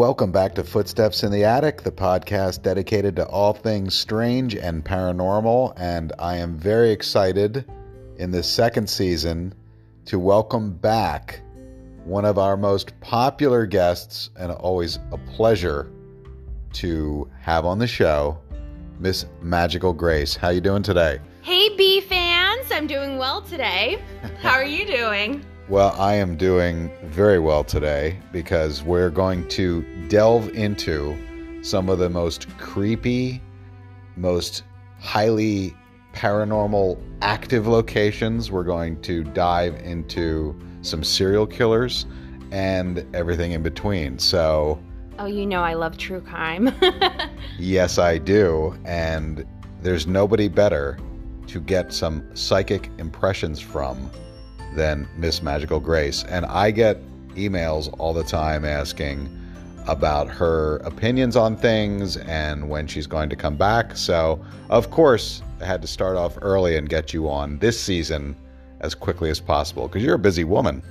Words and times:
Welcome 0.00 0.32
back 0.32 0.54
to 0.54 0.64
Footsteps 0.64 1.24
in 1.24 1.30
the 1.30 1.44
Attic, 1.44 1.82
the 1.82 1.92
podcast 1.92 2.62
dedicated 2.62 3.16
to 3.16 3.26
all 3.26 3.52
things 3.52 3.94
strange 3.94 4.56
and 4.56 4.82
paranormal. 4.82 5.74
And 5.76 6.14
I 6.18 6.38
am 6.38 6.56
very 6.56 6.90
excited 6.90 7.66
in 8.16 8.30
this 8.30 8.48
second 8.48 8.88
season 8.88 9.52
to 10.06 10.18
welcome 10.18 10.72
back 10.72 11.42
one 12.04 12.24
of 12.24 12.38
our 12.38 12.56
most 12.56 12.98
popular 13.00 13.66
guests, 13.66 14.30
and 14.38 14.50
always 14.50 14.98
a 15.12 15.18
pleasure 15.18 15.92
to 16.72 17.30
have 17.38 17.66
on 17.66 17.78
the 17.78 17.86
show, 17.86 18.38
Miss 19.00 19.26
Magickal 19.44 19.94
Grace. 19.94 20.34
How 20.34 20.48
you 20.48 20.62
doing 20.62 20.82
today? 20.82 21.20
Hey, 21.42 21.76
B 21.76 22.00
fans! 22.00 22.72
I'm 22.72 22.86
doing 22.86 23.18
well 23.18 23.42
today. 23.42 24.02
How 24.40 24.52
are 24.52 24.64
you 24.64 24.86
doing? 24.86 25.44
Well, 25.70 25.94
I 26.00 26.14
am 26.14 26.36
doing 26.36 26.90
very 27.04 27.38
well 27.38 27.62
today 27.62 28.18
because 28.32 28.82
we're 28.82 29.08
going 29.08 29.46
to 29.50 29.82
delve 30.08 30.48
into 30.48 31.16
some 31.62 31.88
of 31.88 32.00
the 32.00 32.10
most 32.10 32.48
creepy, 32.58 33.40
most 34.16 34.64
highly 34.98 35.72
paranormal 36.12 37.00
active 37.22 37.68
locations. 37.68 38.50
We're 38.50 38.64
going 38.64 39.00
to 39.02 39.22
dive 39.22 39.76
into 39.76 40.58
some 40.82 41.04
serial 41.04 41.46
killers 41.46 42.04
and 42.50 43.06
everything 43.14 43.52
in 43.52 43.62
between. 43.62 44.18
So, 44.18 44.82
Oh, 45.20 45.26
you 45.26 45.46
know 45.46 45.62
I 45.62 45.74
love 45.74 45.96
true 45.96 46.20
crime. 46.20 46.74
yes, 47.60 47.96
I 47.96 48.18
do. 48.18 48.76
And 48.84 49.46
there's 49.82 50.08
nobody 50.08 50.48
better 50.48 50.98
to 51.46 51.60
get 51.60 51.92
some 51.92 52.28
psychic 52.34 52.90
impressions 52.98 53.60
from 53.60 54.10
than 54.74 55.08
Miss 55.16 55.40
Magickal 55.40 55.82
Grace. 55.82 56.24
And 56.24 56.46
I 56.46 56.70
get 56.70 56.98
emails 57.34 57.94
all 57.98 58.12
the 58.12 58.24
time 58.24 58.64
asking 58.64 59.36
about 59.86 60.28
her 60.28 60.76
opinions 60.78 61.36
on 61.36 61.56
things 61.56 62.16
and 62.18 62.68
when 62.68 62.86
she's 62.86 63.06
going 63.06 63.28
to 63.30 63.36
come 63.36 63.56
back. 63.56 63.96
So, 63.96 64.44
of 64.68 64.90
course, 64.90 65.42
I 65.60 65.64
had 65.64 65.82
to 65.82 65.88
start 65.88 66.16
off 66.16 66.38
early 66.42 66.76
and 66.76 66.88
get 66.88 67.12
you 67.12 67.28
on 67.28 67.58
this 67.58 67.80
season 67.80 68.36
as 68.80 68.94
quickly 68.94 69.30
as 69.30 69.40
possible 69.40 69.88
because 69.88 70.02
you're 70.02 70.14
a 70.14 70.18
busy 70.18 70.44
woman. 70.44 70.82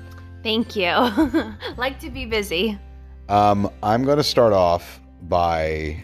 Thank 0.44 0.75
you. 0.75 0.85
like 1.77 2.00
to 2.00 2.09
be 2.09 2.25
busy. 2.25 2.77
Um, 3.27 3.69
I'm 3.83 4.03
going 4.03 4.17
to 4.17 4.23
start 4.23 4.53
off 4.53 5.00
by 5.23 6.02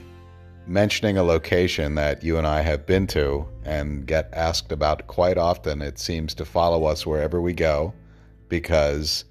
mentioning 0.67 1.17
a 1.17 1.23
location 1.23 1.95
that 1.95 2.23
you 2.23 2.37
and 2.37 2.45
I 2.45 2.61
have 2.61 2.85
been 2.85 3.07
to 3.07 3.47
and 3.65 4.05
get 4.05 4.29
asked 4.31 4.71
about 4.71 5.07
quite 5.07 5.37
often. 5.37 5.81
It 5.81 5.99
seems 5.99 6.33
to 6.35 6.45
follow 6.45 6.85
us 6.85 7.05
wherever 7.05 7.41
we 7.41 7.51
go 7.51 7.93
because 8.47 9.25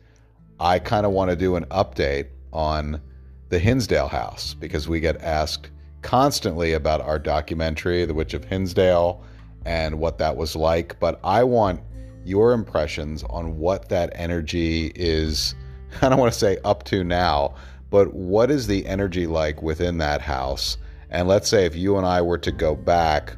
I 0.61 0.79
kind 0.81 1.07
of 1.07 1.13
want 1.13 1.31
to 1.31 1.37
do 1.37 1.57
an 1.57 1.65
update 1.67 2.29
on 2.53 3.01
the 3.49 3.59
Hinsdale 3.59 4.09
house 4.09 4.55
because 4.55 4.89
we 4.89 5.01
get 5.01 5.21
asked 5.23 5.71
constantly 6.03 6.73
about 6.73 7.01
our 7.01 7.19
documentary, 7.19 8.05
The 8.05 8.15
Witch 8.15 8.35
of 8.35 8.45
Hinsdale, 8.45 9.25
and 9.65 9.99
what 9.99 10.19
that 10.19 10.37
was 10.37 10.57
like. 10.57 10.99
But 10.99 11.21
I 11.25 11.45
want 11.45 11.81
your 12.25 12.53
impressions 12.53 13.23
on 13.25 13.59
what 13.59 13.89
that 13.89 14.11
energy 14.15 14.93
is. 14.95 15.55
I 16.03 16.09
don't 16.09 16.19
want 16.19 16.33
to 16.33 16.39
say 16.39 16.59
up 16.65 16.83
to 16.85 17.05
now, 17.05 17.55
but 17.91 18.13
what 18.13 18.51
is 18.51 18.67
the 18.67 18.85
energy 18.87 19.27
like 19.27 19.63
within 19.63 19.99
that 19.99 20.21
house? 20.21 20.77
And 21.11 21.29
let's 21.29 21.49
say 21.49 21.65
if 21.65 21.77
you 21.77 21.97
and 21.97 22.07
I 22.07 22.21
were 22.21 22.39
to 22.39 22.51
go 22.51 22.75
back, 22.75 23.37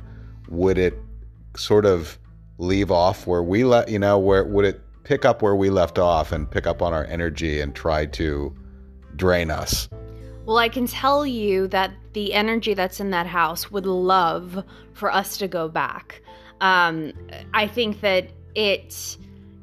would 0.49 0.79
it 0.79 0.99
sort 1.57 1.87
of 1.87 2.19
leave 2.59 2.91
off 2.91 3.27
where 3.27 3.43
we 3.43 3.65
let 3.65 3.89
you 3.89 3.99
know 3.99 4.19
where 4.19 4.45
would 4.45 4.65
it 4.65 4.81
pick 5.05 5.25
up 5.25 5.43
where 5.43 5.55
we 5.55 5.71
left 5.71 5.99
off 5.99 6.33
and 6.33 6.51
pick 6.51 6.67
up 6.67 6.83
on 6.83 6.93
our 6.93 7.05
energy 7.05 7.61
and 7.61 7.75
try 7.75 8.07
to 8.07 8.55
drain 9.15 9.51
us? 9.51 9.89
Well, 10.47 10.59
I 10.59 10.69
can 10.69 10.87
tell 10.87 11.27
you 11.27 11.67
that 11.69 11.93
the 12.13 12.33
energy 12.33 12.75
that's 12.75 13.01
in 13.01 13.11
that 13.11 13.27
house 13.27 13.71
would 13.71 13.87
love 13.87 14.65
for 14.93 15.13
us 15.13 15.37
to 15.39 15.49
go 15.49 15.69
back. 15.69 16.23
Um, 16.61 17.13
I 17.53 17.67
think 17.67 18.01
that 18.01 18.31
it 18.55 19.17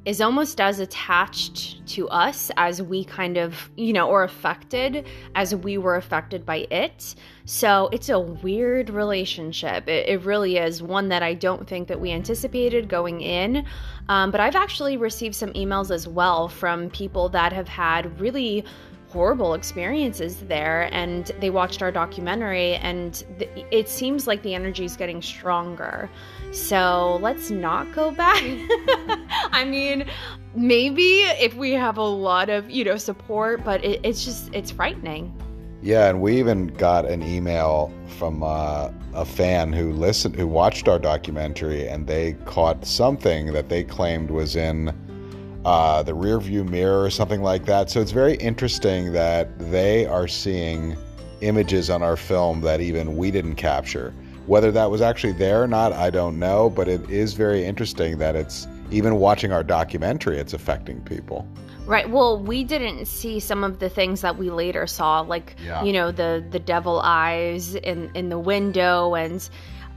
is 0.05 0.19
almost 0.19 0.59
as 0.59 0.79
attached 0.79 1.85
to 1.87 2.09
us 2.09 2.51
as 2.57 2.81
we 2.81 3.05
kind 3.05 3.37
of, 3.37 3.69
you 3.77 3.93
know, 3.93 4.09
or 4.09 4.23
affected 4.23 5.07
as 5.35 5.55
we 5.55 5.77
were 5.77 5.95
affected 5.95 6.45
by 6.45 6.67
it. 6.71 7.15
So 7.45 7.89
it's 7.93 8.09
a 8.09 8.19
weird 8.19 8.89
relationship. 8.89 9.87
It, 9.87 10.09
it 10.09 10.25
really 10.25 10.57
is 10.57 10.83
one 10.83 11.09
that 11.09 11.23
I 11.23 11.33
don't 11.33 11.67
think 11.67 11.87
that 11.87 11.99
we 11.99 12.11
anticipated 12.11 12.89
going 12.89 13.21
in. 13.21 13.65
Um, 14.09 14.31
but 14.31 14.41
I've 14.41 14.55
actually 14.55 14.97
received 14.97 15.35
some 15.35 15.53
emails 15.53 15.89
as 15.89 16.05
well 16.07 16.49
from 16.49 16.89
people 16.89 17.29
that 17.29 17.53
have 17.53 17.69
had 17.69 18.19
really 18.19 18.65
horrible 19.13 19.53
experiences 19.53 20.37
there 20.47 20.89
and 20.91 21.27
they 21.39 21.51
watched 21.51 21.83
our 21.83 21.91
documentary 21.91 22.73
and 22.77 23.23
th- 23.37 23.67
it 23.69 23.87
seems 23.87 24.25
like 24.25 24.41
the 24.41 24.55
energy 24.55 24.85
is 24.85 24.97
getting 24.97 25.21
stronger. 25.21 26.09
So 26.51 27.19
let's 27.21 27.51
not 27.51 27.93
go 27.93 28.09
back. 28.09 28.41
I 29.51 29.63
mean 29.65 30.09
maybe 30.55 31.21
if 31.47 31.53
we 31.53 31.71
have 31.73 31.97
a 31.97 32.03
lot 32.03 32.49
of 32.49 32.71
you 32.71 32.83
know 32.83 32.97
support 32.97 33.63
but 33.63 33.85
it, 33.85 34.01
it's 34.03 34.25
just 34.25 34.51
it's 34.51 34.71
frightening. 34.71 35.31
Yeah, 35.83 36.09
and 36.09 36.21
we 36.21 36.39
even 36.39 36.67
got 36.67 37.05
an 37.05 37.21
email 37.21 37.93
from 38.17 38.41
uh, 38.41 38.89
a 39.13 39.25
fan 39.25 39.73
who 39.73 39.91
listened, 39.91 40.33
who 40.33 40.47
watched 40.47 40.87
our 40.87 40.97
documentary, 40.97 41.89
and 41.89 42.07
they 42.07 42.33
caught 42.45 42.85
something 42.85 43.51
that 43.51 43.67
they 43.67 43.83
claimed 43.83 44.31
was 44.31 44.55
in 44.55 44.93
uh, 45.65 46.03
the 46.03 46.13
rear 46.13 46.39
view 46.39 46.63
mirror 46.63 47.03
or 47.03 47.09
something 47.09 47.41
like 47.41 47.65
that. 47.65 47.89
So 47.89 48.01
it's 48.01 48.11
very 48.11 48.35
interesting 48.35 49.13
that 49.13 49.57
they 49.71 50.05
are 50.05 50.27
seeing 50.27 50.97
images 51.41 51.89
on 51.89 52.01
our 52.03 52.15
film 52.17 52.61
that 52.61 52.81
even 52.81 53.15
we 53.17 53.31
didn't 53.31 53.55
capture. 53.55 54.13
Whether 54.45 54.71
that 54.71 54.91
was 54.91 55.01
actually 55.01 55.33
there 55.33 55.63
or 55.63 55.67
not, 55.67 55.93
I 55.93 56.09
don't 56.09 56.37
know, 56.37 56.69
but 56.69 56.87
it 56.87 57.09
is 57.09 57.33
very 57.33 57.63
interesting 57.63 58.17
that 58.17 58.35
it's 58.35 58.67
even 58.91 59.15
watching 59.15 59.51
our 59.51 59.63
documentary, 59.63 60.37
it's 60.37 60.53
affecting 60.53 61.01
people. 61.01 61.47
Right. 61.85 62.09
Well, 62.09 62.39
we 62.39 62.63
didn't 62.63 63.05
see 63.05 63.39
some 63.39 63.63
of 63.63 63.79
the 63.79 63.89
things 63.89 64.21
that 64.21 64.37
we 64.37 64.49
later 64.49 64.87
saw, 64.87 65.19
like 65.21 65.55
Yeah. 65.65 65.83
you 65.83 65.91
know 65.91 66.11
the 66.11 66.43
the 66.49 66.59
devil 66.59 67.01
eyes 67.03 67.75
in 67.75 68.09
in 68.13 68.29
the 68.29 68.39
window, 68.39 69.15
and 69.15 69.47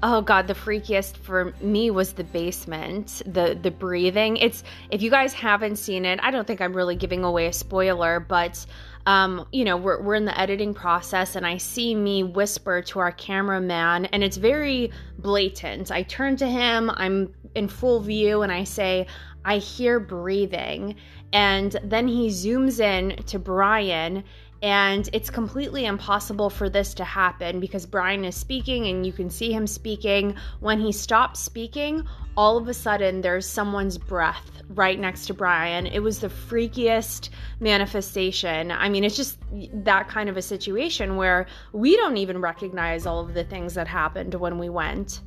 oh 0.09 0.21
god, 0.21 0.47
the 0.47 0.55
freakiest 0.55 1.17
for 1.17 1.53
me 1.61 1.91
was 1.91 2.13
the 2.13 2.23
basement, 2.23 3.23
the 3.27 3.59
the 3.61 3.73
breathing. 3.73 4.37
It's 4.37 4.63
if 4.91 5.03
you 5.03 5.11
guys 5.11 5.33
haven't 5.33 5.77
seen 5.77 6.05
it, 6.05 6.21
I 6.23 6.31
don't 6.31 6.47
think 6.47 6.61
I'm 6.61 6.75
really 6.75 6.95
giving 6.95 7.25
away 7.25 7.47
a 7.49 7.53
spoiler, 7.53 8.21
but 8.21 8.65
um, 9.07 9.47
you 9.51 9.65
know, 9.65 9.77
we're 9.77 10.01
we're 10.01 10.15
in 10.15 10.25
the 10.25 10.41
editing 10.41 10.75
process, 10.75 11.35
and 11.35 11.45
I 11.45 11.57
see 11.57 11.93
me 11.97 12.23
whisper 12.23 12.83
to 12.83 13.01
our 13.01 13.11
cameraman, 13.11 14.07
and 14.07 14.23
it's 14.23 14.37
very 14.37 14.93
blatant. 15.19 15.91
I 15.91 16.05
turn 16.05 16.37
to 16.37 16.47
him, 16.47 16.89
I'm 16.95 17.35
in 17.57 17.67
full 17.67 17.99
view, 17.99 18.43
and 18.43 18.53
I 18.53 18.63
say, 18.63 19.09
I 19.45 19.59
hear 19.59 19.99
breathing. 19.99 20.95
And 21.33 21.77
then 21.83 22.07
he 22.07 22.29
zooms 22.29 22.81
in 22.81 23.17
to 23.25 23.39
Brian, 23.39 24.25
and 24.63 25.09
it's 25.13 25.31
completely 25.31 25.85
impossible 25.85 26.51
for 26.51 26.69
this 26.69 26.95
to 26.95 27.05
happen 27.05 27.61
because 27.61 27.85
Brian 27.85 28.25
is 28.25 28.37
speaking 28.37 28.87
and 28.87 29.07
you 29.07 29.13
can 29.13 29.29
see 29.29 29.53
him 29.53 29.67
speaking. 29.67 30.35
When 30.61 30.81
he 30.81 30.93
stops 30.93 31.41
speaking, 31.41 32.07
all 32.37 32.57
of 32.57 32.69
a 32.69 32.75
sudden 32.75 33.21
there's 33.21 33.47
someone's 33.47 33.99
breath 33.99 34.63
right 34.71 34.99
next 34.99 35.27
to 35.27 35.35
Brian. 35.35 35.87
It 35.87 36.01
was 36.01 36.21
the 36.21 36.29
freakiest 36.29 37.29
manifestation. 37.61 38.71
I 38.71 38.89
mean, 38.89 39.05
it's 39.05 39.17
just 39.17 39.39
that 39.85 40.09
kind 40.09 40.29
of 40.29 40.37
a 40.37 40.43
situation 40.43 41.17
where 41.17 41.47
we 41.73 41.97
don't 41.97 42.17
even 42.17 42.41
recognize 42.41 43.07
all 43.07 43.21
of 43.21 43.35
the 43.35 43.45
things 43.45 43.75
that 43.75 43.87
happened 43.87 44.35
when 44.35 44.59
we 44.59 44.69
went. 44.69 45.21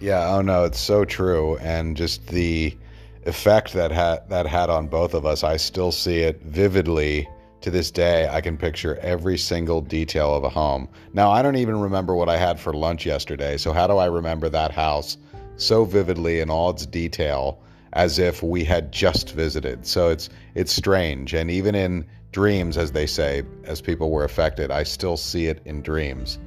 Yeah, 0.00 0.34
oh 0.34 0.42
no, 0.42 0.64
it's 0.64 0.80
so 0.80 1.04
true, 1.04 1.56
and 1.58 1.96
just 1.96 2.26
the 2.26 2.76
effect 3.24 3.72
that 3.74 3.92
had 3.92 4.28
that 4.30 4.46
had 4.46 4.68
on 4.68 4.88
both 4.88 5.14
of 5.14 5.24
us. 5.24 5.44
I 5.44 5.56
still 5.56 5.92
see 5.92 6.18
it 6.18 6.42
vividly 6.42 7.28
to 7.62 7.70
this 7.70 7.90
day. 7.90 8.28
I 8.28 8.40
can 8.40 8.56
picture 8.56 8.96
every 8.96 9.38
single 9.38 9.80
detail 9.80 10.34
of 10.34 10.44
a 10.44 10.48
home. 10.48 10.88
Now, 11.12 11.30
I 11.30 11.42
don't 11.42 11.56
even 11.56 11.80
remember 11.80 12.14
what 12.14 12.28
I 12.28 12.36
had 12.36 12.60
for 12.60 12.72
lunch 12.72 13.06
yesterday. 13.06 13.56
So 13.56 13.72
how 13.72 13.86
do 13.86 13.96
I 13.96 14.06
remember 14.06 14.48
that 14.48 14.72
house 14.72 15.16
so 15.56 15.84
vividly 15.84 16.40
in 16.40 16.50
all 16.50 16.70
its 16.70 16.86
detail 16.86 17.60
as 17.92 18.18
if 18.18 18.42
we 18.42 18.64
had 18.64 18.92
just 18.92 19.32
visited? 19.32 19.86
So 19.86 20.08
it's 20.10 20.28
it's 20.54 20.72
strange, 20.72 21.34
and 21.34 21.50
even 21.50 21.74
in 21.74 22.06
dreams 22.32 22.76
as 22.78 22.92
they 22.92 23.06
say, 23.06 23.42
as 23.64 23.80
people 23.80 24.10
were 24.10 24.24
affected, 24.24 24.70
I 24.70 24.82
still 24.82 25.16
see 25.16 25.46
it 25.46 25.60
in 25.64 25.82
dreams. 25.82 26.38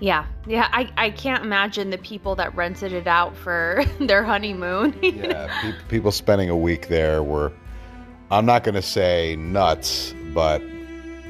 Yeah, 0.00 0.24
yeah, 0.46 0.68
I, 0.72 0.90
I 0.96 1.10
can't 1.10 1.44
imagine 1.44 1.90
the 1.90 1.98
people 1.98 2.34
that 2.36 2.54
rented 2.56 2.94
it 2.94 3.06
out 3.06 3.36
for 3.36 3.84
their 4.00 4.24
honeymoon. 4.24 4.98
yeah, 5.02 5.48
pe- 5.60 5.88
people 5.88 6.10
spending 6.10 6.48
a 6.48 6.56
week 6.56 6.88
there 6.88 7.22
were, 7.22 7.52
I'm 8.32 8.46
not 8.46 8.62
going 8.62 8.76
to 8.76 8.82
say 8.82 9.34
nuts, 9.36 10.14
but 10.32 10.62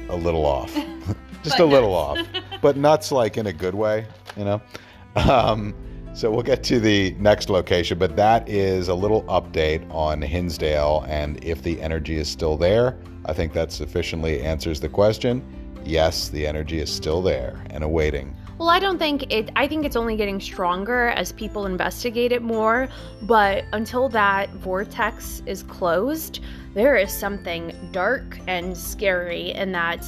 a 0.09 0.15
little 0.15 0.45
off. 0.45 0.71
Just 1.43 1.59
a 1.59 1.65
little 1.65 1.93
off. 1.95 2.19
But 2.61 2.77
nuts, 2.77 3.11
like 3.11 3.37
in 3.37 3.47
a 3.47 3.53
good 3.53 3.73
way, 3.73 4.05
you 4.37 4.45
know? 4.45 4.61
Um, 5.15 5.73
so 6.13 6.29
we'll 6.29 6.43
get 6.43 6.63
to 6.65 6.79
the 6.79 7.15
next 7.17 7.49
location, 7.49 7.97
but 7.97 8.15
that 8.17 8.47
is 8.47 8.87
a 8.87 8.93
little 8.93 9.23
update 9.23 9.83
on 9.91 10.21
Hinsdale 10.21 11.03
and 11.07 11.43
if 11.43 11.63
the 11.63 11.81
energy 11.81 12.17
is 12.17 12.29
still 12.29 12.57
there. 12.57 12.99
I 13.25 13.33
think 13.33 13.53
that 13.53 13.71
sufficiently 13.71 14.43
answers 14.43 14.79
the 14.79 14.89
question. 14.89 15.41
yes, 15.83 16.29
the 16.29 16.45
energy 16.45 16.79
is 16.79 16.93
still 16.93 17.23
there 17.23 17.59
and 17.71 17.83
awaiting. 17.83 18.35
Well, 18.61 18.69
I 18.69 18.77
don't 18.77 18.99
think 18.99 19.33
it, 19.33 19.49
I 19.55 19.67
think 19.67 19.85
it's 19.85 19.95
only 19.95 20.15
getting 20.15 20.39
stronger 20.39 21.07
as 21.07 21.31
people 21.31 21.65
investigate 21.65 22.31
it 22.31 22.43
more. 22.43 22.89
But 23.23 23.65
until 23.73 24.07
that 24.09 24.51
vortex 24.51 25.41
is 25.47 25.63
closed, 25.63 26.41
there 26.75 26.95
is 26.95 27.11
something 27.11 27.73
dark 27.91 28.37
and 28.45 28.77
scary 28.77 29.49
in 29.53 29.71
that. 29.71 30.05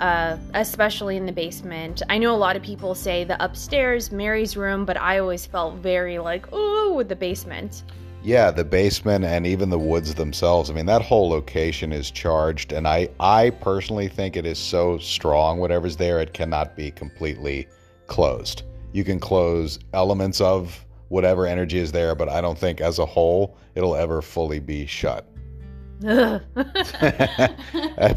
Uh, 0.00 0.36
especially 0.54 1.16
in 1.16 1.24
the 1.24 1.32
basement. 1.32 2.02
I 2.08 2.18
know 2.18 2.34
a 2.34 2.36
lot 2.36 2.56
of 2.56 2.62
people 2.64 2.96
say 2.96 3.22
the 3.22 3.42
upstairs, 3.42 4.10
Mary's 4.10 4.56
room, 4.56 4.84
but 4.84 5.00
I 5.00 5.20
always 5.20 5.46
felt 5.46 5.76
very 5.76 6.18
like, 6.18 6.46
oh, 6.50 6.92
with 6.94 7.08
the 7.08 7.14
basement. 7.14 7.84
Yeah, 8.24 8.50
the 8.50 8.64
basement 8.64 9.24
and 9.24 9.46
even 9.46 9.70
the 9.70 9.78
woods 9.78 10.12
themselves. 10.12 10.68
I 10.68 10.72
mean, 10.72 10.86
that 10.86 11.00
whole 11.00 11.28
location 11.28 11.92
is 11.92 12.10
charged, 12.10 12.72
and 12.72 12.88
I, 12.88 13.08
I 13.20 13.50
personally 13.50 14.08
think 14.08 14.36
it 14.36 14.44
is 14.44 14.58
so 14.58 14.98
strong, 14.98 15.60
whatever's 15.60 15.96
there, 15.96 16.20
it 16.20 16.34
cannot 16.34 16.74
be 16.74 16.90
completely 16.90 17.68
closed. 18.06 18.62
You 18.92 19.04
can 19.04 19.18
close 19.18 19.78
elements 19.92 20.40
of 20.40 20.84
whatever 21.08 21.46
energy 21.46 21.78
is 21.78 21.92
there, 21.92 22.14
but 22.14 22.28
I 22.28 22.40
don't 22.40 22.58
think 22.58 22.80
as 22.80 22.98
a 22.98 23.06
whole 23.06 23.56
it'll 23.74 23.96
ever 23.96 24.22
fully 24.22 24.60
be 24.60 24.86
shut. 24.86 25.26
That's 26.00 26.42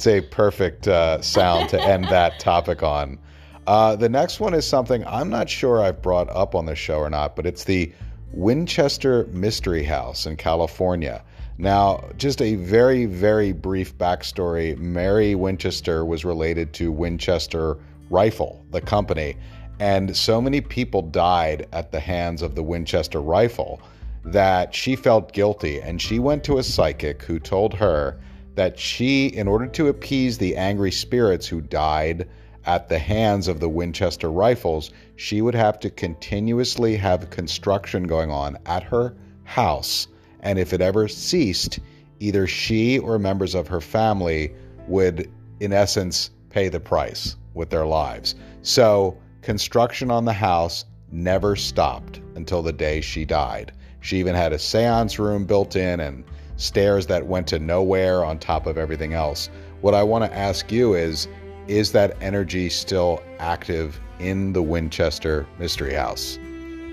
a 0.07 0.21
perfect 0.21 0.87
uh, 0.87 1.21
sound 1.21 1.69
to 1.69 1.81
end 1.81 2.05
that 2.05 2.39
topic 2.39 2.83
on. 2.83 3.19
Uh, 3.67 3.95
the 3.95 4.09
next 4.09 4.39
one 4.39 4.53
is 4.53 4.65
something 4.65 5.05
I'm 5.05 5.29
not 5.29 5.49
sure 5.49 5.81
I've 5.81 6.01
brought 6.01 6.29
up 6.29 6.55
on 6.55 6.65
the 6.65 6.75
show 6.75 6.99
or 6.99 7.09
not, 7.09 7.35
but 7.35 7.45
it's 7.45 7.65
the 7.65 7.91
Winchester 8.33 9.25
Mystery 9.31 9.83
House 9.83 10.25
in 10.25 10.37
California. 10.37 11.23
Now, 11.57 12.03
just 12.17 12.41
a 12.41 12.55
very, 12.55 13.05
very 13.05 13.51
brief 13.51 13.97
backstory 13.97 14.77
Mary 14.77 15.35
Winchester 15.35 16.05
was 16.05 16.23
related 16.23 16.71
to 16.73 16.91
Winchester 16.91 17.77
Rifle, 18.09 18.63
the 18.71 18.81
company, 18.81 19.35
and 19.79 20.15
so 20.15 20.41
many 20.41 20.61
people 20.61 21.01
died 21.01 21.67
at 21.71 21.91
the 21.91 21.99
hands 21.99 22.41
of 22.41 22.55
the 22.55 22.63
Winchester 22.63 23.21
rifle 23.21 23.81
that 24.25 24.73
she 24.73 24.95
felt 24.95 25.33
guilty. 25.33 25.81
And 25.81 26.01
she 26.01 26.19
went 26.19 26.43
to 26.45 26.57
a 26.57 26.63
psychic 26.63 27.23
who 27.23 27.39
told 27.39 27.73
her 27.75 28.19
that 28.55 28.79
she, 28.79 29.27
in 29.27 29.47
order 29.47 29.67
to 29.67 29.87
appease 29.87 30.37
the 30.37 30.55
angry 30.55 30.91
spirits 30.91 31.47
who 31.47 31.61
died 31.61 32.27
at 32.65 32.89
the 32.89 32.99
hands 32.99 33.47
of 33.47 33.59
the 33.59 33.69
Winchester 33.69 34.31
rifles, 34.31 34.91
she 35.15 35.41
would 35.41 35.55
have 35.55 35.79
to 35.79 35.89
continuously 35.89 36.97
have 36.97 37.29
construction 37.29 38.03
going 38.03 38.31
on 38.31 38.57
at 38.65 38.83
her 38.83 39.15
house. 39.43 40.07
And 40.41 40.59
if 40.59 40.73
it 40.73 40.81
ever 40.81 41.07
ceased, 41.07 41.79
either 42.19 42.47
she 42.47 42.99
or 42.99 43.19
members 43.19 43.55
of 43.55 43.67
her 43.67 43.79
family 43.79 44.51
would, 44.87 45.31
in 45.59 45.71
essence, 45.71 46.31
pay 46.49 46.67
the 46.67 46.79
price 46.79 47.35
with 47.53 47.69
their 47.69 47.85
lives. 47.85 48.35
So, 48.63 49.17
Construction 49.47 50.11
on 50.11 50.25
the 50.25 50.33
house 50.33 50.83
never 51.09 51.55
stopped 51.55 52.19
until 52.35 52.61
the 52.61 52.73
day 52.73 52.99
she 52.99 53.23
died. 53.23 53.71
She 54.01 54.17
even 54.17 54.35
had 54.35 54.51
a 54.51 54.59
seance 54.59 55.19
room 55.19 55.45
built 55.45 55.77
in 55.77 56.01
and 56.01 56.25
stairs 56.57 57.07
that 57.07 57.27
went 57.27 57.47
to 57.47 57.57
nowhere 57.57 58.25
on 58.25 58.39
top 58.39 58.67
of 58.67 58.77
everything 58.77 59.13
else. 59.13 59.49
What 59.79 59.93
I 59.93 60.03
want 60.03 60.25
to 60.25 60.37
ask 60.37 60.69
you 60.69 60.95
is 60.95 61.29
is 61.69 61.93
that 61.93 62.17
energy 62.21 62.67
still 62.67 63.23
active 63.39 64.01
in 64.19 64.51
the 64.51 64.61
Winchester 64.61 65.47
Mystery 65.59 65.93
House? 65.93 66.37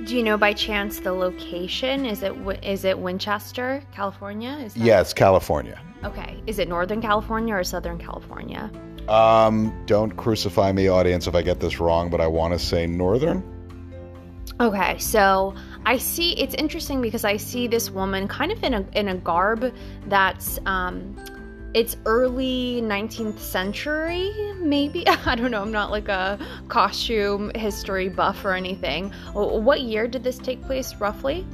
Do 0.04 0.16
you 0.16 0.22
know 0.22 0.38
by 0.38 0.52
chance 0.52 1.00
the 1.00 1.12
location? 1.12 2.06
Is 2.06 2.22
it 2.22 2.34
is 2.62 2.84
it 2.84 2.96
Winchester, 2.96 3.82
California? 3.90 4.60
Is 4.64 4.74
that... 4.74 5.00
It's 5.00 5.12
California. 5.12 5.80
Okay. 6.04 6.42
Is 6.46 6.58
it 6.58 6.68
Northern 6.68 7.00
California 7.00 7.54
or 7.54 7.64
Southern 7.64 7.98
California? 7.98 8.70
Um, 9.08 9.84
don't 9.86 10.16
crucify 10.16 10.72
me, 10.72 10.88
audience, 10.88 11.26
if 11.26 11.34
I 11.34 11.42
get 11.42 11.60
this 11.60 11.80
wrong, 11.80 12.10
but 12.10 12.20
I 12.20 12.26
want 12.26 12.52
to 12.54 12.58
say 12.58 12.86
northern. 12.86 13.42
Okay, 14.60 14.96
so 14.98 15.54
I 15.84 15.98
see 15.98 16.38
it's 16.38 16.54
interesting 16.54 17.02
because 17.02 17.24
I 17.24 17.36
see 17.36 17.66
this 17.66 17.90
woman 17.90 18.28
kind 18.28 18.52
of 18.52 18.62
in 18.62 18.74
a 18.74 18.86
in 18.94 19.08
a 19.08 19.16
garb 19.16 19.74
that's 20.06 20.58
um 20.64 21.16
it's 21.74 21.96
early 22.06 22.80
19th 22.84 23.38
century 23.40 24.32
maybe 24.60 25.06
i 25.26 25.34
don't 25.34 25.50
know 25.50 25.60
i'm 25.60 25.72
not 25.72 25.90
like 25.90 26.08
a 26.08 26.38
costume 26.68 27.50
history 27.56 28.08
buff 28.08 28.44
or 28.44 28.52
anything 28.52 29.10
what 29.32 29.80
year 29.80 30.06
did 30.06 30.22
this 30.22 30.38
take 30.38 30.62
place 30.62 30.94
roughly 30.96 31.44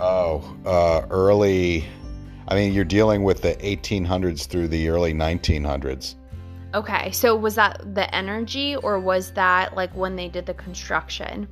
oh 0.00 0.56
uh, 0.66 1.06
early 1.08 1.84
i 2.48 2.54
mean 2.54 2.72
you're 2.72 2.84
dealing 2.84 3.22
with 3.22 3.42
the 3.42 3.54
1800s 3.56 4.46
through 4.46 4.68
the 4.68 4.88
early 4.88 5.12
1900s 5.12 6.16
Okay, 6.74 7.12
so 7.12 7.36
was 7.36 7.54
that 7.54 7.94
the 7.94 8.12
energy 8.12 8.74
or 8.74 8.98
was 8.98 9.30
that 9.32 9.76
like 9.76 9.94
when 9.94 10.16
they 10.16 10.28
did 10.28 10.44
the 10.44 10.54
construction? 10.54 11.46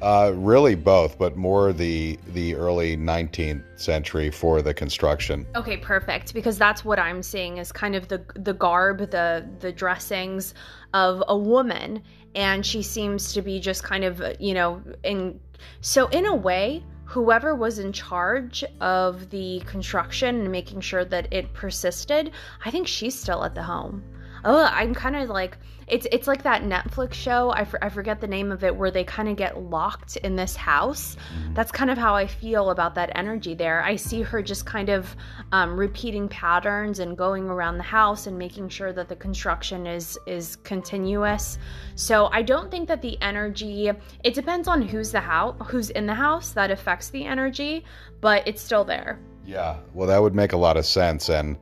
Uh, 0.00 0.30
really 0.36 0.76
both, 0.76 1.18
but 1.18 1.36
more 1.36 1.72
the 1.72 2.16
the 2.28 2.54
early 2.54 2.96
19th 2.96 3.64
century 3.74 4.30
for 4.30 4.62
the 4.62 4.72
construction. 4.72 5.44
Okay, 5.56 5.76
perfect. 5.76 6.32
Because 6.32 6.56
that's 6.56 6.84
what 6.84 7.00
I'm 7.00 7.24
seeing 7.24 7.56
is 7.56 7.72
kind 7.72 7.96
of 7.96 8.06
the 8.06 8.22
the 8.36 8.54
garb, 8.54 8.98
the 9.10 9.48
the 9.58 9.72
dressings 9.72 10.54
of 10.94 11.24
a 11.26 11.36
woman, 11.36 12.00
and 12.36 12.64
she 12.64 12.80
seems 12.80 13.32
to 13.32 13.42
be 13.42 13.58
just 13.58 13.82
kind 13.82 14.04
of 14.04 14.22
you 14.38 14.54
know 14.54 14.80
in 15.02 15.40
so 15.80 16.06
in 16.08 16.24
a 16.26 16.34
way 16.34 16.84
whoever 17.08 17.54
was 17.54 17.78
in 17.78 17.90
charge 17.90 18.62
of 18.82 19.30
the 19.30 19.60
construction 19.64 20.40
and 20.40 20.52
making 20.52 20.82
sure 20.82 21.06
that 21.06 21.32
it 21.32 21.54
persisted, 21.54 22.30
I 22.64 22.70
think 22.70 22.86
she's 22.86 23.18
still 23.18 23.44
at 23.44 23.54
the 23.54 23.62
home 23.62 24.04
oh 24.44 24.68
i'm 24.72 24.94
kind 24.94 25.16
of 25.16 25.28
like 25.28 25.58
it's 25.86 26.06
it's 26.12 26.26
like 26.26 26.42
that 26.42 26.62
netflix 26.62 27.14
show 27.14 27.50
I, 27.50 27.64
for, 27.64 27.82
I 27.82 27.88
forget 27.88 28.20
the 28.20 28.26
name 28.26 28.52
of 28.52 28.62
it 28.62 28.74
where 28.74 28.90
they 28.90 29.04
kind 29.04 29.28
of 29.28 29.36
get 29.36 29.62
locked 29.62 30.16
in 30.18 30.36
this 30.36 30.54
house. 30.54 31.16
Mm-hmm. 31.16 31.54
that's 31.54 31.72
kind 31.72 31.90
of 31.90 31.98
how 31.98 32.14
i 32.14 32.26
feel 32.26 32.70
about 32.70 32.94
that 32.94 33.10
energy 33.14 33.54
there. 33.54 33.82
I 33.82 33.96
see 33.96 34.22
her 34.22 34.42
just 34.42 34.66
kind 34.66 34.88
of 34.88 35.14
um, 35.52 35.78
repeating 35.78 36.28
patterns 36.28 36.98
and 36.98 37.16
going 37.16 37.44
around 37.44 37.78
the 37.78 37.84
house 37.84 38.26
and 38.26 38.38
making 38.38 38.68
sure 38.68 38.92
that 38.92 39.08
the 39.08 39.16
construction 39.16 39.86
is 39.86 40.18
is 40.26 40.56
continuous. 40.56 41.58
So 41.94 42.28
i 42.32 42.42
don't 42.42 42.70
think 42.70 42.88
that 42.88 43.02
the 43.02 43.20
energy 43.22 43.90
it 44.24 44.34
depends 44.34 44.68
on 44.68 44.82
who's 44.82 45.12
the 45.12 45.20
house 45.20 45.56
who's 45.66 45.90
in 45.90 46.06
the 46.06 46.14
house 46.14 46.50
that 46.52 46.70
affects 46.70 47.10
the 47.10 47.24
energy 47.24 47.84
but 48.20 48.46
it's 48.46 48.60
still 48.62 48.84
there. 48.84 49.18
Yeah. 49.44 49.78
Well 49.94 50.08
that 50.08 50.20
would 50.20 50.34
make 50.34 50.52
a 50.52 50.56
lot 50.56 50.76
of 50.76 50.84
sense 50.84 51.28
and 51.30 51.56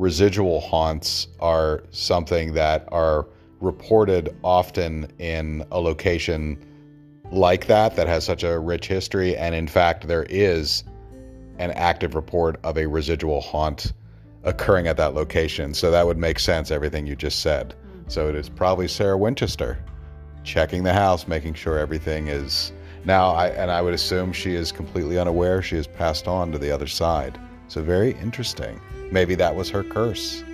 residual 0.00 0.60
haunts 0.60 1.28
are 1.40 1.84
something 1.90 2.54
that 2.54 2.88
are 2.90 3.26
reported 3.60 4.34
often 4.42 5.06
in 5.18 5.62
a 5.70 5.78
location 5.78 6.58
like 7.30 7.66
that 7.66 7.96
that 7.96 8.08
has 8.08 8.24
such 8.24 8.42
a 8.42 8.58
rich 8.58 8.88
history. 8.88 9.36
And 9.36 9.54
in 9.54 9.68
fact 9.68 10.08
there 10.08 10.22
is 10.30 10.84
an 11.58 11.70
active 11.72 12.14
report 12.14 12.58
of 12.64 12.78
a 12.78 12.86
residual 12.86 13.42
haunt 13.42 13.92
occurring 14.42 14.86
at 14.86 14.96
that 14.96 15.12
location. 15.12 15.74
So 15.74 15.90
that 15.90 16.06
would 16.06 16.16
make 16.16 16.38
sense 16.38 16.70
everything 16.70 17.06
you 17.06 17.14
just 17.14 17.40
said. 17.40 17.74
Mm-hmm. 17.74 18.08
So 18.08 18.30
it 18.30 18.34
is 18.34 18.48
probably 18.48 18.88
sarah 18.88 19.18
winchester 19.18 19.84
checking 20.44 20.82
the 20.82 20.94
house 20.94 21.28
making 21.28 21.52
sure 21.52 21.78
everything 21.78 22.28
is 22.28 22.72
now 23.04 23.32
I, 23.32 23.48
and 23.48 23.70
i 23.70 23.82
would 23.82 23.92
assume 23.92 24.32
she 24.32 24.54
is 24.54 24.72
completely 24.72 25.18
unaware 25.18 25.60
she 25.60 25.76
has 25.76 25.86
passed 25.86 26.26
on 26.26 26.50
to 26.52 26.58
the 26.58 26.70
other 26.70 26.86
side. 26.86 27.38
So 27.68 27.82
very 27.82 28.12
interesting 28.12 28.80
Maybe 29.10 29.34
that 29.36 29.54
was 29.54 29.68
her 29.70 29.82
curse. 29.82 30.44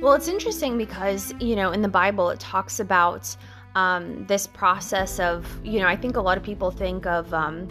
Well, 0.00 0.12
it's 0.12 0.28
interesting 0.28 0.78
because, 0.78 1.34
you 1.40 1.56
know, 1.56 1.72
in 1.72 1.82
the 1.82 1.88
Bible 1.88 2.30
it 2.30 2.38
talks 2.38 2.78
about 2.78 3.36
um, 3.74 4.24
this 4.26 4.46
process 4.46 5.18
of, 5.18 5.46
you 5.64 5.80
know, 5.80 5.86
I 5.86 5.96
think 5.96 6.16
a 6.16 6.20
lot 6.20 6.36
of 6.36 6.44
people 6.44 6.70
think 6.70 7.06
of 7.06 7.34
um, 7.34 7.68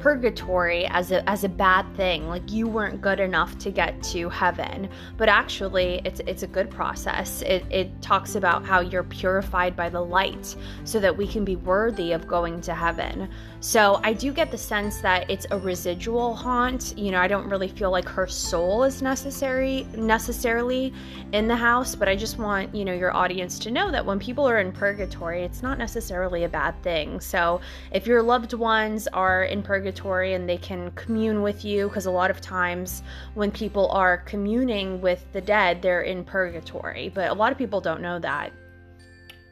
purgatory 0.00 0.86
as 0.86 1.10
a 1.10 1.28
as 1.28 1.44
a 1.44 1.48
bad 1.48 1.84
thing 1.96 2.28
like 2.28 2.52
you 2.52 2.68
weren't 2.68 3.00
good 3.00 3.20
enough 3.20 3.58
to 3.58 3.70
get 3.70 4.00
to 4.02 4.28
heaven. 4.28 4.88
But 5.16 5.28
actually 5.28 6.00
it's 6.04 6.20
it's 6.26 6.42
a 6.42 6.46
good 6.46 6.70
process. 6.70 7.42
It, 7.42 7.64
it 7.70 8.02
talks 8.02 8.34
about 8.34 8.64
how 8.64 8.80
you're 8.80 9.04
purified 9.04 9.76
by 9.76 9.88
the 9.88 10.00
light 10.00 10.54
so 10.84 11.00
that 11.00 11.16
we 11.16 11.26
can 11.26 11.44
be 11.44 11.56
worthy 11.56 12.12
of 12.12 12.26
going 12.26 12.60
to 12.62 12.74
heaven 12.74 13.28
so 13.60 14.00
i 14.04 14.12
do 14.12 14.32
get 14.32 14.50
the 14.50 14.58
sense 14.58 15.00
that 15.00 15.28
it's 15.30 15.46
a 15.50 15.58
residual 15.58 16.34
haunt 16.34 16.96
you 16.96 17.10
know 17.10 17.18
i 17.18 17.26
don't 17.26 17.48
really 17.48 17.68
feel 17.68 17.90
like 17.90 18.08
her 18.08 18.26
soul 18.26 18.84
is 18.84 19.02
necessary 19.02 19.86
necessarily 19.96 20.92
in 21.32 21.48
the 21.48 21.56
house 21.56 21.94
but 21.94 22.08
i 22.08 22.14
just 22.14 22.38
want 22.38 22.72
you 22.74 22.84
know 22.84 22.92
your 22.94 23.14
audience 23.14 23.58
to 23.58 23.70
know 23.70 23.90
that 23.90 24.04
when 24.04 24.18
people 24.18 24.48
are 24.48 24.58
in 24.58 24.70
purgatory 24.70 25.42
it's 25.42 25.62
not 25.62 25.78
necessarily 25.78 26.44
a 26.44 26.48
bad 26.48 26.74
thing 26.82 27.20
so 27.20 27.60
if 27.92 28.06
your 28.06 28.22
loved 28.22 28.52
ones 28.54 29.08
are 29.08 29.44
in 29.44 29.62
purgatory 29.62 30.34
and 30.34 30.48
they 30.48 30.56
can 30.56 30.90
commune 30.92 31.42
with 31.42 31.64
you 31.64 31.88
because 31.88 32.06
a 32.06 32.10
lot 32.10 32.30
of 32.30 32.40
times 32.40 33.02
when 33.34 33.50
people 33.50 33.88
are 33.88 34.18
communing 34.18 35.00
with 35.00 35.24
the 35.32 35.40
dead, 35.40 35.82
they're 35.82 36.02
in 36.02 36.24
purgatory. 36.24 37.10
But 37.14 37.30
a 37.30 37.34
lot 37.34 37.52
of 37.52 37.58
people 37.58 37.80
don't 37.80 38.00
know 38.00 38.18
that. 38.18 38.52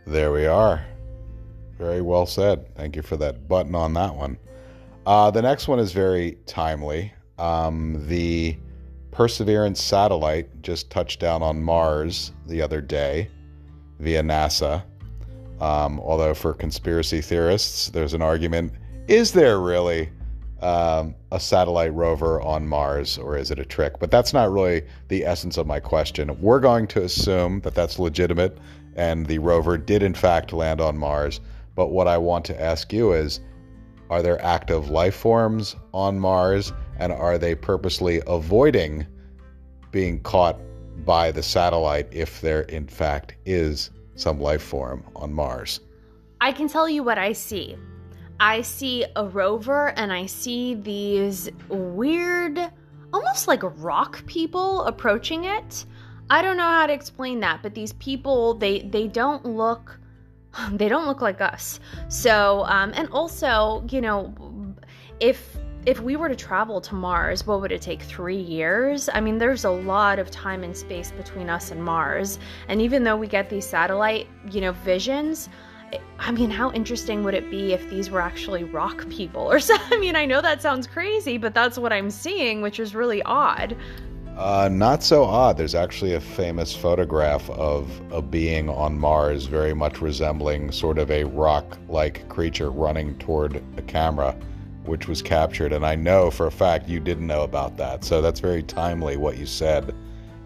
There 0.07 0.33
we 0.33 0.47
are. 0.47 0.85
Very 1.79 2.01
well 2.01 2.27
said. 2.27 2.75
Thank 2.75 2.97
you 2.97 3.03
for 3.03 3.17
that 3.19 3.49
button 3.49 3.75
on 3.75 3.95
that 3.95 4.15
one. 4.15 4.39
Uh, 5.05 5.31
the 5.31 5.43
next 5.43 5.69
one 5.69 5.79
is 5.79 5.93
very 5.93 6.39
timely. 6.47 7.13
Um, 7.39 8.07
the 8.09 8.57
Perseverance 9.13 9.83
satellite 9.83 10.63
just 10.63 10.91
touched 10.91 11.21
down 11.21 11.43
on 11.43 11.63
Mars 11.63 12.33
the 12.47 12.61
other 12.61 12.81
day 12.81 13.31
via 13.99 14.23
NASA. 14.23 14.83
Um, 15.61 16.01
although 16.01 16.35
for 16.35 16.53
conspiracy 16.53 17.23
theorists, 17.23 17.89
there's 17.91 18.13
an 18.15 18.21
argument: 18.21 18.73
is 19.09 19.33
there 19.33 19.59
really 19.59 20.11
um, 20.61 21.15
a 21.33 21.41
satellite 21.41 21.95
rover 21.95 22.41
on 22.43 22.67
Mars, 22.67 23.17
or 23.17 23.37
is 23.39 23.51
it 23.51 23.59
a 23.59 23.65
trick? 23.65 23.99
But 23.99 24.11
that's 24.11 24.33
not 24.33 24.51
really 24.51 24.83
the 25.09 25.25
essence 25.25 25.57
of 25.57 25.67
my 25.67 25.81
question. 25.81 26.39
We're 26.41 26.61
going 26.61 26.87
to 26.89 27.05
assume 27.05 27.61
that 27.61 27.75
that's 27.75 27.99
legitimate, 27.99 28.59
and 28.97 29.27
the 29.27 29.39
rover 29.39 29.79
did 29.79 30.03
in 30.03 30.15
fact 30.15 30.53
land 30.53 30.81
on 30.81 30.99
Mars. 30.99 31.41
But 31.77 31.89
what 31.89 32.09
I 32.09 32.19
want 32.19 32.45
to 32.47 32.61
ask 32.61 32.93
you 32.93 33.13
is: 33.13 33.41
Are 34.11 34.23
there 34.23 34.43
active 34.43 34.91
life 34.91 35.15
forms 35.15 35.77
on 35.95 36.19
Mars, 36.19 36.73
and 36.99 37.13
are 37.13 37.39
they 37.39 37.55
purposely 37.55 38.23
avoiding 38.27 39.07
being 39.93 40.21
caught 40.23 40.59
by 41.05 41.31
the 41.31 41.43
satellite 41.43 42.09
if 42.11 42.41
there 42.41 42.63
in 42.63 42.89
fact 42.89 43.37
is 43.45 43.91
some 44.15 44.41
life 44.41 44.63
form 44.63 45.05
on 45.15 45.33
Mars? 45.33 45.81
I 46.41 46.53
can 46.53 46.69
tell 46.69 46.89
you 46.89 47.03
what 47.03 47.19
I 47.19 47.33
see. 47.33 47.77
I 48.41 48.63
see 48.63 49.05
a 49.17 49.27
rover 49.27 49.91
and 49.97 50.13
I 50.13 50.27
see 50.27 50.75
these 50.75 51.49
weird, 51.69 52.59
almost 53.13 53.49
like 53.49 53.63
rock 53.83 54.25
people 54.27 54.83
approaching 54.83 55.45
it. 55.45 55.87
I 56.29 56.43
don't 56.43 56.57
know 56.57 56.65
how 56.65 56.87
to 56.87 56.93
explain 56.93 57.41
that, 57.41 57.63
but 57.63 57.75
these 57.75 57.93
people 57.95 58.55
they 58.55 58.81
they 58.81 59.07
don't 59.09 59.45
look 59.45 59.99
they 60.73 60.89
don't 60.89 61.07
look 61.07 61.21
like 61.21 61.41
us. 61.41 61.81
So, 62.09 62.65
um, 62.67 62.93
and 62.95 63.09
also, 63.11 63.85
you 63.91 64.01
know, 64.01 64.35
if 65.21 65.57
if 65.87 66.01
we 66.01 66.17
were 66.17 66.29
to 66.29 66.35
travel 66.35 66.81
to 66.81 66.97
Mars, 66.97 67.47
what 67.47 67.61
would 67.61 67.71
it 67.71 67.81
take? 67.81 68.03
Three 68.03 68.41
years? 68.41 69.09
I 69.15 69.21
mean, 69.21 69.39
there's 69.39 69.65
a 69.65 69.71
lot 69.71 70.19
of 70.19 70.33
time 70.33 70.65
and 70.65 70.77
space 70.77 71.13
between 71.13 71.49
us 71.49 71.71
and 71.71 71.83
Mars. 71.83 72.41
And 72.67 72.83
even 72.83 73.05
though 73.05 73.17
we 73.17 73.29
get 73.29 73.49
these 73.49 73.65
satellite, 73.65 74.27
you 74.51 74.61
know, 74.61 74.73
visions, 74.73 75.49
I 76.19 76.33
mean, 76.33 76.51
how 76.51 76.73
interesting 76.73 77.23
would 77.23 77.35
it 77.35 77.49
be 77.53 77.73
if 77.73 77.89
these 77.89 78.11
were 78.11 78.21
actually 78.21 78.65
rock 78.65 79.09
people 79.11 79.43
or 79.43 79.61
so? 79.61 79.77
I 79.79 79.99
mean, 79.99 80.17
I 80.17 80.27
know 80.27 80.41
that 80.41 80.61
sounds 80.61 80.89
crazy, 80.89 81.39
but 81.39 81.55
that's 81.55 81.79
what 81.79 81.93
I'm 81.93 82.11
seeing, 82.11 82.63
which 82.63 82.81
is 82.81 82.97
really 82.97 83.23
odd. 83.23 83.77
Uh, 84.37 84.69
not 84.71 85.03
so 85.03 85.25
odd. 85.25 85.57
There's 85.57 85.75
actually 85.75 86.13
a 86.13 86.21
famous 86.21 86.75
photograph 86.75 87.49
of 87.51 87.89
a 88.13 88.21
being 88.21 88.69
on 88.69 88.99
Mars, 88.99 89.47
very 89.47 89.73
much 89.73 90.03
resembling 90.03 90.71
sort 90.73 90.99
of 90.99 91.11
a 91.11 91.25
rock 91.25 91.79
like 91.89 92.29
creature 92.29 92.71
running 92.71 93.19
toward 93.19 93.63
a 93.79 93.83
camera 93.83 94.37
which 94.85 95.09
was 95.09 95.23
captured. 95.23 95.73
And 95.73 95.85
I 95.85 95.95
know 95.95 96.31
for 96.31 96.47
a 96.47 96.51
fact 96.51 96.89
you 96.89 97.01
didn't 97.01 97.27
know 97.27 97.43
about 97.43 97.77
that. 97.79 98.05
So 98.05 98.21
that's 98.21 98.41
very 98.41 98.63
timely 98.63 99.17
what 99.17 99.37
you 99.37 99.47
said. 99.47 99.95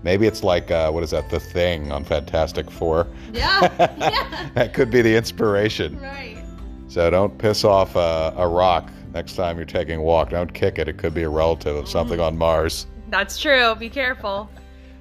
Maybe 0.03 0.27
it's 0.27 0.43
like, 0.43 0.71
uh, 0.71 0.91
what 0.91 1.03
is 1.03 1.11
that, 1.11 1.29
The 1.29 1.41
Thing 1.41 1.93
on 1.93 2.05
Fantastic 2.05 2.71
Four? 2.71 3.07
Yeah. 3.33 3.61
yeah. 3.99 4.51
that 4.55 4.73
could 4.73 4.91
be 4.91 5.03
the 5.03 5.15
inspiration. 5.15 6.01
Right. 6.01 6.43
So 6.89 7.11
don't 7.11 7.37
piss 7.37 7.65
off 7.65 7.97
a, 7.97 8.33
a, 8.37 8.49
rock 8.49 8.91
next 9.13 9.35
time 9.35 9.59
you're 9.59 9.67
taking 9.67 9.99
a 9.99 10.03
walk. 10.03 10.31
Don't 10.31 10.53
kick 10.53 10.79
it. 10.79 10.89
It 10.89 10.97
could 10.97 11.15
be 11.15 11.23
a 11.23 11.29
relative 11.29 11.77
of 11.77 11.89
something 11.89 12.19
mm. 12.19 12.27
on 12.27 12.39
Mars. 12.39 12.87
That's 13.11 13.39
true. 13.39 13.75
Be 13.75 13.91
careful. 13.91 14.49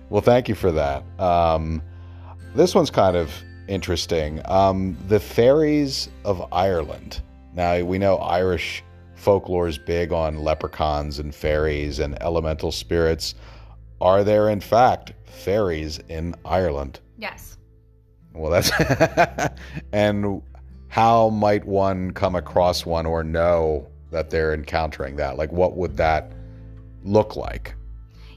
Well, 0.09 0.21
thank 0.21 0.49
you 0.49 0.55
for 0.55 0.71
that. 0.71 1.03
Um, 1.19 1.81
this 2.55 2.73
one's 2.73 2.89
kind 2.89 3.15
of 3.15 3.31
interesting. 3.67 4.41
Um, 4.45 4.97
the 5.07 5.19
fairies 5.19 6.09
of 6.25 6.45
Ireland. 6.51 7.21
Now, 7.53 7.81
we 7.83 7.99
know 7.99 8.17
Irish 8.17 8.83
folklore 9.15 9.67
is 9.67 9.77
big 9.77 10.11
on 10.11 10.39
leprechauns 10.39 11.19
and 11.19 11.33
fairies 11.33 11.99
and 11.99 12.19
elemental 12.21 12.71
spirits. 12.71 13.35
Are 14.01 14.23
there, 14.23 14.49
in 14.49 14.61
fact, 14.61 15.13
fairies 15.25 15.99
in 16.09 16.35
Ireland? 16.45 16.99
Yes. 17.17 17.57
Well, 18.33 18.51
that's. 18.51 18.71
and 19.93 20.41
how 20.87 21.29
might 21.29 21.65
one 21.65 22.11
come 22.11 22.35
across 22.35 22.85
one 22.85 23.05
or 23.05 23.23
know 23.23 23.87
that 24.11 24.31
they're 24.31 24.53
encountering 24.53 25.17
that? 25.17 25.37
Like, 25.37 25.51
what 25.51 25.77
would 25.77 25.97
that 25.97 26.31
look 27.03 27.35
like? 27.35 27.75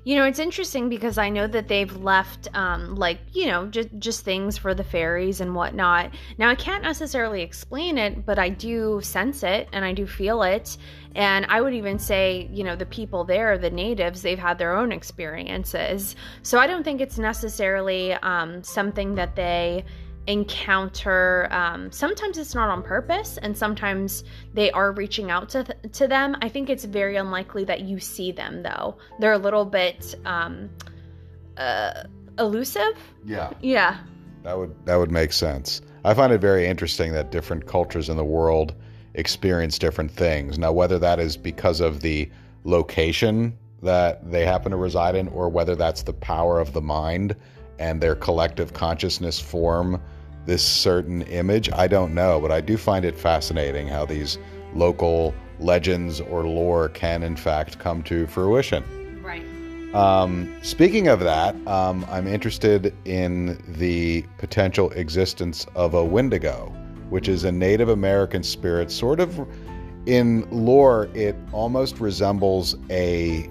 You 0.04 0.16
know, 0.16 0.24
it's 0.24 0.40
interesting 0.40 0.88
because 0.88 1.16
I 1.16 1.28
know 1.28 1.46
that 1.46 1.68
they've 1.68 1.96
left, 1.96 2.48
um, 2.56 2.96
like, 2.96 3.20
you 3.32 3.46
know, 3.46 3.66
just 3.66 3.88
just 3.98 4.24
things 4.24 4.58
for 4.58 4.74
the 4.74 4.82
fairies 4.82 5.40
and 5.40 5.54
whatnot. 5.54 6.10
Now, 6.38 6.48
I 6.48 6.56
can't 6.56 6.82
necessarily 6.82 7.42
explain 7.42 7.98
it, 7.98 8.26
but 8.26 8.36
I 8.36 8.48
do 8.48 9.00
sense 9.00 9.44
it 9.44 9.68
and 9.72 9.84
I 9.84 9.92
do 9.92 10.04
feel 10.06 10.42
it. 10.42 10.76
And 11.14 11.46
I 11.48 11.60
would 11.60 11.74
even 11.74 12.00
say, 12.00 12.48
you 12.50 12.64
know, 12.64 12.74
the 12.74 12.86
people 12.86 13.22
there, 13.22 13.56
the 13.58 13.70
natives, 13.70 14.22
they've 14.22 14.38
had 14.38 14.58
their 14.58 14.74
own 14.74 14.90
experiences. 14.90 16.16
So 16.42 16.58
I 16.58 16.66
don't 16.66 16.82
think 16.82 17.00
it's 17.00 17.18
necessarily 17.18 18.14
um, 18.14 18.64
something 18.64 19.14
that 19.14 19.36
they 19.36 19.84
encounter 20.26 21.48
um, 21.50 21.90
sometimes 21.90 22.38
it's 22.38 22.54
not 22.54 22.68
on 22.68 22.82
purpose 22.82 23.38
and 23.38 23.56
sometimes 23.56 24.22
they 24.54 24.70
are 24.70 24.92
reaching 24.92 25.30
out 25.30 25.48
to, 25.50 25.64
th- 25.64 25.92
to 25.92 26.06
them. 26.06 26.36
I 26.40 26.48
think 26.48 26.70
it's 26.70 26.84
very 26.84 27.16
unlikely 27.16 27.64
that 27.64 27.80
you 27.80 27.98
see 27.98 28.30
them 28.30 28.62
though. 28.62 28.96
They're 29.18 29.32
a 29.32 29.38
little 29.38 29.64
bit 29.64 30.14
um, 30.24 30.70
uh, 31.56 32.04
elusive. 32.38 32.96
Yeah. 33.24 33.50
Yeah. 33.60 33.98
That 34.44 34.58
would 34.58 34.74
that 34.86 34.96
would 34.96 35.10
make 35.10 35.32
sense. 35.32 35.80
I 36.04 36.14
find 36.14 36.32
it 36.32 36.40
very 36.40 36.66
interesting 36.66 37.12
that 37.12 37.30
different 37.30 37.66
cultures 37.66 38.08
in 38.08 38.16
the 38.16 38.24
world 38.24 38.74
experience 39.14 39.78
different 39.78 40.10
things. 40.10 40.58
Now 40.58 40.72
whether 40.72 40.98
that 41.00 41.18
is 41.18 41.36
because 41.36 41.80
of 41.80 42.00
the 42.00 42.30
location 42.64 43.56
that 43.82 44.30
they 44.30 44.44
happen 44.44 44.70
to 44.70 44.76
reside 44.76 45.16
in 45.16 45.26
or 45.28 45.48
whether 45.48 45.74
that's 45.74 46.04
the 46.04 46.12
power 46.12 46.60
of 46.60 46.72
the 46.72 46.80
mind 46.80 47.34
and 47.78 48.00
their 48.00 48.14
collective 48.14 48.72
consciousness 48.72 49.40
form 49.40 50.00
this 50.46 50.64
certain 50.64 51.22
image. 51.22 51.70
I 51.72 51.86
don't 51.86 52.14
know, 52.14 52.40
but 52.40 52.50
I 52.50 52.60
do 52.60 52.76
find 52.76 53.04
it 53.04 53.18
fascinating 53.18 53.86
how 53.88 54.04
these 54.04 54.38
local 54.74 55.34
legends 55.60 56.20
or 56.20 56.44
lore 56.44 56.88
can, 56.88 57.22
in 57.22 57.36
fact, 57.36 57.78
come 57.78 58.02
to 58.04 58.26
fruition. 58.26 59.22
Right. 59.22 59.44
Um, 59.94 60.52
speaking 60.62 61.08
of 61.08 61.20
that, 61.20 61.54
um, 61.66 62.04
I'm 62.08 62.26
interested 62.26 62.94
in 63.04 63.62
the 63.78 64.22
potential 64.38 64.90
existence 64.92 65.66
of 65.74 65.94
a 65.94 66.04
Wendigo, 66.04 66.74
which 67.10 67.28
is 67.28 67.44
a 67.44 67.52
Native 67.52 67.90
American 67.90 68.42
spirit, 68.42 68.90
sort 68.90 69.20
of 69.20 69.46
in 70.06 70.48
lore, 70.50 71.08
it 71.14 71.36
almost 71.52 72.00
resembles 72.00 72.76
a 72.90 73.48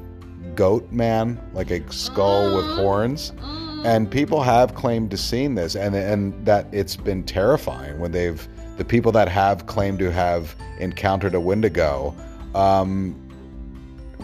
goat 0.56 0.92
man, 0.92 1.40
like 1.54 1.72
a 1.72 1.92
skull 1.94 2.56
with 2.56 2.66
uh-huh. 2.66 2.82
horns. 2.82 3.32
Uh-huh 3.38 3.61
and 3.86 4.10
people 4.10 4.42
have 4.42 4.76
claimed 4.76 5.12
to 5.12 5.18
seen 5.18 5.56
this 5.56 5.76
and 5.76 5.96
and 5.96 6.46
that 6.46 6.68
it's 6.72 6.96
been 6.96 7.24
terrifying 7.24 8.00
when 8.00 8.12
they've 8.12 8.48
the 8.78 8.86
people 8.86 9.12
that 9.12 9.28
have 9.28 9.66
claimed 9.66 10.00
to 10.00 10.12
have 10.12 10.56
encountered 10.80 11.36
a 11.36 11.40
wendigo 11.40 12.16
um, 12.56 13.16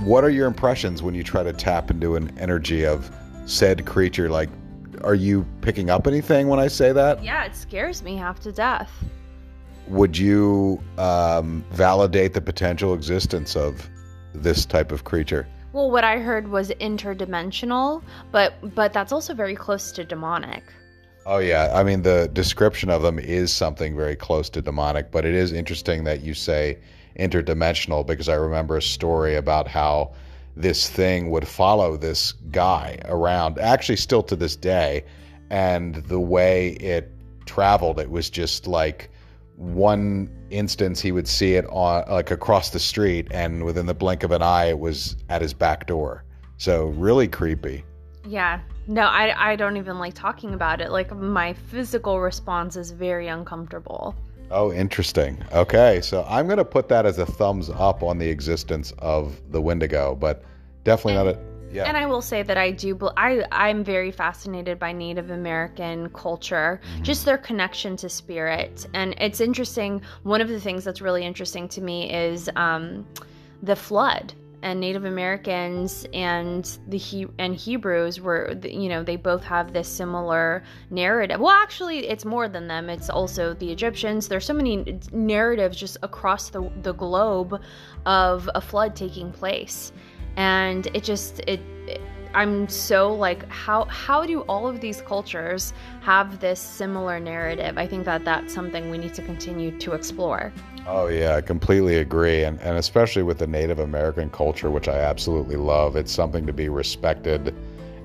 what 0.04 0.24
are 0.24 0.30
your 0.30 0.48
impressions 0.48 1.02
when 1.02 1.16
you 1.16 1.24
try 1.24 1.44
to 1.44 1.54
tap 1.54 1.90
into 1.90 2.16
an 2.16 2.32
energy 2.38 2.86
of 2.86 3.12
said 3.46 3.86
creature? 3.86 4.30
Like 4.30 4.50
are 5.04 5.16
you 5.16 5.46
picking 5.62 5.92
up 5.92 6.08
anything 6.08 6.48
when 6.48 6.60
i 6.60 6.68
say 6.68 6.92
that? 6.92 7.24
Yeah 7.24 7.46
it 7.46 7.56
scares 7.56 8.04
me 8.04 8.16
half 8.16 8.40
to 8.42 8.52
death. 8.52 8.92
Would 9.88 10.18
you 10.18 10.82
um, 10.98 11.64
validate 11.72 12.34
the 12.34 12.42
potential 12.42 12.94
existence 12.94 13.56
of 13.56 13.90
this 14.34 14.66
type 14.66 14.92
of 14.92 15.04
creature 15.04 15.48
well, 15.78 15.92
what 15.92 16.04
I 16.04 16.18
heard 16.18 16.48
was 16.48 16.72
interdimensional, 16.82 18.02
but 18.32 18.74
but 18.74 18.94
that's 18.94 19.12
also 19.12 19.36
very 19.36 19.56
close 19.56 19.92
to 19.92 20.04
demonic. 20.04 20.64
Oh 21.28 21.38
yeah, 21.38 21.72
I 21.72 21.84
mean 21.84 22.02
the 22.02 22.30
description 22.34 22.90
of 22.90 23.04
them 23.04 23.20
is 23.20 23.54
something 23.54 23.96
very 23.96 24.16
close 24.16 24.50
to 24.50 24.62
demonic, 24.62 25.12
but 25.12 25.24
it 25.24 25.36
is 25.36 25.54
interesting 25.54 26.04
that 26.06 26.22
you 26.22 26.34
say 26.34 26.80
interdimensional 27.20 28.06
because 28.06 28.28
I 28.28 28.34
remember 28.34 28.78
a 28.78 28.82
story 28.82 29.36
about 29.36 29.68
how 29.68 30.14
this 30.56 30.90
thing 30.90 31.30
would 31.30 31.48
follow 31.48 31.96
this 31.96 32.32
guy 32.52 33.00
around, 33.06 33.60
actually 33.60 33.98
still 33.98 34.24
to 34.24 34.36
this 34.36 34.56
day, 34.56 35.06
and 35.52 35.96
the 36.08 36.20
way 36.20 36.70
it 36.96 37.12
traveled, 37.46 38.00
it 38.00 38.10
was 38.10 38.32
just 38.32 38.66
like 38.66 39.12
one 39.58 40.30
instance 40.52 41.02
he 41.02 41.12
would 41.12 41.28
see 41.28 41.56
it 41.56 41.66
on 41.66 42.04
like 42.10 42.30
across 42.30 42.70
the 42.70 42.80
street 42.80 43.28
and 43.32 43.66
within 43.66 43.88
the 43.88 43.94
blink 43.94 44.24
of 44.24 44.32
an 44.32 44.42
eye 44.42 44.66
it 44.66 44.80
was 44.80 45.18
at 45.30 45.42
his 45.42 45.54
back 45.54 45.88
door. 45.88 46.24
So 46.58 46.88
really 46.88 47.28
creepy. 47.28 47.84
Yeah. 48.26 48.62
No 48.88 49.02
i 49.02 49.52
i 49.52 49.56
don't 49.56 49.78
even 49.78 49.98
like 49.98 50.14
talking 50.14 50.54
about 50.54 50.80
it. 50.80 50.92
Like 50.92 51.12
my 51.16 51.54
physical 51.54 52.22
response 52.22 52.76
is 52.76 52.92
very 52.92 53.28
uncomfortable. 53.28 54.16
Oh 54.52 54.72
interesting. 54.72 55.44
Okay 55.52 56.02
so 56.02 56.24
i'm 56.30 56.46
going 56.46 56.58
to 56.60 56.66
put 56.66 56.88
that 56.90 57.08
as 57.08 57.18
a 57.18 57.26
thumbs 57.26 57.72
up 57.72 58.04
on 58.04 58.20
the 58.20 58.30
existence 58.30 58.94
of 59.00 59.42
the 59.52 59.62
wendigo 59.62 60.14
but 60.14 60.44
definitely 60.84 61.16
and, 61.16 61.26
not 61.26 61.36
a 61.36 61.57
yeah. 61.72 61.84
And 61.84 61.98
I 61.98 62.06
will 62.06 62.22
say 62.22 62.44
that 62.44 62.58
I 62.58 62.72
do. 62.72 62.98
I 63.18 63.44
I'm 63.52 63.84
very 63.84 64.12
fascinated 64.12 64.80
by 64.80 64.92
Native 64.92 65.32
American 65.32 66.10
culture, 66.10 66.80
mm-hmm. 66.84 67.04
just 67.04 67.26
their 67.26 67.38
connection 67.38 67.98
to 67.98 68.10
spirit, 68.10 68.88
and 68.94 69.16
it's 69.20 69.42
interesting. 69.42 70.02
One 70.24 70.42
of 70.42 70.48
the 70.48 70.60
things 70.60 70.84
that's 70.84 71.02
really 71.02 71.26
interesting 71.26 71.68
to 71.70 71.82
me 71.82 72.12
is 72.14 72.50
um, 72.56 73.06
the 73.62 73.76
flood 73.76 74.34
and 74.64 74.80
Native 74.80 75.06
Americans 75.06 76.08
and 76.14 76.80
the 76.88 76.98
he- 76.98 77.28
and 77.38 77.56
Hebrews 77.56 78.20
were 78.20 78.58
you 78.64 78.90
know 78.90 79.04
they 79.04 79.16
both 79.16 79.44
have 79.44 79.74
this 79.74 79.88
similar 79.88 80.64
narrative. 80.90 81.40
Well, 81.40 81.52
actually, 81.52 82.08
it's 82.08 82.26
more 82.26 82.50
than 82.50 82.68
them. 82.68 82.90
It's 82.90 83.10
also 83.10 83.54
the 83.54 83.72
Egyptians. 83.72 84.28
There's 84.28 84.46
so 84.46 84.54
many 84.54 85.00
narratives 85.12 85.78
just 85.78 85.98
across 86.02 86.50
the 86.50 86.70
the 86.82 86.94
globe 86.94 87.62
of 88.06 88.50
a 88.56 88.62
flood 88.62 88.96
taking 88.96 89.32
place, 89.32 89.92
and 90.38 90.88
it 90.94 91.04
just 91.04 91.40
it, 91.42 91.60
it 91.88 92.00
I'm 92.34 92.70
so 92.70 93.14
like 93.14 93.50
how 93.50 93.86
how 93.86 94.26
do 94.26 94.42
all 94.42 94.68
of 94.68 94.80
these 94.80 95.02
cultures 95.02 95.74
have 96.02 96.40
this 96.40 96.60
similar 96.60 97.20
narrative? 97.20 97.78
I 97.78 97.88
think 97.88 98.06
that 98.06 98.24
that's 98.24 98.54
something 98.54 98.90
we 98.90 98.98
need 98.98 99.14
to 99.16 99.22
continue 99.24 99.78
to 99.80 99.94
explore. 99.94 100.54
Oh 100.86 101.08
yeah, 101.08 101.36
I 101.36 101.42
completely 101.42 101.98
agree, 101.98 102.44
and 102.44 102.62
and 102.62 102.78
especially 102.78 103.24
with 103.24 103.40
the 103.40 103.48
Native 103.48 103.80
American 103.80 104.30
culture, 104.30 104.70
which 104.70 104.88
I 104.88 105.00
absolutely 105.00 105.58
love. 105.58 105.96
It's 105.96 106.12
something 106.12 106.46
to 106.46 106.54
be 106.54 106.70
respected 106.70 107.54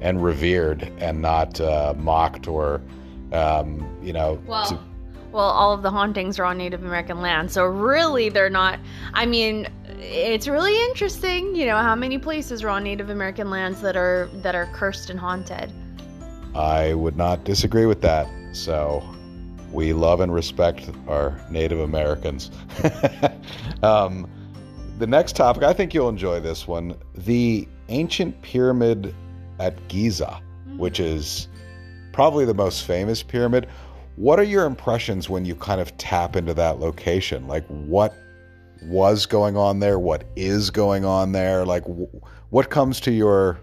and 0.00 0.22
revered, 0.22 0.90
and 0.98 1.22
not 1.22 1.60
uh, 1.60 1.94
mocked 1.96 2.48
or, 2.48 2.80
um, 3.32 3.86
you 4.02 4.12
know. 4.12 4.40
Well, 4.46 4.66
to... 4.66 4.78
well, 5.32 5.44
all 5.44 5.72
of 5.72 5.82
the 5.82 5.90
hauntings 5.90 6.38
are 6.38 6.44
on 6.44 6.58
Native 6.58 6.84
American 6.84 7.20
land, 7.20 7.50
so 7.50 7.64
really 7.64 8.28
they're 8.28 8.50
not. 8.50 8.78
I 9.14 9.26
mean, 9.26 9.66
it's 9.98 10.46
really 10.46 10.76
interesting, 10.88 11.54
you 11.54 11.66
know, 11.66 11.78
how 11.78 11.94
many 11.94 12.18
places 12.18 12.62
are 12.62 12.68
on 12.68 12.84
Native 12.84 13.10
American 13.10 13.50
lands 13.50 13.80
that 13.80 13.96
are 13.96 14.28
that 14.34 14.54
are 14.54 14.66
cursed 14.74 15.10
and 15.10 15.18
haunted. 15.18 15.72
I 16.54 16.94
would 16.94 17.16
not 17.16 17.44
disagree 17.44 17.86
with 17.86 18.02
that. 18.02 18.28
So 18.52 19.02
we 19.72 19.92
love 19.94 20.20
and 20.20 20.32
respect 20.32 20.90
our 21.08 21.40
Native 21.50 21.80
Americans. 21.80 22.50
um, 23.82 24.28
the 24.98 25.06
next 25.06 25.34
topic, 25.34 25.62
I 25.62 25.72
think 25.72 25.94
you'll 25.94 26.10
enjoy 26.10 26.40
this 26.40 26.68
one 26.68 26.94
the 27.14 27.66
ancient 27.88 28.40
pyramid 28.42 29.14
at 29.58 29.88
Giza, 29.88 30.40
which 30.76 31.00
is 31.00 31.48
probably 32.12 32.44
the 32.44 32.54
most 32.54 32.84
famous 32.84 33.22
pyramid. 33.22 33.68
What 34.16 34.38
are 34.38 34.44
your 34.44 34.66
impressions 34.66 35.28
when 35.28 35.44
you 35.44 35.54
kind 35.54 35.80
of 35.80 35.96
tap 35.96 36.36
into 36.36 36.54
that 36.54 36.78
location? 36.80 37.46
Like, 37.46 37.66
what 37.66 38.14
was 38.82 39.26
going 39.26 39.56
on 39.56 39.80
there? 39.80 39.98
What 39.98 40.24
is 40.36 40.70
going 40.70 41.04
on 41.04 41.32
there? 41.32 41.64
Like, 41.64 41.84
what 42.50 42.70
comes 42.70 43.00
to 43.00 43.12
your, 43.12 43.60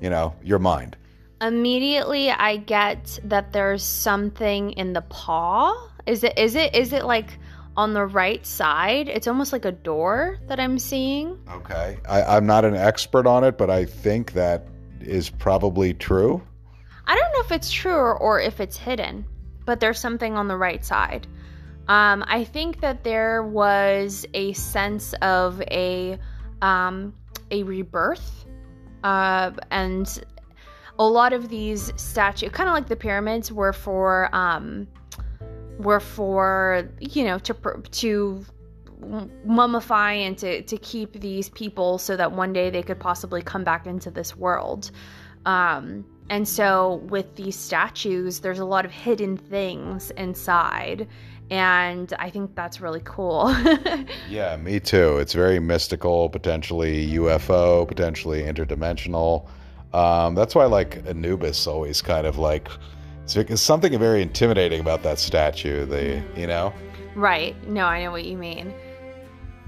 you 0.00 0.10
know, 0.10 0.34
your 0.42 0.58
mind? 0.58 0.96
immediately 1.40 2.30
I 2.30 2.56
get 2.56 3.18
that 3.24 3.52
there's 3.52 3.82
something 3.82 4.72
in 4.72 4.92
the 4.92 5.02
paw. 5.02 5.90
Is 6.06 6.24
it 6.24 6.38
is 6.38 6.54
it 6.54 6.74
is 6.74 6.92
it 6.92 7.04
like 7.04 7.38
on 7.76 7.92
the 7.92 8.06
right 8.06 8.44
side? 8.46 9.08
It's 9.08 9.26
almost 9.26 9.52
like 9.52 9.64
a 9.64 9.72
door 9.72 10.38
that 10.46 10.60
I'm 10.60 10.78
seeing. 10.78 11.38
Okay. 11.50 11.98
I, 12.08 12.22
I'm 12.22 12.46
not 12.46 12.64
an 12.64 12.76
expert 12.76 13.26
on 13.26 13.44
it, 13.44 13.58
but 13.58 13.70
I 13.70 13.84
think 13.84 14.32
that 14.32 14.66
is 15.00 15.28
probably 15.28 15.92
true. 15.94 16.42
I 17.06 17.16
don't 17.16 17.32
know 17.32 17.40
if 17.40 17.52
it's 17.52 17.70
true 17.70 17.92
or, 17.92 18.16
or 18.16 18.40
if 18.40 18.60
it's 18.60 18.76
hidden, 18.76 19.24
but 19.64 19.80
there's 19.80 19.98
something 19.98 20.34
on 20.34 20.48
the 20.48 20.56
right 20.56 20.84
side. 20.84 21.26
Um, 21.88 22.24
I 22.26 22.44
think 22.44 22.80
that 22.80 23.04
there 23.04 23.42
was 23.42 24.24
a 24.32 24.52
sense 24.54 25.12
of 25.20 25.60
a 25.62 26.18
um, 26.62 27.12
a 27.50 27.62
rebirth, 27.62 28.46
uh, 29.02 29.50
and 29.70 30.24
a 30.98 31.04
lot 31.04 31.32
of 31.32 31.48
these 31.48 31.92
statues, 31.96 32.50
kind 32.52 32.68
of 32.68 32.74
like 32.74 32.88
the 32.88 32.96
pyramids, 32.96 33.52
were 33.52 33.72
for 33.72 34.34
um, 34.34 34.88
were 35.78 36.00
for 36.00 36.88
you 37.00 37.24
know 37.24 37.38
to 37.40 37.54
to 37.90 38.44
mummify 39.46 40.16
and 40.26 40.38
to 40.38 40.62
to 40.62 40.78
keep 40.78 41.12
these 41.20 41.50
people 41.50 41.98
so 41.98 42.16
that 42.16 42.32
one 42.32 42.54
day 42.54 42.70
they 42.70 42.82
could 42.82 42.98
possibly 42.98 43.42
come 43.42 43.64
back 43.64 43.86
into 43.86 44.10
this 44.10 44.34
world. 44.34 44.90
Um, 45.44 46.06
and 46.30 46.48
so 46.48 46.96
with 47.08 47.36
these 47.36 47.56
statues, 47.56 48.40
there's 48.40 48.58
a 48.58 48.64
lot 48.64 48.84
of 48.84 48.90
hidden 48.90 49.36
things 49.36 50.10
inside. 50.12 51.06
And 51.50 52.12
I 52.18 52.30
think 52.30 52.54
that's 52.54 52.80
really 52.80 53.02
cool. 53.04 53.54
yeah, 54.30 54.56
me 54.56 54.80
too. 54.80 55.18
It's 55.18 55.34
very 55.34 55.60
mystical, 55.60 56.30
potentially 56.30 57.06
UFO, 57.12 57.86
potentially 57.86 58.42
interdimensional. 58.42 59.46
Um, 59.92 60.34
that's 60.34 60.54
why 60.54 60.64
like 60.64 61.06
Anubis 61.06 61.66
always 61.66 62.00
kind 62.00 62.26
of 62.26 62.38
like 62.38 62.68
it's 63.26 63.62
something 63.62 63.96
very 63.98 64.22
intimidating 64.22 64.80
about 64.80 65.02
that 65.02 65.18
statue. 65.18 65.84
The 65.84 66.22
you 66.36 66.46
know. 66.46 66.72
Right. 67.14 67.54
No, 67.68 67.84
I 67.84 68.02
know 68.02 68.10
what 68.10 68.24
you 68.24 68.36
mean. 68.36 68.74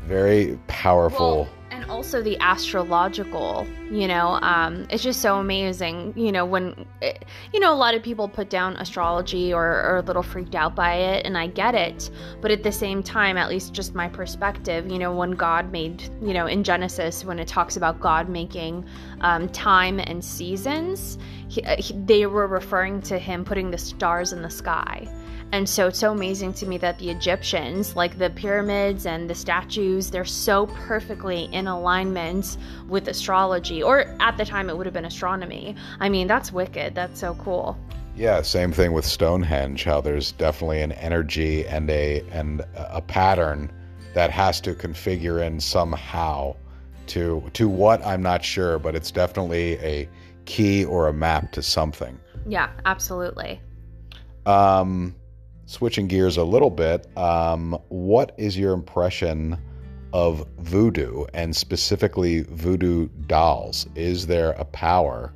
Very 0.05 0.59
powerful. 0.67 1.37
Well, 1.43 1.49
and 1.77 1.91
also 1.91 2.23
the 2.23 2.39
astrological 2.41 3.67
you 3.91 4.09
know 4.09 4.39
um, 4.41 4.87
it's 4.89 5.03
just 5.03 5.21
so 5.21 5.37
amazing 5.37 6.13
you 6.17 6.33
know 6.33 6.45
when 6.45 6.87
it, 7.03 7.25
you 7.53 7.61
know 7.61 7.73
a 7.73 7.77
lot 7.77 7.95
of 7.95 8.03
people 8.03 8.29
put 8.29 8.49
down 8.49 8.77
astrology 8.77 9.53
or, 9.53 9.63
are 9.63 9.99
a 9.99 10.03
little 10.03 10.23
freaked 10.23 10.55
out 10.55 10.75
by 10.75 10.95
it 10.95 11.27
and 11.27 11.37
i 11.37 11.47
get 11.47 11.75
it. 11.75 12.11
But 12.41 12.51
at 12.51 12.63
the 12.63 12.73
same 12.73 13.03
time 13.03 13.37
at 13.37 13.49
least 13.49 13.75
just 13.75 13.95
my 13.95 14.09
perspective 14.09 14.91
you 14.91 14.99
know 14.99 15.15
when 15.15 15.33
god 15.33 15.71
made 15.71 16.03
you 16.23 16.33
know 16.33 16.47
in 16.47 16.65
genesis 16.65 17.25
when 17.25 17.39
it 17.39 17.47
talks 17.47 17.77
about 17.77 18.01
god 18.01 18.29
making 18.29 18.87
um, 19.21 19.49
time 19.51 20.01
and 20.01 20.25
seasons 20.25 21.19
he, 21.49 21.63
he, 21.79 21.95
they 22.07 22.27
were 22.27 22.47
referring 22.47 23.03
to 23.03 23.19
him 23.19 23.45
putting 23.45 23.71
the 23.71 23.79
stars 23.79 24.33
in 24.33 24.41
the 24.41 24.51
sky 24.51 25.07
and 25.53 25.69
so 25.69 25.89
it's 25.89 25.99
so 25.99 26.13
amazing 26.13 26.53
to 26.55 26.67
me 26.67 26.79
that 26.79 26.99
the 26.99 27.11
Egyptians, 27.11 27.97
like 27.97 28.19
the 28.19 28.31
pyramids 28.31 29.07
and 29.07 29.31
the 29.31 29.35
statues, 29.35 30.11
they're 30.11 30.25
so 30.25 30.67
perfectly 30.67 31.45
in 31.53 31.67
alignment 31.67 32.57
with 32.89 33.09
astrology, 33.09 33.83
or 33.83 34.17
at 34.21 34.37
the 34.37 34.45
time 34.45 34.69
it 34.69 34.77
would 34.77 34.87
have 34.87 34.95
been 34.95 35.05
astronomy. 35.05 35.77
I 36.01 36.09
mean, 36.09 36.27
that's 36.27 36.53
wicked. 36.53 36.95
That's 36.95 37.21
so 37.21 37.35
cool. 37.37 37.79
Yeah, 38.17 38.43
same 38.43 38.73
thing 38.73 38.93
with 38.93 39.05
Stonehenge. 39.05 39.85
How 39.85 40.01
there's 40.01 40.33
definitely 40.33 40.81
an 40.81 40.93
energy 40.93 41.67
and 41.67 41.91
a 41.91 42.23
and 42.33 42.63
a 42.75 43.03
pattern 43.03 43.71
that 44.15 44.31
has 44.31 44.61
to 44.63 44.75
configure 44.75 45.47
in 45.47 45.61
somehow 45.61 46.57
to 47.09 47.49
to 47.53 47.69
what 47.69 48.05
I'm 48.05 48.23
not 48.23 48.45
sure, 48.45 48.79
but 48.79 48.95
it's 48.95 49.11
definitely 49.11 49.75
a 49.81 50.09
key 50.47 50.85
or 50.85 51.09
a 51.09 51.13
map 51.13 51.53
to 51.53 51.63
something. 51.63 52.19
Yeah, 52.47 52.71
absolutely. 52.85 53.61
Um, 54.47 55.15
switching 55.67 56.07
gears 56.07 56.37
a 56.37 56.45
little 56.45 56.71
bit, 56.71 57.07
um, 57.17 57.79
what 57.89 58.35
is 58.39 58.57
your 58.57 58.73
impression 58.73 59.59
of 60.13 60.47
voodoo 60.59 61.27
and 61.35 61.55
specifically 61.55 62.43
voodoo 62.43 63.09
dolls? 63.27 63.87
Is 63.95 64.27
there 64.27 64.53
a 64.53 64.65
power 64.65 65.35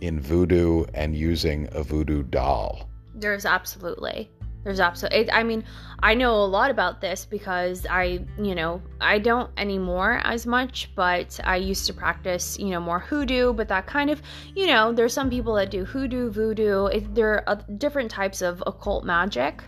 in 0.00 0.20
voodoo 0.20 0.84
and 0.94 1.14
using 1.14 1.68
a 1.72 1.82
voodoo 1.82 2.22
doll? 2.24 2.88
There's 3.14 3.44
absolutely. 3.44 4.30
There's 4.68 4.80
absolutely, 4.80 5.32
I 5.32 5.44
mean, 5.44 5.64
I 6.00 6.12
know 6.12 6.34
a 6.34 6.44
lot 6.44 6.70
about 6.70 7.00
this 7.00 7.24
because 7.24 7.86
I, 7.88 8.26
you 8.36 8.54
know, 8.54 8.82
I 9.00 9.18
don't 9.18 9.50
anymore 9.56 10.20
as 10.24 10.44
much, 10.44 10.90
but 10.94 11.40
I 11.42 11.56
used 11.56 11.86
to 11.86 11.94
practice, 11.94 12.58
you 12.58 12.68
know, 12.68 12.78
more 12.78 12.98
hoodoo, 12.98 13.54
but 13.54 13.68
that 13.68 13.86
kind 13.86 14.10
of, 14.10 14.20
you 14.54 14.66
know, 14.66 14.92
there's 14.92 15.14
some 15.14 15.30
people 15.30 15.54
that 15.54 15.70
do 15.70 15.86
hoodoo, 15.86 16.30
voodoo. 16.30 16.84
It, 16.88 17.14
there 17.14 17.48
are 17.48 17.56
different 17.78 18.10
types 18.10 18.42
of 18.42 18.62
occult 18.66 19.06
magic. 19.06 19.62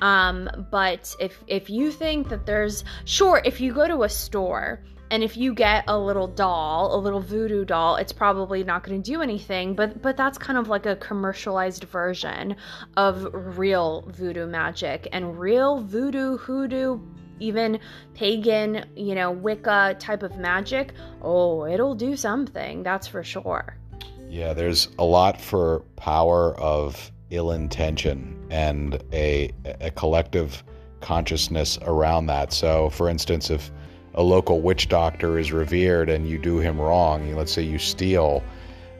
Um, 0.00 0.48
but 0.70 1.14
if 1.20 1.44
if 1.46 1.68
you 1.68 1.92
think 1.92 2.30
that 2.30 2.46
there's 2.46 2.84
sure, 3.04 3.42
if 3.44 3.60
you 3.60 3.74
go 3.74 3.86
to 3.86 4.04
a 4.04 4.08
store 4.08 4.80
and 5.10 5.22
if 5.22 5.36
you 5.36 5.54
get 5.54 5.84
a 5.88 5.98
little 5.98 6.26
doll, 6.26 6.94
a 6.94 6.98
little 6.98 7.20
voodoo 7.20 7.64
doll, 7.64 7.96
it's 7.96 8.12
probably 8.12 8.64
not 8.64 8.84
going 8.84 9.02
to 9.02 9.10
do 9.10 9.22
anything, 9.22 9.74
but 9.74 10.02
but 10.02 10.16
that's 10.16 10.38
kind 10.38 10.58
of 10.58 10.68
like 10.68 10.86
a 10.86 10.96
commercialized 10.96 11.84
version 11.84 12.56
of 12.96 13.28
real 13.32 14.04
voodoo 14.08 14.46
magic 14.46 15.08
and 15.12 15.38
real 15.38 15.80
voodoo 15.80 16.36
hoodoo 16.36 17.00
even 17.40 17.78
pagan, 18.14 18.84
you 18.96 19.14
know, 19.14 19.30
Wicca 19.30 19.96
type 19.98 20.22
of 20.22 20.36
magic. 20.36 20.92
Oh, 21.22 21.66
it'll 21.66 21.94
do 21.94 22.16
something, 22.16 22.82
that's 22.82 23.06
for 23.06 23.22
sure. 23.22 23.76
Yeah, 24.28 24.52
there's 24.52 24.88
a 24.98 25.04
lot 25.04 25.40
for 25.40 25.80
power 25.96 26.54
of 26.58 27.10
ill 27.30 27.52
intention 27.52 28.34
and 28.50 29.02
a 29.12 29.52
a 29.80 29.90
collective 29.90 30.64
consciousness 31.00 31.78
around 31.82 32.26
that. 32.26 32.52
So, 32.52 32.90
for 32.90 33.08
instance, 33.08 33.50
if 33.50 33.70
a 34.18 34.22
local 34.22 34.60
witch 34.60 34.88
doctor 34.88 35.38
is 35.38 35.52
revered 35.52 36.10
and 36.10 36.28
you 36.28 36.38
do 36.38 36.58
him 36.58 36.80
wrong, 36.80 37.32
let's 37.36 37.52
say 37.52 37.62
you 37.62 37.78
steal, 37.78 38.42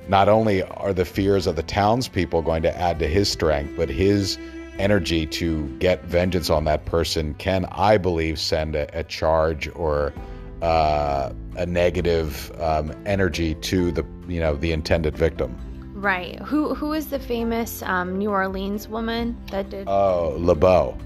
not 0.06 0.28
only 0.28 0.62
are 0.62 0.94
the 0.94 1.04
fears 1.04 1.48
of 1.48 1.56
the 1.56 1.62
townspeople 1.64 2.40
going 2.40 2.62
to 2.62 2.78
add 2.78 3.00
to 3.00 3.08
his 3.08 3.28
strength, 3.28 3.74
but 3.76 3.88
his 3.88 4.38
energy 4.78 5.26
to 5.26 5.66
get 5.80 6.04
vengeance 6.04 6.50
on 6.50 6.64
that 6.66 6.84
person 6.84 7.34
can, 7.34 7.64
I 7.72 7.98
believe, 7.98 8.38
send 8.38 8.76
a, 8.76 8.88
a 8.96 9.02
charge 9.02 9.68
or 9.74 10.14
uh, 10.62 11.32
a 11.56 11.66
negative 11.66 12.52
um, 12.60 12.92
energy 13.04 13.56
to 13.56 13.90
the 13.90 14.04
you 14.28 14.38
know 14.38 14.54
the 14.54 14.70
intended 14.70 15.16
victim. 15.16 15.56
Right. 15.94 16.38
Who 16.40 16.74
who 16.74 16.92
is 16.92 17.08
the 17.08 17.18
famous 17.18 17.82
um, 17.82 18.18
New 18.18 18.30
Orleans 18.30 18.88
woman 18.88 19.36
that 19.50 19.68
did? 19.68 19.88
Oh, 19.88 20.36
Laveau. 20.38 20.96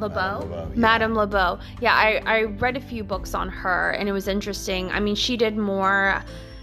Laveau, 0.00 0.40
Madame 0.40 0.40
Laveau, 0.40 0.70
yeah. 0.74 0.80
Madame 0.80 1.14
Laveau. 1.14 1.60
Yeah, 1.80 1.94
I, 1.94 2.22
I 2.26 2.42
read 2.44 2.76
a 2.76 2.80
few 2.80 3.04
books 3.04 3.34
on 3.34 3.48
her, 3.48 3.90
and 3.90 4.08
it 4.08 4.12
was 4.12 4.28
interesting. 4.28 4.90
I 4.90 5.00
mean, 5.00 5.14
she 5.14 5.36
did 5.36 5.56
more. 5.56 6.22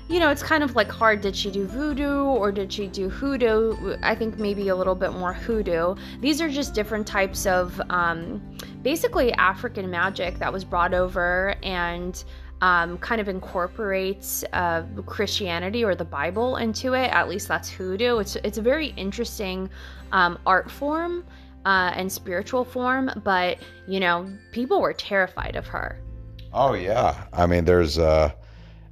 You 0.10 0.21
know, 0.21 0.30
it's 0.30 0.43
kind 0.43 0.63
of 0.63 0.73
like 0.76 0.89
hard. 0.89 1.19
Did 1.19 1.36
she 1.36 1.52
do 1.52 1.67
voodoo 1.67 2.23
or 2.23 2.50
did 2.50 2.71
she 2.71 2.88
do 2.88 3.10
hoodoo? 3.10 3.97
I 4.04 4.15
think 4.15 4.38
maybe 4.39 4.69
a 4.69 4.76
little 4.76 4.95
bit 4.95 5.12
more 5.12 5.34
hoodoo. 5.34 5.95
These 6.21 6.39
are 6.39 6.47
just 6.47 6.73
different 6.73 7.06
types 7.06 7.45
of 7.45 7.82
um, 7.89 8.41
basically 8.84 9.34
African 9.34 9.89
magic 9.89 10.39
that 10.39 10.52
was 10.52 10.63
brought 10.63 10.93
over 10.93 11.56
and 11.62 12.23
um, 12.62 12.97
kind 13.00 13.21
of 13.21 13.28
incorporates 13.28 14.43
uh, 14.54 14.84
Christianity 15.06 15.84
or 15.84 15.93
the 15.93 16.06
Bible 16.06 16.56
into 16.56 16.93
it. 16.93 17.12
At 17.12 17.30
least 17.30 17.47
that's 17.47 17.69
hoodoo. 17.69 18.19
It's 18.19 18.36
it's 18.38 18.58
a 18.58 18.62
very 18.62 18.88
interesting 18.97 19.69
um, 20.12 20.39
art 20.45 20.71
form 20.71 21.26
uh, 21.65 21.91
and 21.96 22.12
spiritual 22.12 22.63
form, 22.63 23.10
but 23.24 23.58
you 23.88 24.00
know, 24.00 24.32
people 24.52 24.82
were 24.82 24.93
terrified 24.93 25.56
of 25.56 25.67
her. 25.67 26.02
Oh 26.54 26.74
yeah, 26.74 27.26
I 27.34 27.46
mean, 27.46 27.65
there's 27.65 27.98
a 27.98 28.36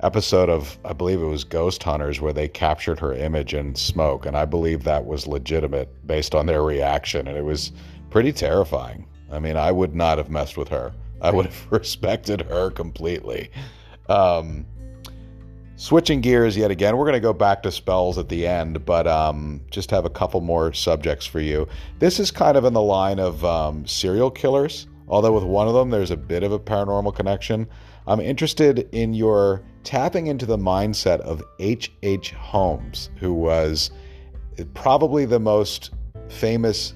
episode 0.01 0.49
of 0.49 0.77
I 0.83 0.93
believe 0.93 1.21
it 1.21 1.25
was 1.25 1.43
Ghost 1.43 1.81
Hunters 1.81 2.19
where 2.19 2.33
they 2.33 2.47
captured 2.47 2.99
her 2.99 3.13
image 3.13 3.53
in 3.53 3.75
smoke, 3.75 4.25
and 4.25 4.35
I 4.37 4.45
believe 4.45 4.83
that 4.83 5.05
was 5.05 5.27
legitimate 5.27 5.89
based 6.05 6.35
on 6.35 6.45
their 6.45 6.63
reaction, 6.63 7.27
and 7.27 7.37
it 7.37 7.45
was 7.45 7.71
pretty 8.09 8.33
terrifying. 8.33 9.07
I 9.31 9.39
mean, 9.39 9.57
I 9.57 9.71
would 9.71 9.95
not 9.95 10.17
have 10.17 10.29
messed 10.29 10.57
with 10.57 10.67
her. 10.69 10.93
I 11.21 11.31
would 11.31 11.45
have 11.45 11.67
respected 11.71 12.41
her 12.41 12.71
completely. 12.71 13.49
Um, 14.09 14.65
switching 15.75 16.21
gears 16.21 16.55
yet 16.55 16.71
again, 16.71 16.97
we're 16.97 17.05
going 17.05 17.13
to 17.13 17.19
go 17.19 17.33
back 17.33 17.63
to 17.63 17.71
spells 17.71 18.17
at 18.17 18.29
the 18.29 18.47
end, 18.47 18.85
but 18.85 19.07
um, 19.07 19.61
just 19.69 19.91
have 19.91 20.05
a 20.05 20.09
couple 20.09 20.41
more 20.41 20.73
subjects 20.73 21.25
for 21.25 21.39
you. 21.39 21.67
This 21.99 22.19
is 22.19 22.31
kind 22.31 22.57
of 22.57 22.65
in 22.65 22.73
the 22.73 22.81
line 22.81 23.19
of 23.19 23.43
um, 23.43 23.85
serial 23.85 24.31
killers, 24.31 24.87
although 25.07 25.33
with 25.33 25.43
one 25.43 25.67
of 25.67 25.73
them, 25.73 25.89
there's 25.89 26.11
a 26.11 26.17
bit 26.17 26.43
of 26.43 26.51
a 26.51 26.59
paranormal 26.59 27.15
connection. 27.15 27.67
I'm 28.07 28.19
interested 28.19 28.87
in 28.91 29.13
your 29.13 29.63
tapping 29.83 30.27
into 30.27 30.45
the 30.45 30.57
mindset 30.57 31.19
of 31.21 31.43
H.H. 31.59 31.91
H. 32.03 32.31
Holmes, 32.31 33.09
who 33.17 33.33
was 33.33 33.91
probably 34.73 35.25
the 35.25 35.39
most 35.39 35.91
famous 36.27 36.93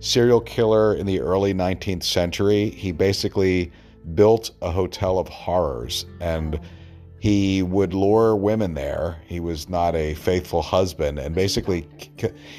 serial 0.00 0.40
killer 0.40 0.94
in 0.94 1.06
the 1.06 1.20
early 1.20 1.54
19th 1.54 2.02
century. 2.02 2.70
He 2.70 2.92
basically 2.92 3.70
built 4.14 4.50
a 4.62 4.70
hotel 4.70 5.18
of 5.18 5.28
horrors 5.28 6.06
and 6.20 6.58
he 7.20 7.62
would 7.62 7.92
lure 7.92 8.34
women 8.34 8.72
there. 8.72 9.18
He 9.26 9.40
was 9.40 9.68
not 9.68 9.94
a 9.94 10.14
faithful 10.14 10.62
husband 10.62 11.18
and 11.18 11.34
basically 11.34 11.86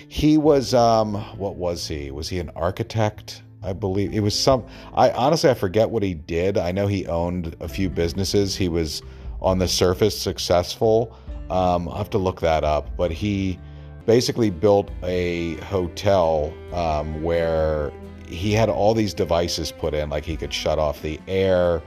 he 0.08 0.38
was 0.38 0.74
um 0.74 1.16
what 1.38 1.56
was 1.56 1.88
he? 1.88 2.12
Was 2.12 2.30
he 2.30 2.40
an 2.40 2.52
architect? 2.56 3.42
I 3.64 3.74
believe 3.74 4.14
it 4.14 4.22
was 4.22 4.40
some 4.40 4.64
I 4.94 5.10
honestly 5.12 5.50
I 5.50 5.56
forget 5.56 5.90
what 5.90 6.04
he 6.04 6.14
did. 6.14 6.58
I 6.58 6.72
know 6.72 6.86
he 6.86 7.08
owned 7.08 7.56
a 7.60 7.68
few 7.68 7.90
businesses. 7.90 8.56
He 8.56 8.70
was 8.70 9.02
on 9.42 9.58
the 9.58 9.68
surface 9.68 10.18
successful. 10.18 11.18
Um, 11.50 11.90
I'll 11.90 11.98
have 11.98 12.12
to 12.12 12.20
look 12.20 12.40
that 12.42 12.64
up, 12.64 12.96
but 12.96 13.12
he 13.12 13.60
basically 14.06 14.52
built 14.52 14.92
a 15.04 15.56
hotel 15.62 16.54
um, 16.72 17.24
where 17.24 17.92
he 18.28 18.54
had 18.54 18.70
all 18.70 18.94
these 18.94 19.14
devices 19.14 19.72
put 19.72 19.94
in, 19.94 20.10
like 20.10 20.24
he 20.24 20.38
could 20.38 20.54
shut 20.54 20.80
off 20.80 21.02
the 21.02 21.20
air, 21.28 21.82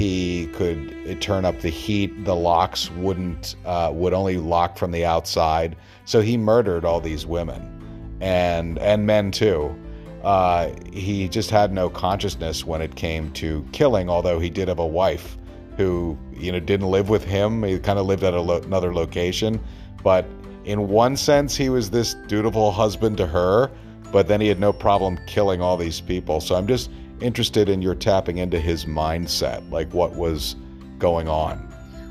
he 0.00 0.46
could 0.54 1.20
turn 1.20 1.44
up 1.44 1.60
the 1.60 1.68
heat. 1.68 2.24
The 2.24 2.34
locks 2.34 2.90
wouldn't 2.92 3.56
uh, 3.66 3.90
would 3.92 4.14
only 4.14 4.38
lock 4.38 4.78
from 4.78 4.92
the 4.92 5.04
outside. 5.04 5.76
So 6.06 6.22
he 6.22 6.38
murdered 6.38 6.86
all 6.86 7.00
these 7.00 7.26
women 7.26 8.18
and 8.22 8.78
and 8.78 9.06
men 9.06 9.30
too. 9.30 9.76
Uh, 10.22 10.70
he 10.90 11.28
just 11.28 11.50
had 11.50 11.72
no 11.74 11.90
consciousness 11.90 12.64
when 12.64 12.80
it 12.80 12.94
came 12.96 13.30
to 13.32 13.62
killing. 13.72 14.08
Although 14.08 14.38
he 14.38 14.48
did 14.48 14.68
have 14.68 14.78
a 14.78 14.86
wife 14.86 15.36
who 15.76 16.16
you 16.32 16.50
know 16.50 16.60
didn't 16.60 16.90
live 16.90 17.10
with 17.10 17.24
him. 17.24 17.62
He 17.62 17.78
kind 17.78 17.98
of 17.98 18.06
lived 18.06 18.24
at 18.24 18.32
lo- 18.32 18.62
another 18.62 18.94
location, 18.94 19.60
but 20.02 20.24
in 20.64 20.88
one 20.88 21.14
sense, 21.14 21.54
he 21.56 21.68
was 21.68 21.90
this 21.90 22.14
dutiful 22.26 22.72
husband 22.72 23.18
to 23.18 23.26
her, 23.26 23.70
but 24.12 24.28
then 24.28 24.40
he 24.40 24.48
had 24.48 24.60
no 24.60 24.72
problem 24.72 25.18
killing 25.26 25.60
all 25.60 25.76
these 25.76 26.00
people. 26.00 26.40
So 26.40 26.54
I'm 26.54 26.66
just 26.66 26.90
interested 27.20 27.68
in 27.68 27.82
your 27.82 27.94
tapping 27.94 28.38
into 28.38 28.58
his 28.58 28.84
mindset, 28.84 29.68
like 29.70 29.92
what 29.92 30.14
was 30.14 30.56
going 30.98 31.28
on. 31.28 31.66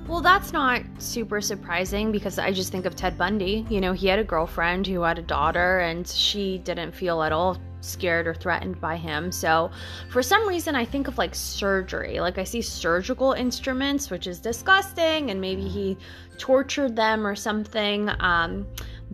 Well, 0.10 0.22
that's 0.22 0.52
not 0.52 0.82
super 0.98 1.40
surprising 1.40 2.12
because 2.12 2.40
I 2.40 2.52
just 2.52 2.72
think 2.72 2.88
of 2.88 2.96
Ted 2.96 3.16
Bundy. 3.16 3.64
You 3.70 3.80
know, 3.80 3.94
he 3.94 4.08
had 4.08 4.18
a 4.18 4.24
girlfriend 4.24 4.88
who 4.88 5.04
had 5.04 5.20
a 5.20 5.22
daughter, 5.22 5.82
and 5.82 6.08
she 6.08 6.58
didn't 6.58 6.94
feel 6.94 7.22
at 7.22 7.32
all 7.32 7.60
scared 7.82 8.26
or 8.26 8.34
threatened 8.34 8.82
by 8.82 8.98
him. 8.98 9.32
So, 9.32 9.70
for 10.10 10.24
some 10.24 10.48
reason, 10.48 10.76
I 10.76 10.84
think 10.84 11.08
of 11.08 11.20
like 11.20 11.36
surgery. 11.36 12.20
Like, 12.20 12.40
I 12.40 12.44
see 12.44 12.60
surgical 12.60 13.34
instruments, 13.34 14.10
which 14.10 14.26
is 14.26 14.40
disgusting, 14.40 15.30
and 15.30 15.40
maybe 15.40 15.68
he 15.68 15.96
tortured 16.40 16.96
them 16.96 17.26
or 17.28 17.36
something. 17.36 18.10
Um, 18.20 18.66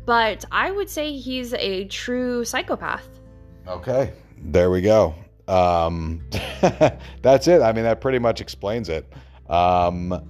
but 0.05 0.45
I 0.49 0.71
would 0.71 0.89
say 0.89 1.11
he's 1.17 1.53
a 1.55 1.85
true 1.89 2.45
psychopath. 2.45 3.05
Okay, 3.67 4.13
there 4.37 4.71
we 4.71 4.79
go. 4.79 5.13
Um, 5.47 6.21
that's 7.21 7.47
it. 7.47 7.61
I 7.61 7.71
mean, 7.73 7.83
that 7.83 8.01
pretty 8.01 8.19
much 8.19 8.41
explains 8.41 8.89
it. 8.89 9.11
Um, 9.49 10.23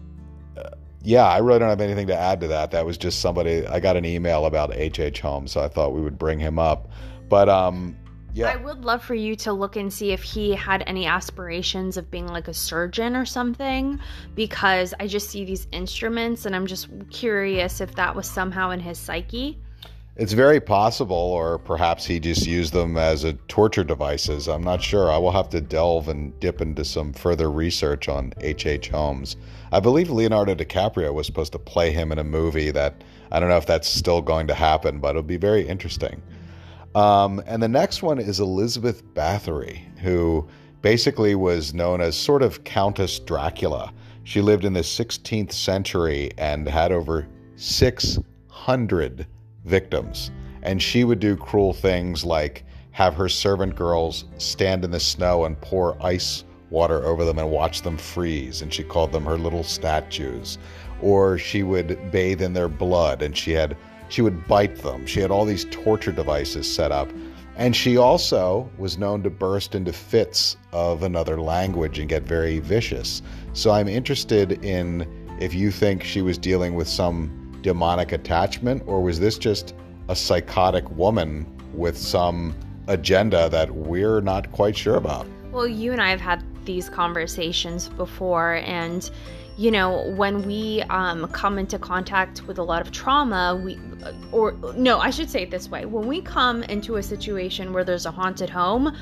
yeah, 1.05 1.25
I 1.25 1.37
really 1.37 1.59
don't 1.59 1.69
have 1.69 1.81
anything 1.81 2.07
to 2.07 2.17
add 2.17 2.41
to 2.41 2.47
that. 2.47 2.71
That 2.71 2.85
was 2.85 2.97
just 2.97 3.19
somebody. 3.19 3.65
I 3.67 3.79
got 3.79 3.95
an 3.95 4.05
email 4.05 4.45
about 4.45 4.73
H.H. 4.73 5.21
Holmes, 5.21 5.51
so 5.51 5.61
I 5.61 5.67
thought 5.67 5.93
we 5.93 6.01
would 6.01 6.17
bring 6.17 6.39
him 6.39 6.57
up. 6.57 6.89
But 7.29 7.47
um, 7.47 7.95
yeah. 8.33 8.47
I 8.47 8.55
would 8.55 8.83
love 8.83 9.03
for 9.03 9.13
you 9.13 9.35
to 9.37 9.53
look 9.53 9.75
and 9.75 9.93
see 9.93 10.11
if 10.11 10.23
he 10.23 10.55
had 10.55 10.83
any 10.87 11.05
aspirations 11.05 11.95
of 11.95 12.09
being 12.09 12.27
like 12.27 12.47
a 12.47 12.53
surgeon 12.53 13.15
or 13.15 13.23
something, 13.25 13.99
because 14.33 14.95
I 14.99 15.05
just 15.05 15.29
see 15.29 15.45
these 15.45 15.67
instruments 15.71 16.45
and 16.45 16.55
I'm 16.55 16.65
just 16.65 16.89
curious 17.11 17.81
if 17.81 17.95
that 17.95 18.15
was 18.15 18.27
somehow 18.27 18.71
in 18.71 18.79
his 18.79 18.97
psyche. 18.97 19.59
It's 20.17 20.31
very 20.31 20.61
possible, 20.61 21.17
or 21.17 21.59
perhaps 21.59 22.05
he 22.05 22.21
just 22.21 22.47
used 22.47 22.71
them 22.71 22.95
as 22.95 23.25
a 23.25 23.33
torture 23.33 23.83
devices. 23.83 24.47
I'm 24.47 24.63
not 24.63 24.81
sure. 24.81 25.11
I 25.11 25.17
will 25.17 25.33
have 25.33 25.49
to 25.49 25.59
delve 25.59 26.07
and 26.07 26.39
dip 26.39 26.61
into 26.61 26.85
some 26.85 27.11
further 27.11 27.51
research 27.51 28.07
on 28.07 28.31
H.H. 28.39 28.65
H. 28.65 28.87
Holmes. 28.87 29.35
I 29.73 29.81
believe 29.81 30.09
Leonardo 30.09 30.55
DiCaprio 30.55 31.13
was 31.13 31.27
supposed 31.27 31.51
to 31.51 31.59
play 31.59 31.91
him 31.91 32.13
in 32.13 32.19
a 32.19 32.23
movie 32.23 32.71
that 32.71 33.03
I 33.29 33.41
don't 33.41 33.49
know 33.49 33.57
if 33.57 33.65
that's 33.65 33.89
still 33.89 34.21
going 34.21 34.47
to 34.47 34.53
happen, 34.53 34.99
but 34.99 35.09
it'll 35.09 35.23
be 35.23 35.35
very 35.35 35.67
interesting. 35.67 36.23
Um, 36.95 37.43
and 37.45 37.61
the 37.61 37.67
next 37.67 38.01
one 38.01 38.17
is 38.17 38.39
Elizabeth 38.39 39.03
Bathory, 39.15 39.81
who 39.99 40.47
basically 40.81 41.35
was 41.35 41.73
known 41.73 41.99
as 41.99 42.15
sort 42.15 42.41
of 42.41 42.63
Countess 42.63 43.19
Dracula. 43.19 43.91
She 44.23 44.39
lived 44.39 44.63
in 44.63 44.71
the 44.71 44.79
16th 44.79 45.51
century 45.51 46.31
and 46.37 46.69
had 46.69 46.93
over 46.93 47.27
600 47.57 49.27
victims. 49.65 50.31
And 50.61 50.81
she 50.81 51.03
would 51.03 51.19
do 51.19 51.35
cruel 51.35 51.73
things 51.73 52.23
like 52.23 52.63
have 52.91 53.13
her 53.15 53.29
servant 53.29 53.75
girls 53.75 54.25
stand 54.37 54.85
in 54.85 54.91
the 54.91 54.99
snow 54.99 55.45
and 55.45 55.59
pour 55.59 56.01
ice 56.01 56.43
water 56.69 57.03
over 57.03 57.25
them 57.25 57.37
and 57.37 57.51
watch 57.51 57.81
them 57.81 57.97
freeze. 57.97 58.61
And 58.61 58.73
she 58.73 58.83
called 58.83 59.11
them 59.11 59.25
her 59.25 59.37
little 59.37 59.63
statues. 59.63 60.57
Or 61.01 61.37
she 61.37 61.61
would 61.63 62.11
bathe 62.11 62.41
in 62.41 62.53
their 62.53 62.69
blood 62.69 63.21
and 63.21 63.35
she 63.35 63.51
had 63.51 63.75
she 64.07 64.21
would 64.21 64.47
bite 64.47 64.77
them. 64.77 65.05
She 65.05 65.19
had 65.19 65.31
all 65.31 65.45
these 65.45 65.65
torture 65.71 66.11
devices 66.11 66.73
set 66.73 66.91
up. 66.91 67.09
And 67.57 67.75
she 67.75 67.97
also 67.97 68.69
was 68.77 68.97
known 68.97 69.23
to 69.23 69.29
burst 69.29 69.75
into 69.75 69.93
fits 69.93 70.57
of 70.73 71.03
another 71.03 71.39
language 71.39 71.99
and 71.99 72.09
get 72.09 72.23
very 72.23 72.59
vicious. 72.59 73.21
So 73.53 73.71
I'm 73.71 73.87
interested 73.87 74.63
in 74.63 75.07
if 75.39 75.53
you 75.53 75.71
think 75.71 76.03
she 76.03 76.21
was 76.21 76.37
dealing 76.37 76.75
with 76.75 76.87
some 76.87 77.44
demonic 77.65 78.11
attachment, 78.11 78.83
or 78.85 79.01
was 79.01 79.19
this 79.19 79.39
just 79.39 79.73
a 80.07 80.15
psychotic 80.15 80.87
woman 80.91 81.47
with 81.73 81.97
some 81.97 82.53
agenda 82.87 83.49
that 83.49 83.71
we're 83.73 84.21
not 84.21 84.51
quite 84.51 84.77
sure 84.77 84.97
about? 84.97 85.25
Well, 85.51 85.67
you 85.67 85.91
and 85.91 85.99
I 85.99 86.11
have 86.11 86.21
had 86.21 86.43
these 86.65 86.91
conversations 86.91 87.89
before, 87.89 88.57
and 88.57 89.09
you 89.57 89.71
know, 89.71 90.07
when 90.11 90.43
we 90.43 90.83
um, 90.91 91.27
come 91.29 91.57
into 91.57 91.79
contact 91.79 92.45
with 92.45 92.59
a 92.59 92.63
lot 92.63 92.81
of 92.83 92.91
trauma, 92.91 93.59
we, 93.63 93.79
or 94.31 94.51
no, 94.77 94.99
I 94.99 95.09
should 95.09 95.31
say 95.31 95.41
it 95.41 95.49
this 95.49 95.67
way 95.67 95.85
when 95.85 96.05
we 96.05 96.21
come 96.21 96.61
into 96.63 96.97
a 96.97 97.03
situation 97.03 97.73
where 97.73 97.83
there's 97.83 98.05
a 98.05 98.11
haunted 98.11 98.51
home, 98.51 98.95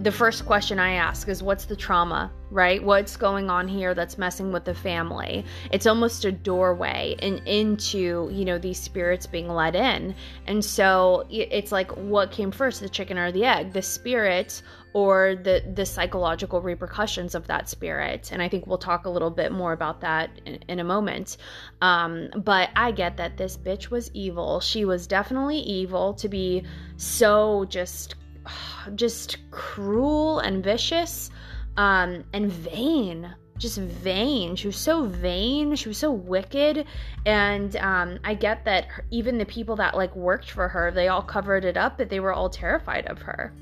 the 0.00 0.12
first 0.12 0.46
question 0.46 0.78
I 0.78 0.92
ask 0.92 1.28
is 1.28 1.42
what's 1.42 1.64
the 1.64 1.76
trauma, 1.76 2.30
right? 2.50 2.82
What's 2.82 3.16
going 3.16 3.50
on 3.50 3.66
here 3.68 3.94
that's 3.94 4.18
messing 4.18 4.52
with 4.52 4.64
the 4.64 4.74
family? 4.74 5.44
It's 5.72 5.86
almost 5.86 6.24
a 6.24 6.32
doorway 6.32 7.16
and 7.20 7.40
into, 7.46 8.28
you 8.32 8.44
know, 8.44 8.58
these 8.58 8.78
spirits 8.78 9.26
being 9.26 9.48
let 9.48 9.74
in. 9.74 10.14
And 10.46 10.64
so 10.64 11.26
it's 11.30 11.72
like 11.72 11.90
what 11.96 12.30
came 12.30 12.50
first, 12.50 12.80
the 12.80 12.88
chicken 12.88 13.18
or 13.18 13.32
the 13.32 13.44
egg? 13.44 13.72
The 13.72 13.82
spirit 13.82 14.62
or 14.94 15.36
the 15.36 15.62
the 15.74 15.84
psychological 15.84 16.62
repercussions 16.62 17.34
of 17.34 17.46
that 17.46 17.68
spirit 17.68 18.30
and 18.32 18.40
i 18.40 18.48
think 18.48 18.66
we'll 18.66 18.78
talk 18.78 19.04
a 19.04 19.10
little 19.10 19.30
bit 19.30 19.52
more 19.52 19.74
about 19.74 20.00
that 20.00 20.30
in, 20.46 20.54
in, 20.66 20.78
a 20.78 20.84
moment 20.84 21.36
um, 21.82 22.30
but 22.36 22.70
i 22.74 22.90
get 22.90 23.18
that 23.18 23.36
this 23.36 23.54
bitch 23.54 23.90
was 23.90 24.10
evil 24.14 24.60
she 24.60 24.86
was 24.86 25.06
definitely 25.06 25.58
evil 25.58 26.14
to 26.14 26.26
be 26.26 26.64
so 26.96 27.66
just 27.68 28.14
just 28.94 29.38
cruel 29.50 30.40
and 30.40 30.62
vicious 30.62 31.30
um, 31.76 32.24
and 32.32 32.50
vain 32.50 33.34
just 33.58 33.78
vain. 33.78 34.56
She 34.56 34.68
was 34.68 34.76
so 34.76 35.04
vain. 35.04 35.74
She 35.74 35.88
was 35.88 35.98
so 35.98 36.10
wicked. 36.10 36.86
And 37.26 37.76
um, 37.76 38.18
I 38.24 38.34
get 38.34 38.64
that 38.64 38.86
even 39.10 39.38
the 39.38 39.44
people 39.44 39.76
that 39.76 39.96
like 39.96 40.14
worked 40.14 40.50
for 40.50 40.68
her, 40.68 40.90
they 40.90 41.08
all 41.08 41.22
covered 41.22 41.64
it 41.64 41.76
up, 41.76 41.98
but 41.98 42.08
they 42.08 42.20
were 42.20 42.32
all 42.32 42.48
terrified 42.48 43.06
of 43.06 43.18
her. 43.18 43.52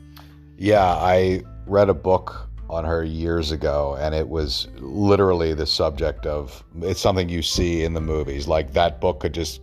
Yeah, 0.57 0.85
I 0.85 1.43
read 1.67 1.89
a 1.89 1.95
book 1.95 2.49
on 2.69 2.85
her 2.85 3.05
years 3.05 3.53
ago, 3.53 3.97
and 4.01 4.15
it 4.15 4.29
was 4.29 4.69
literally 4.79 5.55
the 5.55 5.67
subject 5.67 6.27
of 6.27 6.65
it's 6.83 7.01
something 7.01 7.29
you 7.29 7.43
see 7.43 7.85
in 7.85 7.95
the 7.95 8.01
movies. 8.01 8.49
Like 8.49 8.73
that 8.73 9.01
book 9.01 9.21
could 9.21 9.35
just 9.35 9.61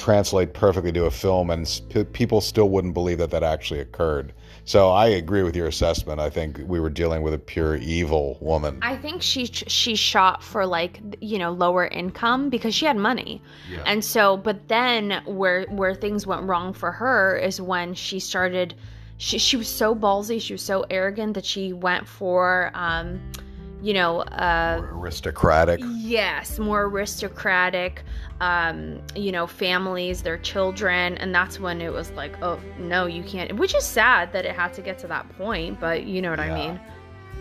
translate 0.00 0.54
perfectly 0.54 0.92
to 0.92 1.04
a 1.04 1.10
film, 1.10 1.50
and 1.50 1.80
people 2.12 2.40
still 2.40 2.68
wouldn't 2.70 2.94
believe 2.94 3.18
that 3.18 3.30
that 3.30 3.42
actually 3.42 3.80
occurred. 3.80 4.32
So 4.64 4.90
I 4.90 5.08
agree 5.08 5.42
with 5.42 5.56
your 5.56 5.66
assessment. 5.66 6.20
I 6.20 6.30
think 6.30 6.60
we 6.66 6.80
were 6.80 6.90
dealing 6.90 7.22
with 7.22 7.34
a 7.34 7.38
pure 7.38 7.76
evil 7.76 8.38
woman. 8.40 8.78
I 8.82 8.96
think 8.96 9.22
she 9.22 9.46
she 9.46 9.94
shot 9.94 10.42
for 10.42 10.66
like 10.66 11.00
you 11.20 11.38
know 11.38 11.52
lower 11.52 11.86
income 11.86 12.50
because 12.50 12.74
she 12.74 12.86
had 12.86 12.96
money, 12.96 13.42
yeah. 13.70 13.82
and 13.86 14.04
so 14.04 14.36
but 14.36 14.68
then 14.68 15.22
where 15.26 15.64
where 15.64 15.94
things 15.94 16.26
went 16.26 16.42
wrong 16.42 16.72
for 16.72 16.92
her 16.92 17.36
is 17.36 17.60
when 17.60 17.94
she 17.94 18.20
started. 18.20 18.74
She 19.16 19.38
she 19.38 19.56
was 19.56 19.68
so 19.68 19.94
ballsy. 19.94 20.40
She 20.40 20.54
was 20.54 20.62
so 20.62 20.86
arrogant 20.88 21.34
that 21.34 21.44
she 21.44 21.72
went 21.72 22.08
for. 22.08 22.70
Um, 22.72 23.20
you 23.82 23.94
know, 23.94 24.20
uh, 24.20 24.78
more 24.80 25.02
aristocratic. 25.02 25.80
Yes, 25.96 26.58
more 26.58 26.84
aristocratic. 26.84 28.02
Um, 28.40 29.00
you 29.14 29.32
know, 29.32 29.46
families, 29.46 30.22
their 30.22 30.38
children, 30.38 31.18
and 31.18 31.34
that's 31.34 31.60
when 31.60 31.80
it 31.80 31.92
was 31.92 32.10
like, 32.12 32.40
oh 32.42 32.58
no, 32.78 33.06
you 33.06 33.22
can't. 33.22 33.56
Which 33.56 33.74
is 33.74 33.84
sad 33.84 34.32
that 34.32 34.44
it 34.44 34.54
had 34.54 34.72
to 34.74 34.82
get 34.82 34.98
to 35.00 35.06
that 35.08 35.28
point, 35.36 35.78
but 35.80 36.04
you 36.04 36.22
know 36.22 36.30
what 36.30 36.38
yeah. 36.38 36.54
I 36.54 36.68
mean. 36.68 36.80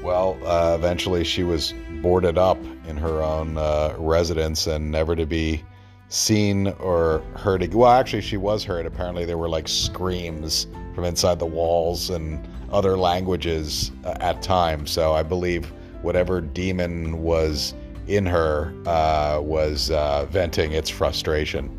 Well, 0.01 0.37
uh, 0.45 0.75
eventually 0.75 1.23
she 1.23 1.43
was 1.43 1.73
boarded 2.01 2.37
up 2.37 2.57
in 2.87 2.95
her 2.97 3.21
own 3.21 3.57
uh, 3.57 3.95
residence 3.97 4.65
and 4.67 4.91
never 4.91 5.15
to 5.15 5.25
be 5.25 5.63
seen 6.07 6.67
or 6.79 7.19
heard. 7.35 7.61
Again. 7.61 7.77
Well, 7.77 7.91
actually, 7.91 8.21
she 8.21 8.37
was 8.37 8.63
heard. 8.63 8.85
Apparently, 8.85 9.25
there 9.25 9.37
were 9.37 9.49
like 9.49 9.67
screams 9.67 10.67
from 10.95 11.03
inside 11.03 11.39
the 11.39 11.45
walls 11.45 12.09
and 12.09 12.47
other 12.71 12.97
languages 12.97 13.91
uh, 14.05 14.15
at 14.19 14.41
times. 14.41 14.91
So 14.91 15.13
I 15.13 15.23
believe 15.23 15.71
whatever 16.01 16.41
demon 16.41 17.21
was 17.21 17.73
in 18.07 18.25
her 18.25 18.73
uh, 18.87 19.39
was 19.41 19.91
uh, 19.91 20.25
venting 20.25 20.71
its 20.73 20.89
frustration. 20.89 21.69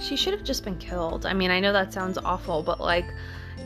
She 0.00 0.16
should 0.16 0.32
have 0.32 0.44
just 0.44 0.64
been 0.64 0.78
killed. 0.78 1.26
I 1.26 1.32
mean, 1.32 1.50
I 1.50 1.60
know 1.60 1.72
that 1.72 1.92
sounds 1.92 2.18
awful, 2.24 2.62
but 2.62 2.80
like, 2.80 3.06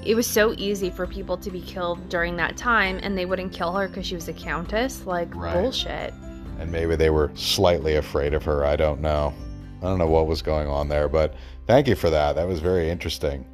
it 0.05 0.14
was 0.14 0.27
so 0.27 0.55
easy 0.57 0.90
for 0.90 1.07
people 1.07 1.37
to 1.38 1.51
be 1.51 1.61
killed 1.61 2.09
during 2.09 2.37
that 2.37 2.57
time, 2.57 3.01
and 3.03 3.16
they 3.16 3.27
wouldn't 3.27 3.53
kill 3.53 3.73
her 3.73 3.88
because 3.88 4.07
she 4.07 4.14
was 4.14 4.29
a 4.29 4.33
countess. 4.33 5.05
Like, 5.07 5.35
right. 5.35 5.55
bullshit. 5.55 6.12
And 6.59 6.71
maybe 6.71 6.97
they 6.97 7.11
were 7.11 7.31
slightly 7.35 7.97
afraid 7.97 8.35
of 8.35 8.42
her. 8.45 8.64
I 8.64 8.77
don't 8.77 9.01
know. 9.01 9.35
I 9.83 9.85
don't 9.85 9.99
know 9.99 10.07
what 10.07 10.27
was 10.27 10.42
going 10.42 10.69
on 10.69 10.88
there, 10.88 11.09
but 11.09 11.35
thank 11.66 11.87
you 11.87 11.95
for 11.95 12.11
that. 12.11 12.35
That 12.35 12.47
was 12.47 12.61
very 12.61 12.88
interesting. 12.88 13.45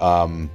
Um, 0.00 0.50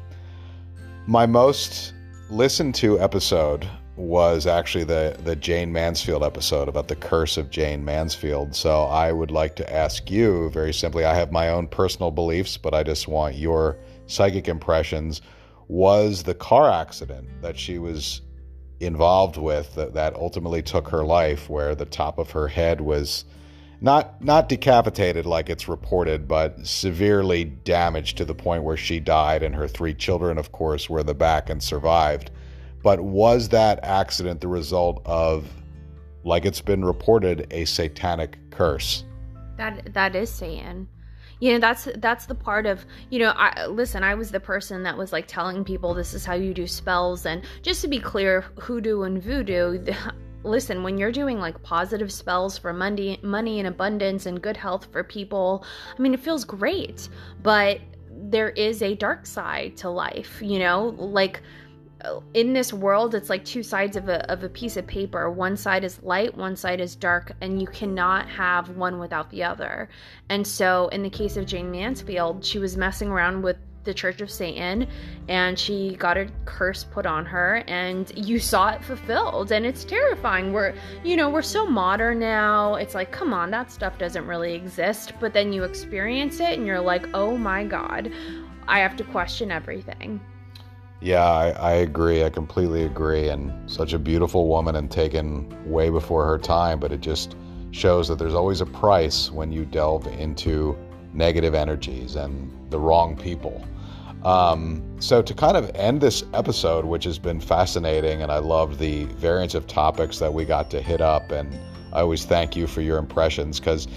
my 1.06 1.26
most 1.26 1.93
listened 2.30 2.74
to 2.76 3.00
episode 3.00 3.69
was 3.95 4.45
actually 4.45 4.84
the 4.84 5.17
the 5.23 5.36
Jayne 5.36 5.71
Mansfield 5.71 6.23
episode 6.23 6.67
about 6.67 6.88
the 6.88 6.95
curse 6.95 7.38
of 7.38 7.49
Jayne 7.49 7.86
Mansfield. 7.86 8.55
So 8.55 8.84
I 8.84 9.12
would 9.12 9.31
like 9.31 9.55
to 9.58 9.73
ask 9.73 10.12
you 10.12 10.49
very 10.49 10.73
simply. 10.73 11.05
I 11.05 11.13
have 11.13 11.31
my 11.31 11.49
own 11.49 11.67
personal 11.67 12.12
beliefs, 12.12 12.58
but 12.58 12.73
I 12.73 12.84
just 12.84 13.08
want 13.08 13.36
your 13.36 13.77
psychic 14.08 14.47
impressions. 14.47 15.21
Was 15.67 16.23
the 16.23 16.36
car 16.36 16.69
accident 16.69 17.27
that 17.41 17.58
she 17.58 17.79
was 17.79 18.21
involved 18.79 19.38
with 19.38 19.73
that, 19.75 19.93
that 19.93 20.13
ultimately 20.15 20.62
took 20.62 20.89
her 20.89 21.03
life, 21.03 21.49
where 21.49 21.73
the 21.73 21.86
top 21.86 22.19
of 22.19 22.31
her 22.31 22.47
head 22.49 22.81
was 22.81 23.23
not 23.79 24.21
not 24.21 24.49
decapitated 24.49 25.25
like 25.25 25.49
it's 25.49 25.67
reported, 25.69 26.27
but 26.27 26.67
severely 26.67 27.45
damaged 27.45 28.17
to 28.17 28.25
the 28.25 28.36
point 28.36 28.63
where 28.63 28.77
she 28.77 28.99
died, 28.99 29.41
and 29.41 29.55
her 29.55 29.67
three 29.69 29.93
children, 29.93 30.38
of 30.38 30.51
course, 30.51 30.89
were 30.89 30.99
in 30.99 31.05
the 31.05 31.13
back 31.13 31.49
and 31.49 31.63
survived 31.63 32.29
but 32.86 33.00
was 33.00 33.50
that 33.50 33.80
accident 33.82 34.41
the 34.41 34.48
result 34.48 35.02
of, 35.06 35.50
like 36.24 36.45
it's 36.45 36.62
been 36.62 36.86
reported, 36.86 37.48
a 37.50 37.65
satanic 37.65 38.38
curse? 38.52 39.04
That 39.58 39.91
that 39.95 40.15
is 40.15 40.30
Satan. 40.30 40.88
You 41.39 41.54
know, 41.54 41.60
that's 41.60 41.88
that's 41.95 42.28
the 42.28 42.36
part 42.36 42.67
of 42.67 42.86
you 43.10 43.17
know. 43.17 43.34
I 43.36 43.65
listen. 43.65 44.04
I 44.04 44.13
was 44.13 44.30
the 44.30 44.39
person 44.39 44.84
that 44.84 44.95
was 44.95 45.12
like 45.12 45.26
telling 45.26 45.63
people 45.63 45.95
this 45.95 46.13
is 46.13 46.26
how 46.26 46.36
you 46.36 46.54
do 46.54 46.67
spells, 46.67 47.26
and 47.26 47.41
just 47.63 47.82
to 47.82 47.88
be 47.88 47.98
clear, 47.98 48.41
hoodoo 48.60 49.02
and 49.02 49.19
voodoo. 49.19 49.84
listen, 50.43 50.84
when 50.84 51.00
you're 51.00 51.12
doing 51.12 51.39
like 51.39 51.60
positive 51.63 52.12
spells 52.12 52.56
for 52.56 52.71
money, 52.71 53.19
money 53.24 53.58
and 53.58 53.67
abundance 53.67 54.28
and 54.28 54.43
good 54.43 54.58
health 54.58 54.89
for 54.91 55.04
people, 55.04 55.65
I 55.98 56.00
mean, 56.00 56.13
it 56.13 56.19
feels 56.19 56.45
great. 56.45 57.10
But 57.41 57.80
there 58.12 58.50
is 58.50 58.84
a 58.84 58.93
dark 58.93 59.26
side 59.26 59.76
to 59.78 59.89
life, 59.89 60.39
you 60.39 60.60
know, 60.60 60.95
like 61.00 61.41
in 62.34 62.54
this 62.54 62.74
world 62.74 63.15
it's 63.15 63.30
like 63.30 63.44
two 63.46 63.63
sides 63.63 63.96
of 63.96 64.10
a, 64.10 64.30
of 64.32 64.44
a 64.44 64.50
piece 64.50 64.78
of 64.78 64.86
paper. 64.88 65.30
One 65.30 65.58
side 65.58 65.84
is 65.84 66.02
light 66.04 66.36
one 66.36 66.56
side 66.56 66.82
is 66.82 66.96
dark 66.96 67.32
and 67.41 67.62
you 67.62 67.68
cannot 67.68 68.30
have 68.30 68.70
one 68.78 69.00
without 69.00 69.30
the 69.30 69.44
other. 69.44 69.89
And 70.30 70.46
so 70.46 70.88
in 70.89 71.04
the 71.04 71.10
case 71.10 71.38
of 71.38 71.46
jayne 71.46 71.72
mansfield 71.72 72.44
she 72.44 72.60
was 72.60 72.78
messing 72.78 73.10
around 73.10 73.41
with 73.41 73.58
the 73.84 73.94
church 73.94 74.20
of 74.20 74.32
satan 74.32 74.88
and 75.28 75.60
she 75.60 75.96
got 75.98 76.18
a 76.18 76.28
curse 76.46 76.84
put 76.84 77.06
on 77.06 77.24
her 77.24 77.63
and 77.68 78.12
you 78.15 78.39
saw 78.39 78.70
it 78.70 78.84
fulfilled 78.84 79.52
and 79.52 79.65
it's 79.65 79.84
terrifying. 79.84 80.54
We're 80.54 80.74
you 81.04 81.15
know 81.15 81.30
we're 81.30 81.41
so 81.41 81.68
modern 81.68 82.20
now. 82.20 82.76
It's 82.76 82.96
like 82.96 83.12
come 83.12 83.34
on 83.34 83.52
that 83.52 83.72
stuff 83.72 83.98
doesn't 83.98 84.26
really 84.26 84.54
exist. 84.54 85.13
But 85.20 85.34
then 85.34 85.54
you 85.54 85.63
experience 85.63 86.39
it 86.39 86.58
and 86.58 86.65
you're 86.65 86.82
like 86.82 87.08
oh 87.13 87.38
my 87.38 87.63
god 87.63 88.12
i 88.68 88.80
have 88.80 88.96
to 88.98 89.04
question 89.04 89.52
everything 89.52 90.20
yeah, 91.06 91.24
I, 91.24 91.50
I, 91.52 91.72
agree. 91.74 92.24
I 92.24 92.32
completely 92.32 92.84
agree. 92.84 93.30
And 93.30 93.54
such 93.70 93.94
a 93.94 94.00
beautiful 94.00 94.48
woman 94.48 94.76
and 94.76 94.89
taken 94.89 95.48
way 95.70 95.91
before 95.91 96.26
her 96.26 96.39
time, 96.39 96.80
but 96.80 96.91
it 96.91 97.02
just 97.02 97.36
shows 97.70 98.08
that 98.08 98.18
there's 98.18 98.34
always 98.34 98.60
a 98.60 98.65
price 98.65 99.30
when 99.30 99.52
you 99.52 99.65
delve 99.65 100.08
into 100.08 100.76
negative 101.13 101.54
energies 101.54 102.15
and 102.15 102.52
the 102.72 102.80
wrong 102.80 103.15
people. 103.15 103.63
Um, 104.24 104.82
so, 105.00 105.22
to 105.22 105.34
kind 105.36 105.56
of 105.56 105.70
end 105.76 106.02
this 106.02 106.24
episode, 106.34 106.86
which 106.86 107.04
has 107.04 107.20
been 107.20 107.39
fascinating, 107.39 108.24
and 108.24 108.32
I 108.32 108.39
loved 108.39 108.80
the 108.80 109.04
variance 109.06 109.54
of 109.54 109.68
topics 109.68 110.18
that 110.18 110.34
we 110.34 110.44
got 110.44 110.72
to 110.72 110.82
hit 110.82 111.02
up, 111.02 111.30
and 111.30 111.54
I 111.94 112.00
always 112.00 112.26
thank 112.26 112.56
you 112.56 112.65
for 112.65 112.82
your 112.82 112.98
impressions 112.98 113.60
because. 113.60 113.88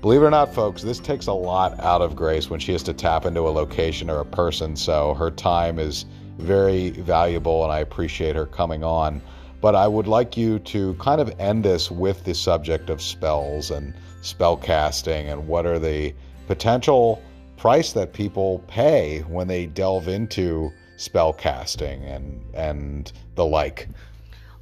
Believe 0.00 0.22
it 0.22 0.26
or 0.26 0.30
not, 0.30 0.54
folks, 0.54 0.80
this 0.82 1.00
takes 1.00 1.26
a 1.26 1.32
lot 1.32 1.80
out 1.80 2.02
of 2.02 2.14
Grace 2.14 2.48
when 2.48 2.60
she 2.60 2.70
has 2.70 2.84
to 2.84 2.92
tap 2.94 3.26
into 3.26 3.40
a 3.40 3.50
location 3.50 4.08
or 4.08 4.20
a 4.20 4.24
person. 4.24 4.76
So 4.76 5.12
her 5.14 5.28
time 5.28 5.80
is 5.80 6.04
very 6.38 6.90
valuable, 6.90 7.64
and 7.64 7.72
I 7.72 7.80
appreciate 7.80 8.36
her 8.36 8.46
coming 8.46 8.84
on. 8.84 9.20
But 9.60 9.74
I 9.74 9.88
would 9.88 10.06
like 10.06 10.36
you 10.36 10.60
to 10.60 10.94
kind 10.94 11.20
of 11.20 11.34
end 11.40 11.64
this 11.64 11.90
with 11.90 12.24
the 12.24 12.34
subject 12.34 12.90
of 12.90 13.02
spells 13.02 13.70
and 13.70 13.92
spell 14.22 14.56
casting 14.56 15.28
and 15.28 15.48
what 15.48 15.66
are 15.66 15.78
the 15.78 16.14
potential 16.46 17.22
price 17.56 17.92
that 17.92 18.12
people 18.12 18.64
pay 18.68 19.20
when 19.22 19.48
they 19.48 19.66
delve 19.66 20.06
into 20.06 20.72
spell 20.96 21.32
casting 21.32 22.04
and 22.04 22.40
and 22.54 23.12
the 23.34 23.44
like. 23.44 23.88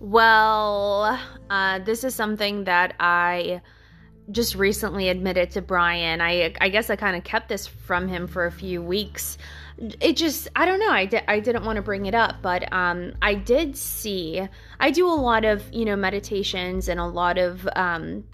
Well, 0.00 1.18
uh, 1.50 1.78
this 1.80 2.04
is 2.04 2.14
something 2.14 2.64
that 2.64 2.94
I 3.00 3.60
just 4.30 4.54
recently 4.54 5.08
admitted 5.08 5.50
to 5.52 5.62
Brian. 5.62 6.20
I 6.20 6.54
I 6.60 6.68
guess 6.68 6.90
I 6.90 6.96
kind 6.96 7.16
of 7.16 7.24
kept 7.24 7.48
this 7.48 7.66
from 7.66 8.08
him 8.08 8.26
for 8.26 8.46
a 8.46 8.52
few 8.52 8.82
weeks 8.82 9.38
it 9.78 10.16
just 10.16 10.48
i 10.56 10.64
don't 10.64 10.80
know 10.80 10.90
i, 10.90 11.04
di- 11.04 11.24
I 11.28 11.38
didn't 11.40 11.64
want 11.64 11.76
to 11.76 11.82
bring 11.82 12.06
it 12.06 12.14
up 12.14 12.36
but 12.40 12.72
um 12.72 13.12
i 13.20 13.34
did 13.34 13.76
see 13.76 14.46
i 14.80 14.90
do 14.90 15.06
a 15.06 15.12
lot 15.12 15.44
of 15.44 15.62
you 15.72 15.84
know 15.84 15.96
meditations 15.96 16.88
and 16.88 16.98
a 16.98 17.04
lot 17.04 17.36
of 17.36 17.68
um 17.76 18.24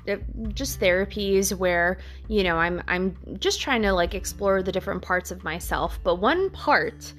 just 0.55 0.79
therapies 0.79 1.53
where 1.53 1.99
you 2.29 2.45
know 2.45 2.59
i'm 2.59 2.83
i'm 2.87 3.17
just 3.41 3.61
trying 3.61 3.83
to 3.83 3.93
like 3.93 4.15
explore 4.15 4.63
the 4.63 4.71
different 4.71 5.03
parts 5.03 5.31
of 5.33 5.43
myself 5.43 5.99
but 6.05 6.17
one 6.17 6.49
part 6.51 7.13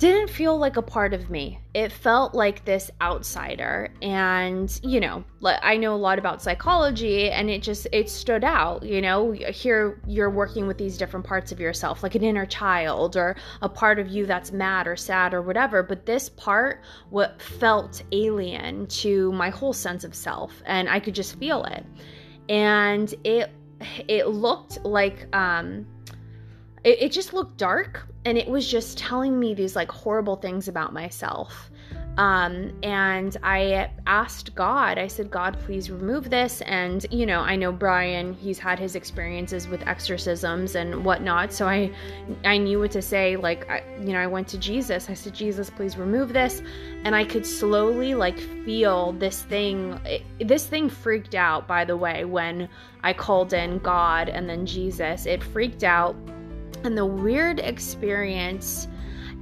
didn't 0.00 0.30
feel 0.30 0.56
like 0.56 0.78
a 0.78 0.82
part 0.82 1.12
of 1.12 1.28
me. 1.28 1.60
It 1.74 1.92
felt 1.92 2.34
like 2.34 2.64
this 2.64 2.90
outsider. 3.02 3.92
And, 4.00 4.80
you 4.82 4.98
know, 4.98 5.22
I 5.44 5.76
know 5.76 5.94
a 5.94 5.96
lot 5.96 6.18
about 6.18 6.40
psychology 6.40 7.30
and 7.30 7.50
it 7.50 7.62
just 7.62 7.86
it 7.92 8.08
stood 8.08 8.42
out, 8.42 8.82
you 8.82 9.02
know, 9.02 9.30
here 9.32 10.00
you're 10.06 10.30
working 10.30 10.66
with 10.66 10.78
these 10.78 10.96
different 10.96 11.26
parts 11.26 11.52
of 11.52 11.60
yourself, 11.60 12.02
like 12.02 12.14
an 12.14 12.24
inner 12.24 12.46
child 12.46 13.14
or 13.14 13.36
a 13.60 13.68
part 13.68 13.98
of 13.98 14.08
you 14.08 14.24
that's 14.24 14.52
mad 14.52 14.88
or 14.88 14.96
sad 14.96 15.34
or 15.34 15.42
whatever, 15.42 15.82
but 15.82 16.06
this 16.06 16.30
part 16.30 16.80
what 17.10 17.40
felt 17.42 18.02
alien 18.10 18.86
to 18.86 19.30
my 19.32 19.50
whole 19.50 19.74
sense 19.74 20.02
of 20.02 20.14
self 20.14 20.62
and 20.64 20.88
I 20.88 20.98
could 20.98 21.14
just 21.14 21.38
feel 21.38 21.64
it. 21.64 21.84
And 22.48 23.14
it 23.22 23.52
it 24.08 24.28
looked 24.28 24.82
like 24.82 25.28
um 25.36 25.86
it, 26.84 27.02
it 27.02 27.12
just 27.12 27.34
looked 27.34 27.58
dark 27.58 28.09
and 28.24 28.36
it 28.36 28.48
was 28.48 28.70
just 28.70 28.98
telling 28.98 29.38
me 29.38 29.54
these 29.54 29.74
like 29.74 29.90
horrible 29.90 30.36
things 30.36 30.68
about 30.68 30.92
myself. 30.92 31.70
Um, 32.16 32.72
and 32.82 33.36
I 33.42 33.90
asked 34.06 34.54
God, 34.54 34.98
I 34.98 35.06
said, 35.06 35.30
God, 35.30 35.58
please 35.60 35.90
remove 35.90 36.28
this. 36.28 36.60
And, 36.62 37.06
you 37.10 37.24
know, 37.24 37.40
I 37.40 37.56
know 37.56 37.72
Brian, 37.72 38.34
he's 38.34 38.58
had 38.58 38.78
his 38.78 38.94
experiences 38.94 39.68
with 39.68 39.86
exorcisms 39.86 40.74
and 40.74 41.02
whatnot. 41.04 41.52
So 41.52 41.66
I, 41.66 41.90
I 42.44 42.58
knew 42.58 42.80
what 42.80 42.90
to 42.90 43.00
say. 43.00 43.36
Like, 43.36 43.70
I, 43.70 43.82
you 44.00 44.12
know, 44.12 44.18
I 44.18 44.26
went 44.26 44.48
to 44.48 44.58
Jesus. 44.58 45.08
I 45.08 45.14
said, 45.14 45.34
Jesus, 45.34 45.70
please 45.70 45.96
remove 45.96 46.34
this. 46.34 46.62
And 47.04 47.14
I 47.14 47.24
could 47.24 47.46
slowly 47.46 48.14
like 48.14 48.38
feel 48.38 49.12
this 49.12 49.42
thing. 49.42 49.98
It, 50.04 50.46
this 50.46 50.66
thing 50.66 50.90
freaked 50.90 51.34
out, 51.36 51.66
by 51.66 51.86
the 51.86 51.96
way, 51.96 52.26
when 52.26 52.68
I 53.02 53.14
called 53.14 53.54
in 53.54 53.78
God 53.78 54.28
and 54.28 54.46
then 54.46 54.66
Jesus. 54.66 55.24
It 55.24 55.42
freaked 55.42 55.84
out. 55.84 56.16
And 56.84 56.96
the 56.96 57.06
weird 57.06 57.60
experience 57.60 58.88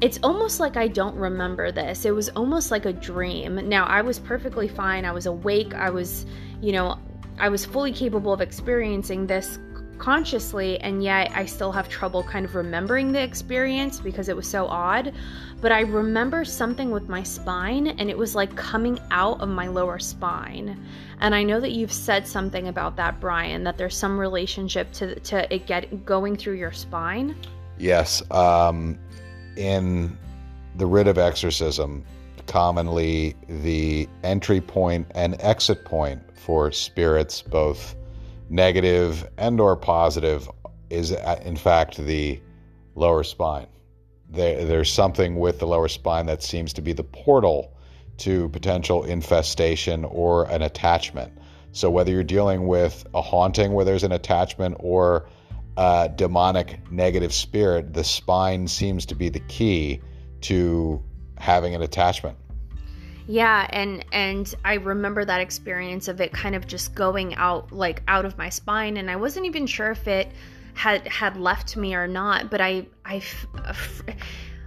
it's 0.01 0.19
almost 0.23 0.61
like 0.61 0.77
I 0.77 0.87
don't 0.87 1.17
remember 1.17 1.73
this. 1.73 2.05
It 2.05 2.15
was 2.15 2.29
almost 2.31 2.71
like 2.71 2.87
a 2.87 2.93
dream. 2.93 3.69
Now, 3.69 3.85
I 3.85 4.01
was 4.01 4.21
perfectly 4.21 4.69
fine. 4.69 5.05
I 5.05 5.11
was 5.11 5.27
awake. 5.27 5.75
I 5.75 5.91
was, 5.91 6.25
you 6.61 6.71
know, 6.71 6.99
I 7.39 7.49
was 7.49 7.65
fully 7.65 7.93
capable 7.93 8.33
of 8.33 8.41
experiencing 8.41 9.27
this 9.27 9.59
consciously, 9.99 10.79
and 10.81 11.03
yet 11.03 11.31
I 11.35 11.47
still 11.47 11.73
have 11.73 11.89
trouble 11.89 12.23
kind 12.23 12.45
of 12.45 12.55
remembering 12.55 13.13
the 13.13 13.23
experience 13.23 14.01
because 14.01 14.29
it 14.29 14.37
was 14.37 14.47
so 14.47 14.67
odd. 14.67 15.13
But 15.61 15.73
I 15.73 15.81
remember 15.81 16.45
something 16.45 16.91
with 16.91 17.09
my 17.09 17.23
spine, 17.23 17.89
and 17.89 18.09
it 18.09 18.17
was 18.17 18.35
like 18.35 18.55
coming 18.57 18.99
out 19.11 19.41
of 19.41 19.49
my 19.49 19.67
lower 19.67 19.99
spine. 19.99 20.83
And 21.21 21.35
I 21.35 21.43
know 21.43 21.61
that 21.61 21.73
you've 21.73 21.93
said 21.93 22.27
something 22.27 22.69
about 22.69 22.97
that, 22.97 23.21
Brian, 23.21 23.65
that 23.65 23.77
there's 23.77 23.97
some 23.97 24.19
relationship 24.19 24.93
to 24.93 25.19
to 25.21 25.53
it 25.53 25.67
get 25.67 26.05
going 26.05 26.37
through 26.37 26.55
your 26.55 26.73
spine. 26.73 27.37
Yes. 27.77 28.23
Um, 28.31 28.99
in 29.57 30.17
the 30.77 30.87
rite 30.87 31.09
of 31.09 31.19
exorcism, 31.19 32.05
commonly 32.47 33.37
the 33.49 34.09
entry 34.23 34.61
point 34.61 35.07
and 35.15 35.37
exit 35.41 35.85
point 35.85 36.23
for 36.35 36.73
spirits, 36.73 37.43
both 37.43 37.95
negative 38.49 39.29
and 39.37 39.61
or 39.61 39.77
positive, 39.77 40.49
is 40.91 41.13
uh, 41.13 41.41
in 41.45 41.57
fact 41.57 41.97
the 41.97 42.41
lower 42.95 43.23
spine. 43.23 43.67
There, 44.31 44.65
there's 44.65 44.93
something 44.93 45.37
with 45.37 45.59
the 45.59 45.67
lower 45.67 45.89
spine 45.89 46.27
that 46.27 46.43
seems 46.43 46.75
to 46.75 46.83
be 46.83 46.93
the 46.93 47.05
portal 47.05 47.75
to 48.19 48.49
potential 48.49 49.05
infestation 49.05 50.05
or 50.05 50.51
an 50.51 50.63
attachment. 50.63 51.33
So 51.73 51.91
whether 51.91 52.11
you're 52.11 52.25
dealing 52.25 52.67
with 52.67 53.07
a 53.15 53.23
haunting 53.23 53.73
where 53.73 53.85
there's 53.85 54.03
an 54.03 54.13
attachment 54.13 54.77
or 54.81 55.29
a 55.77 56.11
demonic 56.15 56.91
negative 56.91 57.33
spirit, 57.33 57.93
the 57.93 58.03
spine 58.03 58.67
seems 58.67 59.07
to 59.07 59.15
be 59.15 59.29
the 59.29 59.41
key 59.41 60.01
to 60.43 61.03
having 61.37 61.75
an 61.75 61.83
attachment. 61.83 62.37
Yeah, 63.31 63.67
and 63.69 64.07
and 64.11 64.53
I 64.65 64.75
remember 64.75 65.23
that 65.23 65.43
experience 65.43 66.09
of 66.09 66.19
it 66.23 66.33
kind 66.33 66.55
of 66.55 66.67
just 66.67 66.95
going 66.95 67.35
out 67.35 67.71
like 67.71 68.03
out 68.09 68.25
of 68.25 68.39
my 68.39 68.49
spine 68.49 68.97
and 68.97 69.11
I 69.11 69.17
wasn't 69.17 69.45
even 69.45 69.67
sure 69.67 69.91
if 69.91 70.09
it 70.09 70.33
had 70.73 71.07
had 71.07 71.37
left 71.37 71.77
me 71.77 71.95
or 71.95 72.09
not, 72.09 72.51
but 72.51 72.63
I 72.63 72.87
I 73.05 73.23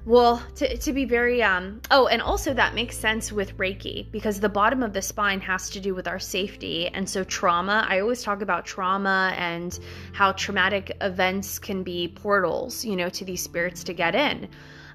well, 0.06 0.43
to, 0.56 0.78
to 0.78 0.93
be 0.93 1.06
very, 1.06 1.41
um, 1.41 1.82
oh, 1.91 2.08
and 2.08 2.21
also 2.21 2.54
that 2.54 2.74
makes 2.74 2.97
sense 2.97 3.32
with 3.32 3.58
Reiki 3.58 4.12
because 4.12 4.39
the 4.39 4.50
bottom 4.50 4.82
of 4.82 4.93
the 4.93 5.02
spine 5.02 5.41
has 5.41 5.69
to 5.71 5.80
do 5.80 5.93
with 5.93 6.08
our 6.08 6.19
safety. 6.19 6.88
And 6.88 7.08
so, 7.08 7.24
trauma, 7.24 7.86
I 7.88 8.00
always 8.00 8.24
talk 8.24 8.41
about 8.41 8.65
trauma 8.65 9.34
and 9.38 9.80
how 10.13 10.32
traumatic 10.32 10.97
events 11.02 11.60
can 11.60 11.84
be 11.84 12.08
portals, 12.08 12.84
you 12.84 12.95
know, 12.95 13.10
to 13.10 13.26
these 13.26 13.43
spirits 13.43 13.84
to 13.86 13.93
get 13.93 14.15
in. 14.15 14.50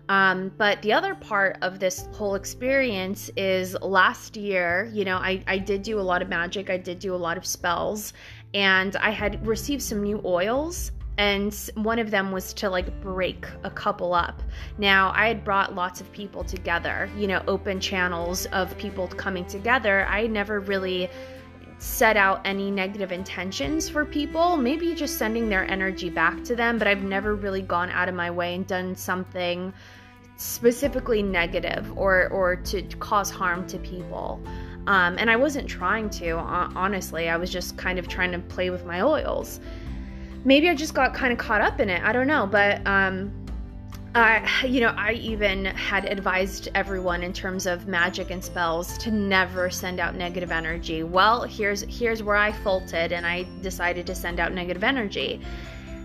Um, 0.09 0.53
but 0.57 0.81
the 0.83 0.93
other 0.93 1.15
part 1.15 1.59
of 1.63 1.81
this 1.81 2.09
whole 2.13 2.37
experience 2.37 3.31
is 3.37 3.77
last 3.83 4.37
year, 4.37 4.89
you 4.93 5.05
know, 5.05 5.17
I, 5.17 5.43
I 5.47 5.59
did 5.59 5.83
do 5.83 5.99
a 5.99 6.03
lot 6.03 6.23
of 6.23 6.29
magic, 6.29 6.71
I 6.71 6.77
did 6.77 6.99
do 7.01 7.15
a 7.15 7.17
lot 7.17 7.37
of 7.37 7.45
spells, 7.45 8.13
and 8.55 8.95
I 8.97 9.11
had 9.11 9.45
received 9.47 9.83
some 9.83 10.03
new 10.03 10.21
oils 10.25 10.93
and 11.19 11.71
one 11.75 11.99
of 11.99 12.11
them 12.11 12.31
was 12.31 12.53
to 12.53 12.69
like 12.69 13.01
break 13.01 13.47
a 13.65 13.71
couple 13.71 14.13
up. 14.13 14.43
Now, 14.79 15.13
I 15.15 15.29
had 15.29 15.45
brought 15.45 15.75
lots 15.75 16.01
of 16.01 16.13
people 16.13 16.45
together, 16.45 17.09
you 17.17 17.27
know, 17.27 17.43
open 17.49 17.81
channels 17.81 18.47
of 18.47 18.77
people 18.77 19.09
coming 19.09 19.47
together. 19.47 20.05
I 20.07 20.27
never 20.27 20.61
really 20.61 21.09
set 21.79 22.17
out 22.17 22.41
any 22.45 22.71
negative 22.71 23.13
intentions 23.13 23.89
for 23.89 24.05
people, 24.05 24.57
maybe 24.57 24.95
just 24.95 25.19
sending 25.19 25.49
their 25.49 25.71
energy 25.71 26.09
back 26.09 26.43
to 26.45 26.57
them, 26.57 26.79
but 26.79 26.89
I've 26.89 27.03
never 27.03 27.35
really 27.35 27.63
gone 27.63 27.91
out 27.91 28.09
of 28.09 28.15
my 28.15 28.31
way 28.31 28.55
and 28.55 28.67
done 28.67 28.95
something 28.95 29.73
specifically 30.37 31.23
negative 31.23 31.97
or 31.97 32.29
or 32.29 32.57
to 32.57 32.83
cause 32.99 33.31
harm 33.31 33.67
to 33.69 33.79
people. 33.79 34.41
Um, 34.87 35.17
and 35.19 35.29
I 35.29 35.37
wasn't 35.37 35.69
trying 35.69 36.11
to, 36.11 36.37
honestly. 36.37 37.29
I 37.29 37.37
was 37.37 37.51
just 37.51 37.77
kind 37.77 37.99
of 37.99 38.07
trying 38.07 38.31
to 38.31 38.39
play 38.39 38.71
with 38.71 38.85
my 38.85 39.01
oils 39.01 39.59
maybe 40.47 40.69
I 40.71 40.75
just 40.75 40.95
got 40.95 41.13
kind 41.13 41.33
of 41.33 41.39
caught 41.39 41.61
up 41.61 41.81
in 41.81 41.91
it. 41.91 42.03
I 42.03 42.13
don't 42.13 42.29
know, 42.29 42.47
but 42.47 42.87
um, 42.87 43.33
I, 44.15 44.65
you 44.65 44.81
know, 44.81 44.95
I 44.97 45.13
even 45.15 45.67
had 45.67 46.07
advised 46.07 46.69
everyone 46.75 47.23
in 47.23 47.33
terms 47.33 47.67
of 47.67 47.89
magic 47.89 48.31
and 48.31 48.43
spells 48.43 48.97
to 48.99 49.11
never 49.11 49.69
send 49.69 49.99
out 50.01 50.15
negative 50.15 50.53
energy. 50.53 51.03
Well, 51.03 51.43
here's 51.43 51.83
here's 51.83 52.23
where 52.23 52.37
I 52.37 52.53
faulted, 52.53 53.13
and 53.13 53.27
I 53.27 53.45
decided 53.61 54.07
to 54.07 54.15
send 54.15 54.41
out 54.41 54.53
negative 54.53 54.85
energy. 54.85 55.43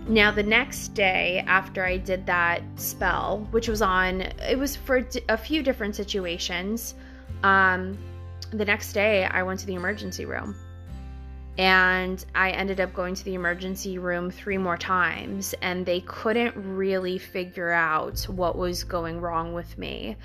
Now, 0.08 0.32
the 0.32 0.42
next 0.42 0.94
day 0.94 1.44
after 1.46 1.84
I 1.84 1.96
did 1.96 2.26
that 2.26 2.62
spell, 2.76 3.46
which 3.52 3.68
was 3.68 3.82
on, 3.82 4.22
it 4.22 4.58
was 4.58 4.74
for 4.74 5.06
a 5.28 5.36
few 5.36 5.62
different 5.62 5.94
situations. 5.94 6.94
Um, 7.44 7.96
the 8.50 8.64
next 8.64 8.92
day, 8.92 9.24
I 9.24 9.42
went 9.42 9.60
to 9.60 9.66
the 9.66 9.74
emergency 9.74 10.24
room 10.24 10.56
and 11.58 12.24
I 12.34 12.50
ended 12.50 12.80
up 12.80 12.94
going 12.94 13.14
to 13.14 13.24
the 13.24 13.34
emergency 13.34 13.98
room 13.98 14.30
three 14.30 14.56
more 14.56 14.78
times, 14.78 15.54
and 15.60 15.84
they 15.84 16.00
couldn't 16.00 16.54
really 16.56 17.18
figure 17.18 17.70
out 17.70 18.20
what 18.22 18.56
was 18.56 18.84
going 18.84 19.20
wrong 19.20 19.52
with 19.52 19.76
me. 19.76 20.16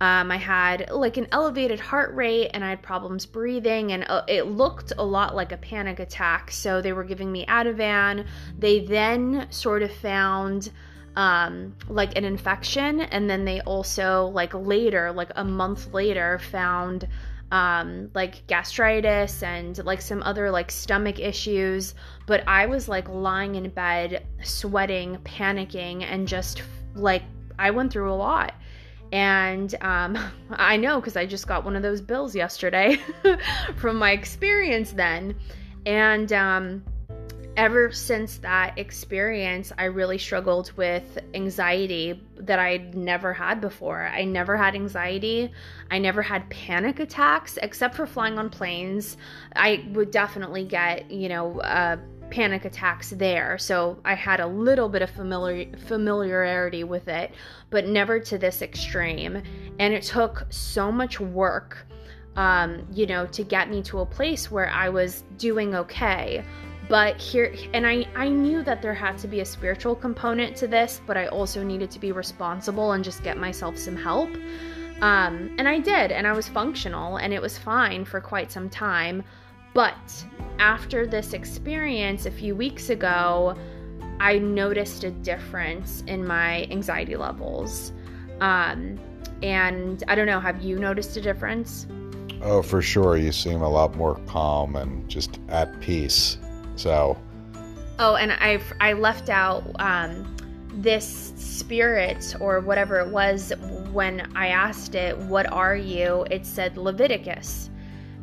Um, 0.00 0.30
I 0.30 0.38
had 0.38 0.90
like 0.90 1.18
an 1.18 1.26
elevated 1.30 1.78
heart 1.78 2.14
rate 2.14 2.50
and 2.54 2.64
I 2.64 2.70
had 2.70 2.82
problems 2.82 3.26
breathing, 3.26 3.92
and 3.92 4.04
uh, 4.08 4.22
it 4.26 4.46
looked 4.46 4.92
a 4.96 5.04
lot 5.04 5.36
like 5.36 5.52
a 5.52 5.58
panic 5.58 6.00
attack. 6.00 6.50
So 6.50 6.80
they 6.80 6.92
were 6.92 7.04
giving 7.04 7.30
me 7.30 7.44
Ativan. 7.46 8.26
They 8.58 8.80
then 8.80 9.46
sort 9.50 9.82
of 9.82 9.92
found 9.92 10.70
um, 11.16 11.76
like 11.88 12.16
an 12.16 12.24
infection, 12.24 13.02
and 13.02 13.28
then 13.28 13.44
they 13.44 13.60
also, 13.60 14.26
like 14.26 14.54
later, 14.54 15.12
like 15.12 15.32
a 15.36 15.44
month 15.44 15.92
later, 15.92 16.38
found 16.50 17.06
um, 17.52 18.10
like 18.14 18.46
gastritis 18.46 19.42
and 19.42 19.84
like 19.84 20.00
some 20.00 20.22
other 20.22 20.50
like 20.50 20.70
stomach 20.70 21.18
issues. 21.18 21.94
But 22.26 22.44
I 22.46 22.66
was 22.66 22.88
like 22.88 23.08
lying 23.08 23.56
in 23.56 23.68
bed, 23.70 24.24
sweating, 24.42 25.18
panicking, 25.24 26.04
and 26.04 26.26
just 26.26 26.62
like 26.94 27.22
I 27.58 27.70
went 27.70 27.92
through 27.92 28.10
a 28.10 28.14
lot. 28.14 28.54
And 29.12 29.74
um, 29.80 30.18
I 30.50 30.76
know 30.76 31.00
because 31.00 31.16
I 31.16 31.26
just 31.26 31.46
got 31.46 31.64
one 31.64 31.76
of 31.76 31.82
those 31.82 32.00
bills 32.00 32.34
yesterday 32.34 32.98
from 33.76 33.96
my 33.96 34.12
experience 34.12 34.92
then. 34.92 35.34
And 35.86 36.32
um, 36.32 36.84
ever 37.56 37.90
since 37.92 38.38
that 38.38 38.78
experience, 38.78 39.72
I 39.76 39.84
really 39.84 40.18
struggled 40.18 40.72
with 40.76 41.18
anxiety 41.34 42.22
that 42.36 42.58
I'd 42.58 42.94
never 42.94 43.32
had 43.32 43.60
before. 43.60 44.06
I 44.06 44.24
never 44.24 44.56
had 44.56 44.74
anxiety. 44.74 45.52
I 45.90 45.98
never 45.98 46.22
had 46.22 46.48
panic 46.50 47.00
attacks, 47.00 47.58
except 47.62 47.94
for 47.94 48.06
flying 48.06 48.38
on 48.38 48.50
planes. 48.50 49.16
I 49.56 49.84
would 49.92 50.10
definitely 50.10 50.64
get, 50.64 51.10
you 51.10 51.28
know, 51.28 51.60
uh, 51.60 51.96
panic 52.30 52.64
attacks 52.64 53.10
there. 53.10 53.58
So 53.58 53.98
I 54.04 54.14
had 54.14 54.40
a 54.40 54.46
little 54.46 54.88
bit 54.88 55.02
of 55.02 55.10
familiar 55.10 55.66
familiarity 55.86 56.84
with 56.84 57.08
it, 57.08 57.32
but 57.70 57.86
never 57.86 58.20
to 58.20 58.38
this 58.38 58.62
extreme. 58.62 59.42
And 59.78 59.94
it 59.94 60.02
took 60.02 60.46
so 60.50 60.90
much 60.90 61.20
work 61.20 61.86
um, 62.36 62.86
you 62.92 63.06
know, 63.06 63.26
to 63.26 63.42
get 63.42 63.68
me 63.68 63.82
to 63.82 64.00
a 64.00 64.06
place 64.06 64.50
where 64.50 64.70
I 64.70 64.88
was 64.88 65.24
doing 65.36 65.74
okay 65.74 66.44
but 66.88 67.18
here 67.20 67.54
and 67.72 67.86
i 67.86 68.04
i 68.16 68.28
knew 68.28 68.64
that 68.64 68.82
there 68.82 68.92
had 68.92 69.16
to 69.16 69.28
be 69.28 69.40
a 69.40 69.44
spiritual 69.44 69.94
component 69.94 70.56
to 70.56 70.66
this 70.66 71.00
but 71.06 71.16
i 71.16 71.26
also 71.28 71.62
needed 71.62 71.88
to 71.88 72.00
be 72.00 72.10
responsible 72.10 72.92
and 72.92 73.04
just 73.04 73.22
get 73.22 73.38
myself 73.38 73.78
some 73.78 73.94
help 73.94 74.28
um, 75.00 75.54
and 75.56 75.68
i 75.68 75.78
did 75.78 76.10
and 76.10 76.26
i 76.26 76.32
was 76.32 76.48
functional 76.48 77.18
and 77.18 77.32
it 77.32 77.40
was 77.40 77.56
fine 77.56 78.04
for 78.04 78.20
quite 78.20 78.50
some 78.50 78.68
time 78.68 79.22
but 79.74 80.24
after 80.58 81.06
this 81.06 81.32
experience 81.32 82.26
a 82.26 82.30
few 82.30 82.54
weeks 82.54 82.90
ago 82.90 83.56
i 84.20 84.38
noticed 84.38 85.04
a 85.04 85.10
difference 85.10 86.02
in 86.06 86.26
my 86.26 86.64
anxiety 86.70 87.16
levels 87.16 87.92
um, 88.40 88.98
and 89.42 90.04
i 90.08 90.14
don't 90.14 90.26
know 90.26 90.40
have 90.40 90.62
you 90.62 90.78
noticed 90.78 91.16
a 91.16 91.20
difference 91.20 91.86
Oh, 92.42 92.62
for 92.62 92.80
sure. 92.80 93.16
You 93.16 93.32
seem 93.32 93.60
a 93.62 93.68
lot 93.68 93.96
more 93.96 94.18
calm 94.26 94.76
and 94.76 95.06
just 95.08 95.38
at 95.48 95.78
peace. 95.80 96.38
So. 96.76 97.18
Oh, 97.98 98.16
and 98.16 98.32
I 98.32 98.60
I 98.80 98.94
left 98.94 99.28
out 99.28 99.62
um, 99.78 100.36
this 100.72 101.34
spirit 101.36 102.34
or 102.40 102.60
whatever 102.60 102.98
it 103.00 103.08
was 103.08 103.52
when 103.92 104.30
I 104.34 104.48
asked 104.48 104.94
it, 104.94 105.18
What 105.18 105.52
are 105.52 105.76
you? 105.76 106.26
it 106.30 106.46
said 106.46 106.78
Leviticus. 106.78 107.69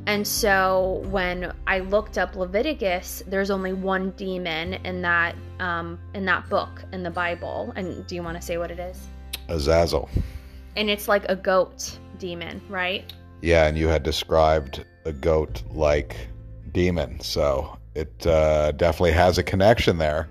And 0.08 0.26
so 0.26 1.04
when 1.10 1.54
I 1.68 1.80
looked 1.80 2.18
up 2.18 2.38
Leviticus, 2.38 3.24
there's 3.28 3.52
only 3.52 3.74
one 3.74 4.12
demon 4.12 4.76
in 4.86 5.02
that 5.02 5.36
um, 5.60 6.00
in 6.14 6.24
that 6.26 6.50
book 6.50 6.82
in 6.94 7.04
the 7.04 7.12
Bible. 7.12 7.74
And 7.76 8.08
do 8.08 8.16
you 8.16 8.24
want 8.24 8.38
to 8.38 8.42
say 8.42 8.58
what 8.58 8.72
it 8.72 8.80
is? 8.80 9.06
Azazel. 9.50 10.10
And 10.78 10.90
it's 10.90 11.10
like 11.10 11.26
a 11.28 11.36
goat 11.36 12.00
demon, 12.20 12.62
right? 12.70 13.12
Yeah, 13.42 13.68
and 13.68 13.78
you 13.78 13.90
had 13.90 14.04
described 14.04 14.86
a 15.04 15.12
goat 15.12 15.62
like 15.72 16.16
demon, 16.72 17.20
so 17.20 17.78
it 17.94 18.26
uh, 18.26 18.72
definitely 18.72 19.12
has 19.12 19.38
a 19.38 19.44
connection 19.44 19.98
there. 19.98 20.30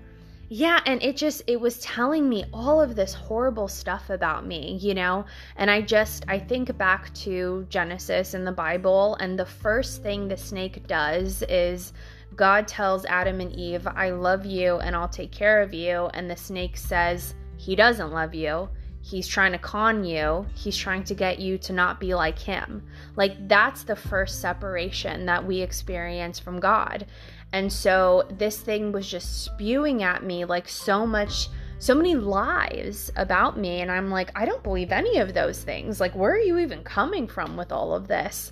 Yeah, 0.49 0.79
and 0.85 1.03
it 1.03 1.17
just 1.17 1.41
it 1.45 1.59
was 1.59 1.79
telling 1.79 2.29
me 2.29 2.45
all 2.53 2.81
of 2.81 2.95
this 2.95 3.13
horrible 3.13 3.67
stuff 3.67 4.09
about 4.09 4.45
me, 4.45 4.77
you 4.81 4.93
know? 4.93 5.25
And 5.57 5.69
I 5.69 5.81
just 5.81 6.23
I 6.29 6.39
think 6.39 6.77
back 6.77 7.13
to 7.15 7.65
Genesis 7.69 8.33
in 8.33 8.45
the 8.45 8.51
Bible 8.53 9.15
and 9.15 9.37
the 9.37 9.45
first 9.45 10.01
thing 10.03 10.27
the 10.27 10.37
snake 10.37 10.87
does 10.87 11.43
is 11.49 11.91
God 12.35 12.65
tells 12.65 13.03
Adam 13.05 13.41
and 13.41 13.53
Eve, 13.53 13.87
"I 13.87 14.11
love 14.11 14.45
you 14.45 14.77
and 14.77 14.95
I'll 14.95 15.09
take 15.09 15.31
care 15.33 15.61
of 15.61 15.73
you." 15.73 16.09
And 16.13 16.31
the 16.31 16.37
snake 16.37 16.77
says, 16.77 17.35
"He 17.57 17.75
doesn't 17.75 18.13
love 18.13 18.33
you." 18.33 18.69
He's 19.01 19.27
trying 19.27 19.53
to 19.53 19.57
con 19.57 20.03
you. 20.03 20.45
He's 20.53 20.75
trying 20.75 21.05
to 21.05 21.15
get 21.15 21.39
you 21.39 21.57
to 21.59 21.71
not 21.71 21.97
be 21.97 22.13
like 22.13 22.37
him. 22.37 22.83
Like, 23.15 23.47
that's 23.47 23.83
the 23.83 23.95
first 23.95 24.41
separation 24.41 25.25
that 25.27 25.45
we 25.45 25.61
experience 25.61 26.39
from 26.39 26.59
God. 26.59 27.05
And 27.53 27.71
so 27.71 28.27
this 28.37 28.57
thing 28.57 28.91
was 28.91 29.09
just 29.09 29.43
spewing 29.43 30.03
at 30.03 30.23
me 30.23 30.45
like 30.45 30.67
so 30.67 31.07
much, 31.07 31.47
so 31.79 31.95
many 31.95 32.15
lies 32.15 33.11
about 33.15 33.57
me. 33.57 33.81
And 33.81 33.91
I'm 33.91 34.09
like, 34.09 34.31
I 34.35 34.45
don't 34.45 34.63
believe 34.63 34.91
any 34.91 35.17
of 35.17 35.33
those 35.33 35.61
things. 35.63 35.99
Like, 35.99 36.15
where 36.15 36.33
are 36.33 36.39
you 36.39 36.57
even 36.57 36.83
coming 36.83 37.27
from 37.27 37.55
with 37.55 37.71
all 37.71 37.93
of 37.93 38.07
this? 38.07 38.51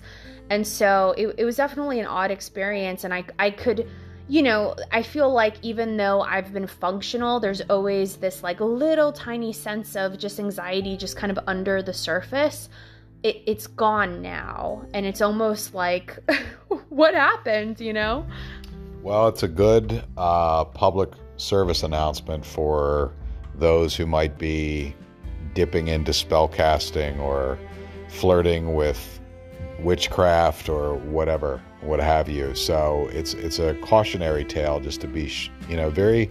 And 0.50 0.66
so 0.66 1.14
it, 1.16 1.34
it 1.38 1.44
was 1.44 1.56
definitely 1.56 2.00
an 2.00 2.06
odd 2.06 2.30
experience. 2.30 3.04
And 3.04 3.12
I, 3.12 3.24
I 3.38 3.50
could, 3.50 3.88
you 4.28 4.42
know, 4.42 4.74
I 4.92 5.02
feel 5.02 5.30
like 5.32 5.56
even 5.62 5.96
though 5.96 6.22
I've 6.22 6.52
been 6.52 6.66
functional, 6.66 7.40
there's 7.40 7.60
always 7.62 8.16
this 8.16 8.42
like 8.42 8.60
little 8.60 9.12
tiny 9.12 9.52
sense 9.52 9.96
of 9.96 10.18
just 10.18 10.38
anxiety 10.38 10.96
just 10.96 11.16
kind 11.16 11.30
of 11.30 11.38
under 11.46 11.82
the 11.82 11.92
surface. 11.92 12.68
It, 13.22 13.42
it's 13.46 13.66
gone 13.66 14.22
now. 14.22 14.86
And 14.94 15.04
it's 15.04 15.20
almost 15.20 15.74
like, 15.74 16.18
what 16.88 17.14
happened, 17.14 17.80
you 17.80 17.92
know? 17.92 18.26
Well, 19.06 19.28
it's 19.28 19.44
a 19.44 19.48
good 19.48 20.02
uh, 20.16 20.64
public 20.64 21.10
service 21.36 21.84
announcement 21.84 22.44
for 22.44 23.12
those 23.54 23.94
who 23.94 24.04
might 24.04 24.36
be 24.36 24.96
dipping 25.54 25.86
into 25.86 26.10
spellcasting 26.10 27.20
or 27.20 27.56
flirting 28.08 28.74
with 28.74 29.20
witchcraft 29.78 30.68
or 30.68 30.96
whatever, 30.96 31.62
what 31.82 32.00
have 32.00 32.28
you. 32.28 32.56
So 32.56 33.08
it's 33.12 33.32
it's 33.34 33.60
a 33.60 33.74
cautionary 33.74 34.44
tale, 34.44 34.80
just 34.80 35.00
to 35.02 35.06
be 35.06 35.32
you 35.68 35.76
know 35.76 35.88
very 35.88 36.28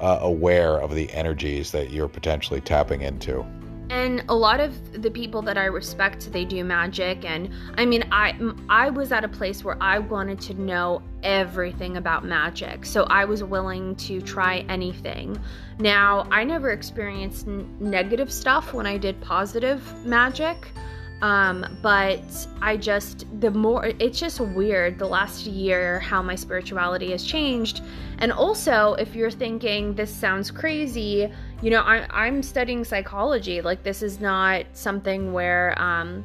uh, 0.00 0.18
aware 0.20 0.78
of 0.78 0.96
the 0.96 1.08
energies 1.12 1.70
that 1.70 1.92
you're 1.92 2.08
potentially 2.08 2.60
tapping 2.60 3.02
into 3.02 3.46
and 3.90 4.22
a 4.28 4.34
lot 4.34 4.60
of 4.60 5.02
the 5.02 5.10
people 5.10 5.42
that 5.42 5.58
I 5.58 5.64
respect 5.64 6.32
they 6.32 6.44
do 6.44 6.64
magic. 6.64 7.24
And 7.24 7.50
I 7.76 7.84
mean 7.84 8.04
I 8.12 8.38
I 8.68 8.88
was 8.88 9.12
at 9.12 9.24
a 9.24 9.28
place 9.28 9.64
where 9.64 9.76
I 9.80 9.98
wanted 9.98 10.40
to 10.42 10.54
know 10.54 11.02
everything 11.22 11.96
about 11.96 12.24
magic. 12.24 12.86
So 12.86 13.02
I 13.04 13.24
was 13.24 13.42
willing 13.42 13.96
to 13.96 14.20
try 14.20 14.64
anything. 14.68 15.38
Now 15.78 16.26
I 16.30 16.44
never 16.44 16.70
experienced 16.70 17.48
n- 17.48 17.76
negative 17.80 18.32
stuff 18.32 18.72
when 18.72 18.86
I 18.86 18.96
did 18.96 19.20
positive 19.20 19.82
magic 20.06 20.68
um, 21.22 21.78
but 21.82 22.46
I 22.62 22.76
just, 22.76 23.26
the 23.40 23.50
more, 23.50 23.86
it's 23.98 24.18
just 24.18 24.40
weird 24.40 24.98
the 24.98 25.06
last 25.06 25.46
year 25.46 26.00
how 26.00 26.22
my 26.22 26.34
spirituality 26.34 27.10
has 27.10 27.24
changed. 27.24 27.82
And 28.18 28.32
also, 28.32 28.94
if 28.94 29.14
you're 29.14 29.30
thinking 29.30 29.94
this 29.94 30.14
sounds 30.14 30.50
crazy, 30.50 31.30
you 31.62 31.70
know, 31.70 31.82
I, 31.82 32.06
I'm 32.10 32.42
studying 32.42 32.84
psychology. 32.84 33.60
Like, 33.60 33.82
this 33.82 34.02
is 34.02 34.20
not 34.20 34.64
something 34.72 35.32
where, 35.32 35.80
um, 35.80 36.24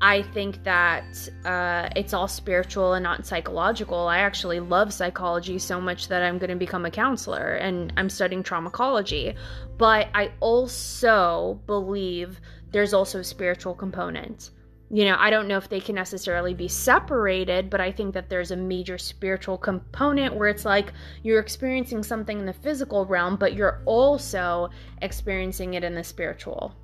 I 0.00 0.22
think 0.22 0.62
that 0.64 1.28
uh, 1.46 1.88
it's 1.96 2.12
all 2.12 2.28
spiritual 2.28 2.92
and 2.94 3.02
not 3.02 3.24
psychological. 3.24 4.08
I 4.08 4.18
actually 4.18 4.60
love 4.60 4.92
psychology 4.92 5.58
so 5.58 5.80
much 5.80 6.08
that 6.08 6.22
I'm 6.22 6.36
going 6.36 6.50
to 6.50 6.56
become 6.56 6.84
a 6.84 6.90
counselor 6.90 7.54
and 7.54 7.92
I'm 7.96 8.10
studying 8.10 8.42
traumatology. 8.42 9.34
But 9.78 10.08
I 10.14 10.32
also 10.40 11.58
believe 11.66 12.40
there's 12.76 12.92
also 12.92 13.20
a 13.20 13.24
spiritual 13.24 13.74
component. 13.74 14.50
You 14.90 15.06
know, 15.06 15.16
I 15.18 15.30
don't 15.30 15.48
know 15.48 15.56
if 15.56 15.70
they 15.70 15.80
can 15.80 15.94
necessarily 15.94 16.52
be 16.52 16.68
separated, 16.68 17.70
but 17.70 17.80
I 17.80 17.90
think 17.90 18.12
that 18.12 18.28
there's 18.28 18.50
a 18.50 18.56
major 18.56 18.98
spiritual 18.98 19.56
component 19.56 20.34
where 20.34 20.50
it's 20.50 20.66
like 20.66 20.92
you're 21.22 21.40
experiencing 21.40 22.02
something 22.02 22.38
in 22.38 22.44
the 22.44 22.52
physical 22.52 23.06
realm, 23.06 23.36
but 23.36 23.54
you're 23.54 23.80
also 23.86 24.68
experiencing 25.00 25.72
it 25.72 25.84
in 25.84 25.94
the 25.94 26.04
spiritual. 26.04 26.74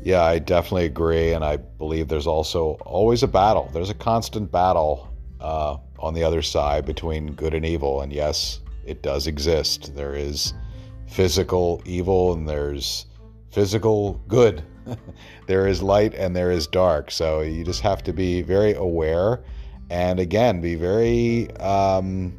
Yeah, 0.00 0.22
I 0.22 0.38
definitely 0.38 0.84
agree. 0.86 1.32
And 1.32 1.44
I 1.44 1.56
believe 1.56 2.06
there's 2.06 2.28
also 2.28 2.74
always 2.86 3.24
a 3.24 3.28
battle. 3.28 3.68
There's 3.72 3.90
a 3.90 3.94
constant 3.94 4.52
battle 4.52 5.12
uh, 5.40 5.78
on 5.98 6.14
the 6.14 6.22
other 6.22 6.40
side 6.40 6.86
between 6.86 7.32
good 7.32 7.52
and 7.52 7.66
evil. 7.66 8.02
And 8.02 8.12
yes, 8.12 8.60
it 8.84 9.02
does 9.02 9.26
exist. 9.26 9.96
There 9.96 10.14
is 10.14 10.54
physical 11.08 11.82
evil 11.84 12.32
and 12.32 12.48
there's 12.48 13.06
physical 13.50 14.20
good. 14.28 14.62
there 15.46 15.66
is 15.66 15.82
light 15.82 16.14
and 16.14 16.34
there 16.34 16.50
is 16.50 16.66
dark. 16.66 17.10
So 17.10 17.40
you 17.40 17.64
just 17.64 17.80
have 17.80 18.02
to 18.04 18.12
be 18.12 18.42
very 18.42 18.74
aware 18.74 19.42
and 19.90 20.18
again, 20.18 20.60
be 20.60 20.74
very, 20.74 21.50
um, 21.58 22.36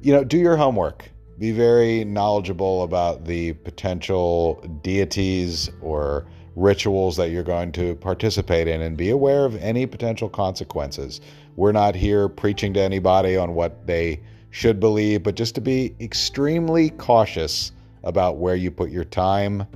you 0.00 0.12
know, 0.12 0.24
do 0.24 0.38
your 0.38 0.56
homework. 0.56 1.10
Be 1.38 1.52
very 1.52 2.04
knowledgeable 2.04 2.82
about 2.82 3.24
the 3.24 3.52
potential 3.52 4.54
deities 4.82 5.70
or 5.82 6.26
rituals 6.56 7.16
that 7.18 7.30
you're 7.30 7.42
going 7.42 7.70
to 7.72 7.94
participate 7.96 8.66
in 8.66 8.80
and 8.80 8.96
be 8.96 9.10
aware 9.10 9.44
of 9.44 9.54
any 9.56 9.84
potential 9.86 10.28
consequences. 10.28 11.20
We're 11.56 11.72
not 11.72 11.94
here 11.94 12.28
preaching 12.28 12.72
to 12.74 12.80
anybody 12.80 13.36
on 13.36 13.54
what 13.54 13.86
they 13.86 14.22
should 14.50 14.80
believe, 14.80 15.22
but 15.22 15.34
just 15.34 15.54
to 15.56 15.60
be 15.60 15.94
extremely 16.00 16.90
cautious 16.90 17.72
about 18.02 18.38
where 18.38 18.56
you 18.56 18.70
put 18.70 18.90
your 18.90 19.04
time 19.04 19.66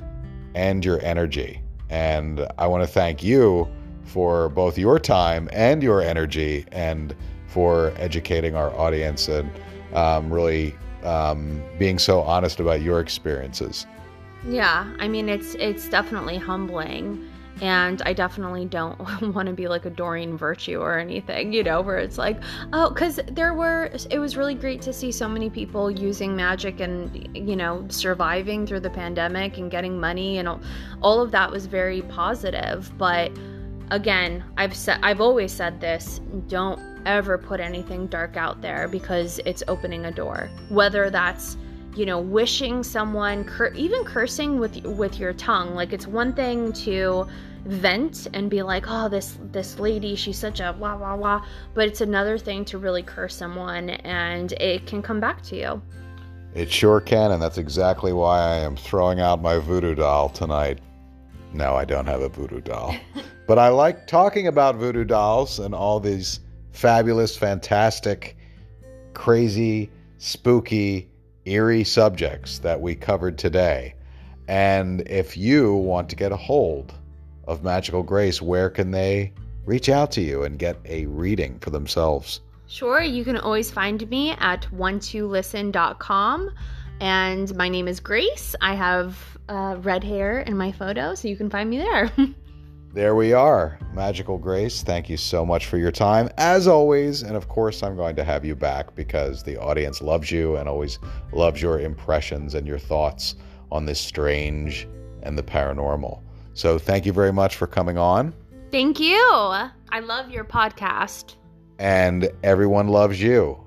and 0.54 0.82
your 0.82 1.00
energy. 1.02 1.60
And 1.90 2.46
I 2.58 2.66
want 2.66 2.82
to 2.82 2.86
thank 2.86 3.22
you 3.22 3.68
for 4.04 4.48
both 4.48 4.78
your 4.78 4.98
time 4.98 5.48
and 5.52 5.82
your 5.82 6.00
energy 6.00 6.64
and 6.72 7.14
for 7.46 7.92
educating 7.96 8.54
our 8.54 8.74
audience 8.76 9.28
and 9.28 9.50
um, 9.92 10.32
really 10.32 10.74
um, 11.02 11.62
being 11.78 11.98
so 11.98 12.20
honest 12.20 12.60
about 12.60 12.82
your 12.82 13.00
experiences. 13.00 13.86
Yeah, 14.48 14.90
I 14.98 15.08
mean 15.08 15.28
it's 15.28 15.54
it's 15.56 15.88
definitely 15.88 16.38
humbling 16.38 17.29
and 17.60 18.00
I 18.02 18.12
definitely 18.12 18.64
don't 18.64 18.98
want 19.34 19.46
to 19.46 19.52
be 19.52 19.68
like 19.68 19.84
a 19.84 19.90
Doreen 19.90 20.36
Virtue 20.36 20.80
or 20.80 20.98
anything, 20.98 21.52
you 21.52 21.62
know, 21.62 21.80
where 21.82 21.98
it's 21.98 22.18
like, 22.18 22.38
oh, 22.72 22.90
because 22.90 23.20
there 23.30 23.54
were, 23.54 23.90
it 24.10 24.18
was 24.18 24.36
really 24.36 24.54
great 24.54 24.80
to 24.82 24.92
see 24.92 25.12
so 25.12 25.28
many 25.28 25.50
people 25.50 25.90
using 25.90 26.34
magic 26.34 26.80
and, 26.80 27.36
you 27.36 27.56
know, 27.56 27.86
surviving 27.88 28.66
through 28.66 28.80
the 28.80 28.90
pandemic 28.90 29.58
and 29.58 29.70
getting 29.70 30.00
money 30.00 30.38
and 30.38 30.48
all, 30.48 30.60
all 31.02 31.20
of 31.20 31.30
that 31.32 31.50
was 31.50 31.66
very 31.66 32.02
positive. 32.02 32.90
But 32.96 33.30
again, 33.90 34.42
I've 34.56 34.74
said, 34.74 34.98
I've 35.02 35.20
always 35.20 35.52
said 35.52 35.80
this 35.80 36.20
don't 36.48 36.80
ever 37.06 37.38
put 37.38 37.60
anything 37.60 38.06
dark 38.06 38.36
out 38.36 38.62
there 38.62 38.88
because 38.88 39.38
it's 39.44 39.62
opening 39.68 40.06
a 40.06 40.10
door, 40.10 40.50
whether 40.70 41.10
that's, 41.10 41.56
you 41.96 42.06
know 42.06 42.20
wishing 42.20 42.84
someone 42.84 43.42
cur- 43.42 43.72
even 43.74 44.04
cursing 44.04 44.60
with 44.60 44.80
with 44.84 45.18
your 45.18 45.32
tongue 45.32 45.74
like 45.74 45.92
it's 45.92 46.06
one 46.06 46.32
thing 46.32 46.72
to 46.72 47.26
vent 47.64 48.26
and 48.32 48.50
be 48.50 48.62
like, 48.62 48.84
oh, 48.88 49.08
this 49.08 49.36
this 49.52 49.78
lady, 49.78 50.14
she's 50.14 50.38
such 50.38 50.60
a 50.60 50.74
wah 50.78 50.96
wah 50.96 51.16
wah. 51.16 51.44
But 51.74 51.88
it's 51.88 52.00
another 52.00 52.38
thing 52.38 52.64
to 52.66 52.78
really 52.78 53.02
curse 53.02 53.34
someone, 53.34 53.90
and 53.90 54.52
it 54.52 54.86
can 54.86 55.02
come 55.02 55.20
back 55.20 55.42
to 55.44 55.56
you. 55.56 55.82
It 56.54 56.70
sure 56.70 57.00
can, 57.00 57.30
and 57.30 57.42
that's 57.42 57.58
exactly 57.58 58.12
why 58.12 58.40
I 58.40 58.56
am 58.56 58.76
throwing 58.76 59.20
out 59.20 59.40
my 59.40 59.58
voodoo 59.58 59.94
doll 59.94 60.28
tonight. 60.28 60.80
No, 61.52 61.74
I 61.74 61.84
don't 61.84 62.06
have 62.06 62.22
a 62.22 62.28
voodoo 62.28 62.60
doll, 62.60 62.94
but 63.46 63.58
I 63.58 63.68
like 63.68 64.06
talking 64.06 64.46
about 64.46 64.76
voodoo 64.76 65.04
dolls 65.04 65.58
and 65.58 65.74
all 65.74 66.00
these 66.00 66.40
fabulous, 66.72 67.36
fantastic, 67.36 68.36
crazy, 69.14 69.90
spooky, 70.18 71.10
eerie 71.44 71.84
subjects 71.84 72.58
that 72.60 72.80
we 72.80 72.94
covered 72.94 73.38
today. 73.38 73.94
And 74.48 75.02
if 75.02 75.36
you 75.36 75.74
want 75.74 76.10
to 76.10 76.16
get 76.16 76.32
a 76.32 76.36
hold 76.36 76.92
of 77.50 77.62
Magickal 77.62 78.06
Grace, 78.06 78.40
where 78.40 78.70
can 78.70 78.92
they 78.92 79.32
reach 79.64 79.88
out 79.88 80.12
to 80.12 80.20
you 80.20 80.44
and 80.44 80.58
get 80.58 80.78
a 80.84 81.06
reading 81.06 81.58
for 81.58 81.70
themselves? 81.70 82.40
Sure, 82.68 83.02
you 83.02 83.24
can 83.24 83.36
always 83.36 83.70
find 83.70 84.08
me 84.08 84.30
at 84.38 84.62
one2listen.com. 84.72 86.50
And 87.00 87.56
my 87.56 87.68
name 87.68 87.88
is 87.88 87.98
Grace. 87.98 88.54
I 88.60 88.74
have 88.74 89.18
uh, 89.48 89.78
red 89.80 90.04
hair 90.04 90.40
in 90.40 90.56
my 90.56 90.70
photo, 90.70 91.16
so 91.16 91.26
you 91.26 91.36
can 91.36 91.50
find 91.50 91.68
me 91.68 91.78
there. 91.78 92.12
There 92.92 93.14
we 93.14 93.32
are. 93.32 93.78
Magickal 93.94 94.40
Grace, 94.40 94.82
thank 94.82 95.08
you 95.08 95.16
so 95.16 95.46
much 95.46 95.66
for 95.66 95.78
your 95.78 95.92
time, 95.92 96.28
as 96.38 96.66
always. 96.66 97.22
And 97.22 97.36
of 97.36 97.46
course, 97.46 97.84
I'm 97.84 97.94
going 97.94 98.16
to 98.16 98.24
have 98.24 98.44
you 98.44 98.56
back 98.56 98.96
because 98.96 99.44
the 99.44 99.56
audience 99.58 100.02
loves 100.02 100.32
you 100.32 100.56
and 100.56 100.68
always 100.68 100.98
loves 101.32 101.62
your 101.62 101.78
impressions 101.78 102.56
and 102.56 102.66
your 102.66 102.80
thoughts 102.80 103.36
on 103.70 103.86
this 103.86 104.00
strange 104.00 104.88
and 105.22 105.38
the 105.38 105.42
paranormal. 105.44 106.20
So 106.60 106.78
thank 106.78 107.06
you 107.06 107.12
very 107.14 107.32
much 107.32 107.56
for 107.56 107.66
coming 107.66 107.96
on. 107.96 108.34
Thank 108.70 109.00
you. 109.00 109.16
I 109.16 110.00
love 110.02 110.30
your 110.30 110.44
podcast. 110.44 111.36
And 111.78 112.28
everyone 112.42 112.88
loves 112.88 113.18
you. 113.18 113.58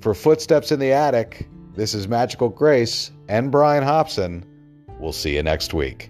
For 0.00 0.14
Footsteps 0.14 0.72
in 0.72 0.80
the 0.80 0.90
Attic, 0.90 1.46
this 1.74 1.92
is 1.92 2.06
Magickal 2.06 2.54
Grace 2.54 3.10
and 3.28 3.52
Brian 3.52 3.84
Hobson. 3.84 4.46
We'll 4.98 5.12
see 5.12 5.36
you 5.36 5.42
next 5.42 5.74
week. 5.74 6.09